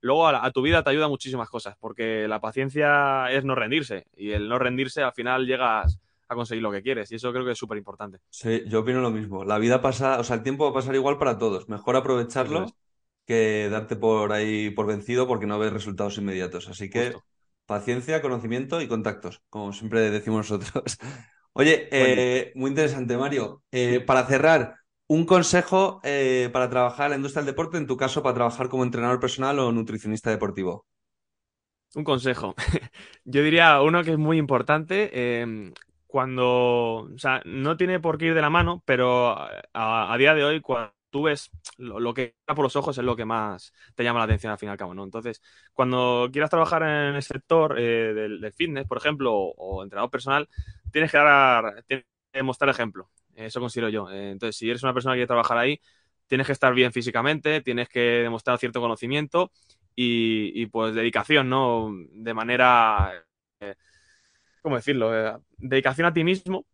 luego 0.00 0.26
a, 0.28 0.32
la- 0.32 0.44
a 0.44 0.50
tu 0.52 0.62
vida 0.62 0.82
te 0.82 0.90
ayuda 0.90 1.08
muchísimas 1.08 1.48
cosas, 1.50 1.76
porque 1.80 2.28
la 2.28 2.40
paciencia 2.40 3.30
es 3.30 3.44
no 3.44 3.54
rendirse 3.54 4.06
y 4.16 4.32
el 4.32 4.48
no 4.48 4.58
rendirse 4.58 5.02
al 5.02 5.12
final 5.14 5.46
llegas 5.46 6.00
a 6.28 6.34
conseguir 6.34 6.62
lo 6.62 6.72
que 6.72 6.82
quieres 6.82 7.12
y 7.12 7.16
eso 7.16 7.32
creo 7.32 7.44
que 7.44 7.52
es 7.52 7.58
súper 7.58 7.78
importante. 7.78 8.18
Sí, 8.30 8.64
yo 8.66 8.80
opino 8.80 9.00
lo 9.00 9.10
mismo. 9.10 9.44
La 9.46 9.58
vida 9.58 9.80
pasa, 9.80 10.18
o 10.20 10.24
sea, 10.24 10.36
el 10.36 10.42
tiempo 10.42 10.64
va 10.64 10.70
a 10.70 10.74
pasar 10.74 10.94
igual 10.94 11.18
para 11.18 11.38
todos. 11.38 11.68
Mejor 11.70 11.96
aprovecharlo. 11.96 12.76
Que 13.26 13.68
darte 13.70 13.96
por 13.96 14.32
ahí 14.32 14.70
por 14.70 14.86
vencido 14.86 15.26
porque 15.26 15.46
no 15.46 15.58
ves 15.58 15.72
resultados 15.72 16.18
inmediatos. 16.18 16.68
Así 16.68 16.90
que 16.90 17.14
Justo. 17.14 17.24
paciencia, 17.66 18.22
conocimiento 18.22 18.80
y 18.80 18.88
contactos, 18.88 19.42
como 19.50 19.72
siempre 19.72 20.10
decimos 20.10 20.50
nosotros. 20.50 20.98
Oye, 21.54 21.88
eh, 21.92 22.52
muy 22.56 22.70
interesante, 22.70 23.16
Mario. 23.16 23.62
Eh, 23.70 24.00
para 24.00 24.26
cerrar, 24.26 24.76
un 25.06 25.24
consejo 25.26 26.00
eh, 26.02 26.50
para 26.52 26.68
trabajar 26.70 27.06
en 27.06 27.10
la 27.12 27.16
industria 27.16 27.42
del 27.42 27.52
deporte, 27.52 27.78
en 27.78 27.86
tu 27.86 27.96
caso, 27.96 28.22
para 28.22 28.34
trabajar 28.34 28.68
como 28.68 28.84
entrenador 28.84 29.20
personal 29.20 29.58
o 29.60 29.72
nutricionista 29.72 30.30
deportivo. 30.30 30.86
Un 31.94 32.04
consejo. 32.04 32.54
Yo 33.24 33.42
diría 33.42 33.80
uno 33.82 34.02
que 34.04 34.12
es 34.12 34.18
muy 34.18 34.38
importante. 34.38 35.10
eh, 35.12 35.72
cuando, 36.06 36.46
o 37.12 37.18
sea, 37.18 37.42
no 37.44 37.76
tiene 37.76 37.98
por 38.00 38.18
qué 38.18 38.26
ir 38.26 38.34
de 38.34 38.40
la 38.40 38.50
mano, 38.50 38.82
pero 38.86 39.30
a, 39.36 40.12
a 40.12 40.16
día 40.18 40.34
de 40.34 40.44
hoy, 40.44 40.60
cuando 40.60 40.92
tú 41.14 41.22
ves 41.24 41.50
lo, 41.78 42.00
lo 42.00 42.12
que 42.12 42.34
entra 42.40 42.56
por 42.56 42.64
los 42.64 42.76
ojos 42.76 42.98
es 42.98 43.04
lo 43.04 43.14
que 43.16 43.24
más 43.24 43.72
te 43.94 44.02
llama 44.04 44.18
la 44.18 44.24
atención 44.26 44.52
al 44.52 44.58
fin 44.58 44.68
y 44.68 44.72
al 44.72 44.78
cabo, 44.78 44.94
¿no? 44.94 45.04
Entonces, 45.04 45.40
cuando 45.72 46.28
quieras 46.32 46.50
trabajar 46.50 46.82
en 46.82 47.14
el 47.16 47.22
sector 47.22 47.78
eh, 47.78 48.12
del, 48.14 48.40
del 48.40 48.52
fitness, 48.52 48.86
por 48.88 48.98
ejemplo, 48.98 49.32
o, 49.34 49.54
o 49.78 49.82
entrenador 49.84 50.10
personal, 50.10 50.48
tienes 50.92 51.12
que 51.12 51.18
dar, 51.18 51.84
tienes 51.86 52.06
que 52.32 52.42
mostrar 52.42 52.70
ejemplo. 52.70 53.10
Eso 53.36 53.60
considero 53.60 53.88
yo. 53.90 54.10
Eh, 54.10 54.32
Entonces, 54.32 54.56
si 54.56 54.68
eres 54.70 54.82
una 54.82 54.92
persona 54.94 55.14
que 55.14 55.18
quiere 55.18 55.28
trabajar 55.28 55.58
ahí, 55.58 55.80
tienes 56.26 56.46
que 56.46 56.52
estar 56.52 56.74
bien 56.74 56.92
físicamente, 56.92 57.60
tienes 57.62 57.88
que 57.88 58.00
demostrar 58.00 58.58
cierto 58.58 58.80
conocimiento 58.80 59.52
y, 59.94 60.52
y, 60.62 60.66
pues 60.66 60.94
dedicación, 60.94 61.48
¿no? 61.48 61.90
De 62.12 62.34
manera, 62.34 63.12
eh, 63.60 63.74
¿cómo 64.62 64.76
decirlo? 64.76 65.14
Eh, 65.16 65.38
dedicación 65.58 66.06
a 66.06 66.12
ti 66.14 66.24
mismo 66.24 66.66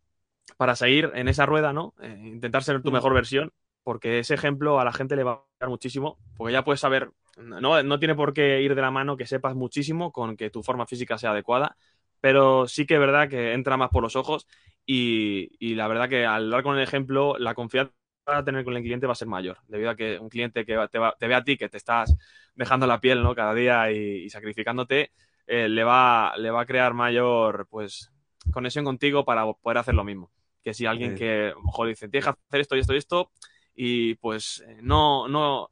para 0.57 0.75
seguir 0.75 1.11
en 1.15 1.27
esa 1.29 1.45
rueda, 1.47 1.73
¿no? 1.73 1.95
Eh, 2.01 2.21
intentar 2.25 2.63
ser 2.63 2.81
tu 2.83 2.91
mejor 2.91 3.13
versión, 3.15 3.51
porque 3.83 4.19
ese 4.19 4.33
ejemplo 4.35 4.79
a 4.79 4.85
la 4.85 4.93
gente 4.93 5.15
le 5.15 5.23
va 5.23 5.31
a 5.33 5.43
dar 5.59 5.69
muchísimo, 5.69 6.19
porque 6.37 6.53
ya 6.53 6.63
puedes 6.63 6.79
saber, 6.81 7.11
no, 7.37 7.81
no 7.83 7.99
tiene 7.99 8.15
por 8.15 8.33
qué 8.33 8.61
ir 8.61 8.75
de 8.75 8.81
la 8.81 8.91
mano 8.91 9.17
que 9.17 9.25
sepas 9.27 9.55
muchísimo 9.55 10.11
con 10.11 10.37
que 10.37 10.49
tu 10.49 10.63
forma 10.63 10.85
física 10.87 11.17
sea 11.17 11.31
adecuada, 11.31 11.77
pero 12.19 12.67
sí 12.67 12.85
que 12.85 12.95
es 12.95 12.99
verdad 12.99 13.29
que 13.29 13.53
entra 13.53 13.77
más 13.77 13.89
por 13.89 14.03
los 14.03 14.15
ojos 14.15 14.47
y, 14.85 15.49
y 15.59 15.75
la 15.75 15.87
verdad 15.87 16.09
que 16.09 16.25
al 16.25 16.49
dar 16.49 16.63
con 16.63 16.77
el 16.77 16.83
ejemplo, 16.83 17.35
la 17.37 17.53
confianza 17.55 17.91
que 18.25 18.31
va 18.31 18.37
a 18.39 18.45
tener 18.45 18.63
con 18.63 18.75
el 18.75 18.83
cliente 18.83 19.07
va 19.07 19.13
a 19.13 19.15
ser 19.15 19.27
mayor, 19.27 19.57
debido 19.67 19.89
a 19.89 19.95
que 19.95 20.19
un 20.19 20.29
cliente 20.29 20.65
que 20.65 20.77
te, 20.91 20.99
va- 20.99 21.15
te 21.17 21.27
ve 21.27 21.35
a 21.35 21.43
ti, 21.43 21.57
que 21.57 21.69
te 21.69 21.77
estás 21.77 22.15
dejando 22.55 22.87
la 22.87 22.99
piel, 23.01 23.23
¿no? 23.23 23.35
Cada 23.35 23.53
día 23.53 23.91
y, 23.91 24.25
y 24.25 24.29
sacrificándote, 24.29 25.11
eh, 25.47 25.67
le, 25.69 25.83
va, 25.83 26.33
le 26.37 26.51
va 26.51 26.61
a 26.61 26.65
crear 26.65 26.93
mayor, 26.93 27.67
pues, 27.69 28.11
conexión 28.51 28.85
contigo 28.85 29.25
para 29.25 29.45
poder 29.53 29.77
hacer 29.79 29.95
lo 29.95 30.03
mismo. 30.03 30.31
Que 30.63 30.73
si 30.73 30.85
alguien 30.85 31.13
Sí. 31.13 31.15
que, 31.15 31.53
mejor 31.63 31.87
dice, 31.87 32.07
tienes 32.09 32.25
que 32.25 32.29
hacer 32.49 32.61
esto 32.61 32.75
y 32.75 32.79
esto 32.79 32.93
y 32.93 32.97
esto, 32.97 33.31
y 33.75 34.15
pues 34.15 34.63
eh, 34.67 34.79
no, 34.81 35.27
no, 35.27 35.69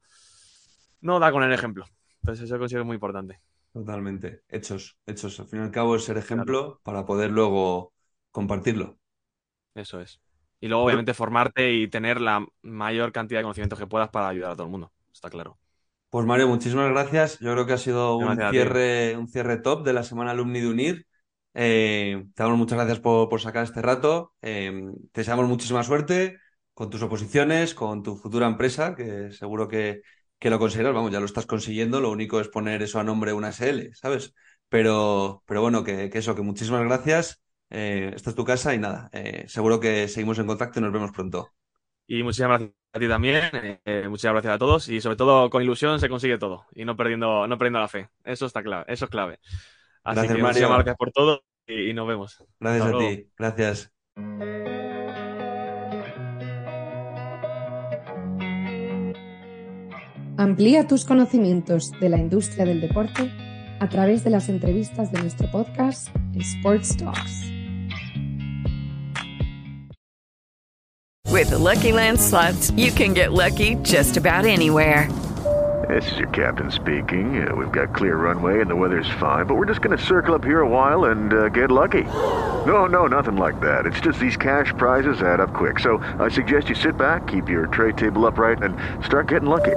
no 1.00 1.18
da 1.18 1.32
con 1.32 1.42
el 1.42 1.52
ejemplo. 1.52 1.84
Entonces 2.22 2.44
eso 2.46 2.58
considero 2.58 2.84
muy 2.84 2.94
importante. 2.94 3.40
Totalmente. 3.72 4.42
Hechos, 4.48 4.98
hechos. 5.06 5.38
Al 5.40 5.46
fin 5.46 5.60
y 5.60 5.62
al 5.62 5.70
cabo 5.70 5.96
es 5.96 6.04
ser 6.04 6.18
ejemplo 6.18 6.80
para 6.82 7.06
poder 7.06 7.30
luego 7.30 7.92
compartirlo. 8.30 8.98
Eso 9.74 10.00
es. 10.00 10.20
Y 10.60 10.68
luego, 10.68 10.84
obviamente, 10.84 11.14
formarte 11.14 11.72
y 11.72 11.88
tener 11.88 12.20
la 12.20 12.46
mayor 12.62 13.12
cantidad 13.12 13.38
de 13.38 13.44
conocimientos 13.44 13.78
que 13.78 13.86
puedas 13.86 14.10
para 14.10 14.28
ayudar 14.28 14.52
a 14.52 14.54
todo 14.54 14.64
el 14.64 14.70
mundo. 14.70 14.92
Está 15.12 15.30
claro. 15.30 15.56
Pues 16.10 16.26
Mario, 16.26 16.48
muchísimas 16.48 16.90
gracias. 16.90 17.38
Yo 17.38 17.52
creo 17.52 17.66
que 17.66 17.72
ha 17.72 17.78
sido 17.78 18.16
un 18.16 18.34
Gracias 18.36 18.50
cierre, 18.50 19.16
un 19.16 19.28
cierre 19.28 19.58
top 19.58 19.84
de 19.84 19.92
la 19.92 20.02
semana 20.02 20.32
alumni 20.32 20.60
de 20.60 20.68
UNIR. 20.68 21.06
Eh, 21.54 22.24
te 22.34 22.42
damos 22.42 22.58
muchas 22.58 22.76
gracias 22.76 23.00
por, 23.00 23.28
por 23.28 23.40
sacar 23.40 23.64
este 23.64 23.80
rato. 23.80 24.34
Eh, 24.42 24.72
te 25.12 25.20
deseamos 25.20 25.48
muchísima 25.48 25.82
suerte 25.84 26.36
con 26.80 26.90
tus 26.90 27.02
oposiciones, 27.02 27.74
con 27.74 28.02
tu 28.02 28.16
futura 28.16 28.46
empresa, 28.46 28.94
que 28.96 29.30
seguro 29.32 29.68
que, 29.68 30.02
que 30.38 30.50
lo 30.50 30.58
conseguirás. 30.58 30.94
Vamos, 30.94 31.12
ya 31.12 31.20
lo 31.20 31.26
estás 31.26 31.46
consiguiendo. 31.46 32.00
Lo 32.00 32.10
único 32.10 32.40
es 32.40 32.48
poner 32.48 32.82
eso 32.82 32.98
a 33.00 33.04
nombre 33.04 33.30
de 33.32 33.36
una 33.36 33.50
SL, 33.50 33.90
¿sabes? 33.94 34.34
Pero, 34.68 35.42
pero 35.46 35.60
bueno, 35.62 35.84
que, 35.84 36.08
que 36.10 36.18
eso, 36.18 36.34
que 36.34 36.42
muchísimas 36.42 36.82
gracias. 36.84 37.42
Eh, 37.70 38.12
esta 38.14 38.30
es 38.30 38.36
tu 38.36 38.44
casa 38.44 38.74
y 38.74 38.78
nada, 38.78 39.08
eh, 39.12 39.44
seguro 39.48 39.78
que 39.80 40.08
seguimos 40.08 40.38
en 40.38 40.46
contacto 40.46 40.78
y 40.80 40.82
nos 40.82 40.92
vemos 40.92 41.12
pronto. 41.12 41.52
Y 42.06 42.22
muchísimas 42.22 42.60
gracias 42.60 42.74
a 42.92 42.98
ti 42.98 43.08
también. 43.08 43.50
eh, 43.84 44.06
muchas 44.08 44.32
gracias 44.32 44.54
a 44.54 44.58
todos. 44.58 44.88
Y 44.88 45.00
sobre 45.00 45.16
todo, 45.16 45.48
con 45.50 45.62
ilusión 45.62 46.00
se 46.00 46.08
consigue 46.08 46.38
todo. 46.38 46.66
Y 46.74 46.84
no 46.84 46.96
perdiendo, 46.96 47.46
no 47.46 47.58
perdiendo 47.58 47.80
la 47.80 47.88
fe. 47.88 48.08
Eso 48.24 48.46
está 48.46 48.62
clave. 48.62 48.84
Eso 48.88 49.04
es 49.06 49.10
clave. 49.10 49.38
Así 50.04 50.30
Gracias, 50.30 50.32
que 50.32 50.42
Mario. 50.42 50.44
muchísimas 50.44 50.76
gracias 50.78 50.96
por 50.96 51.12
todo 51.12 51.44
y, 51.66 51.90
y 51.90 51.94
nos 51.94 52.08
vemos. 52.08 52.44
Gracias 52.60 52.84
Hasta 52.84 52.88
a 52.88 52.92
luego. 52.92 52.96
ti, 52.96 53.30
gracias. 53.36 53.92
Amplía 60.40 60.86
tus 60.86 61.04
conocimientos 61.04 61.92
de 62.00 62.08
la 62.08 62.16
industria 62.16 62.64
del 62.64 62.80
deporte 62.80 63.30
a 63.78 63.90
través 63.90 64.24
de 64.24 64.30
las 64.30 64.48
entrevistas 64.48 65.12
de 65.12 65.20
nuestro 65.20 65.50
podcast 65.50 66.08
Sports 66.34 66.96
Talks. 66.96 67.52
With 71.30 71.50
the 71.50 71.58
Lucky 71.58 71.92
Land 71.92 72.18
slots, 72.18 72.70
you 72.74 72.90
can 72.90 73.12
get 73.12 73.34
lucky 73.34 73.74
just 73.82 74.16
about 74.16 74.46
anywhere. 74.46 75.10
This 75.90 76.10
is 76.12 76.16
your 76.18 76.28
captain 76.28 76.70
speaking. 76.70 77.46
Uh, 77.46 77.54
we've 77.54 77.70
got 77.70 77.94
clear 77.94 78.16
runway 78.16 78.62
and 78.62 78.70
the 78.70 78.76
weather's 78.76 79.10
fine, 79.18 79.44
but 79.44 79.56
we're 79.56 79.66
just 79.66 79.82
going 79.82 79.96
to 79.96 80.02
circle 80.02 80.34
up 80.34 80.42
here 80.42 80.60
a 80.60 80.68
while 80.68 81.10
and 81.10 81.34
uh, 81.34 81.48
get 81.50 81.70
lucky. 81.70 82.04
No, 82.64 82.86
no, 82.86 83.06
nothing 83.06 83.36
like 83.36 83.60
that. 83.60 83.84
It's 83.84 84.00
just 84.00 84.18
these 84.18 84.38
cash 84.38 84.72
prizes 84.78 85.20
add 85.20 85.40
up 85.40 85.52
quick. 85.52 85.80
So 85.80 85.98
I 86.18 86.30
suggest 86.30 86.70
you 86.70 86.74
sit 86.74 86.96
back, 86.96 87.26
keep 87.26 87.50
your 87.50 87.66
tray 87.66 87.92
table 87.92 88.26
upright, 88.26 88.62
and 88.62 88.74
start 89.04 89.28
getting 89.28 89.50
lucky. 89.50 89.76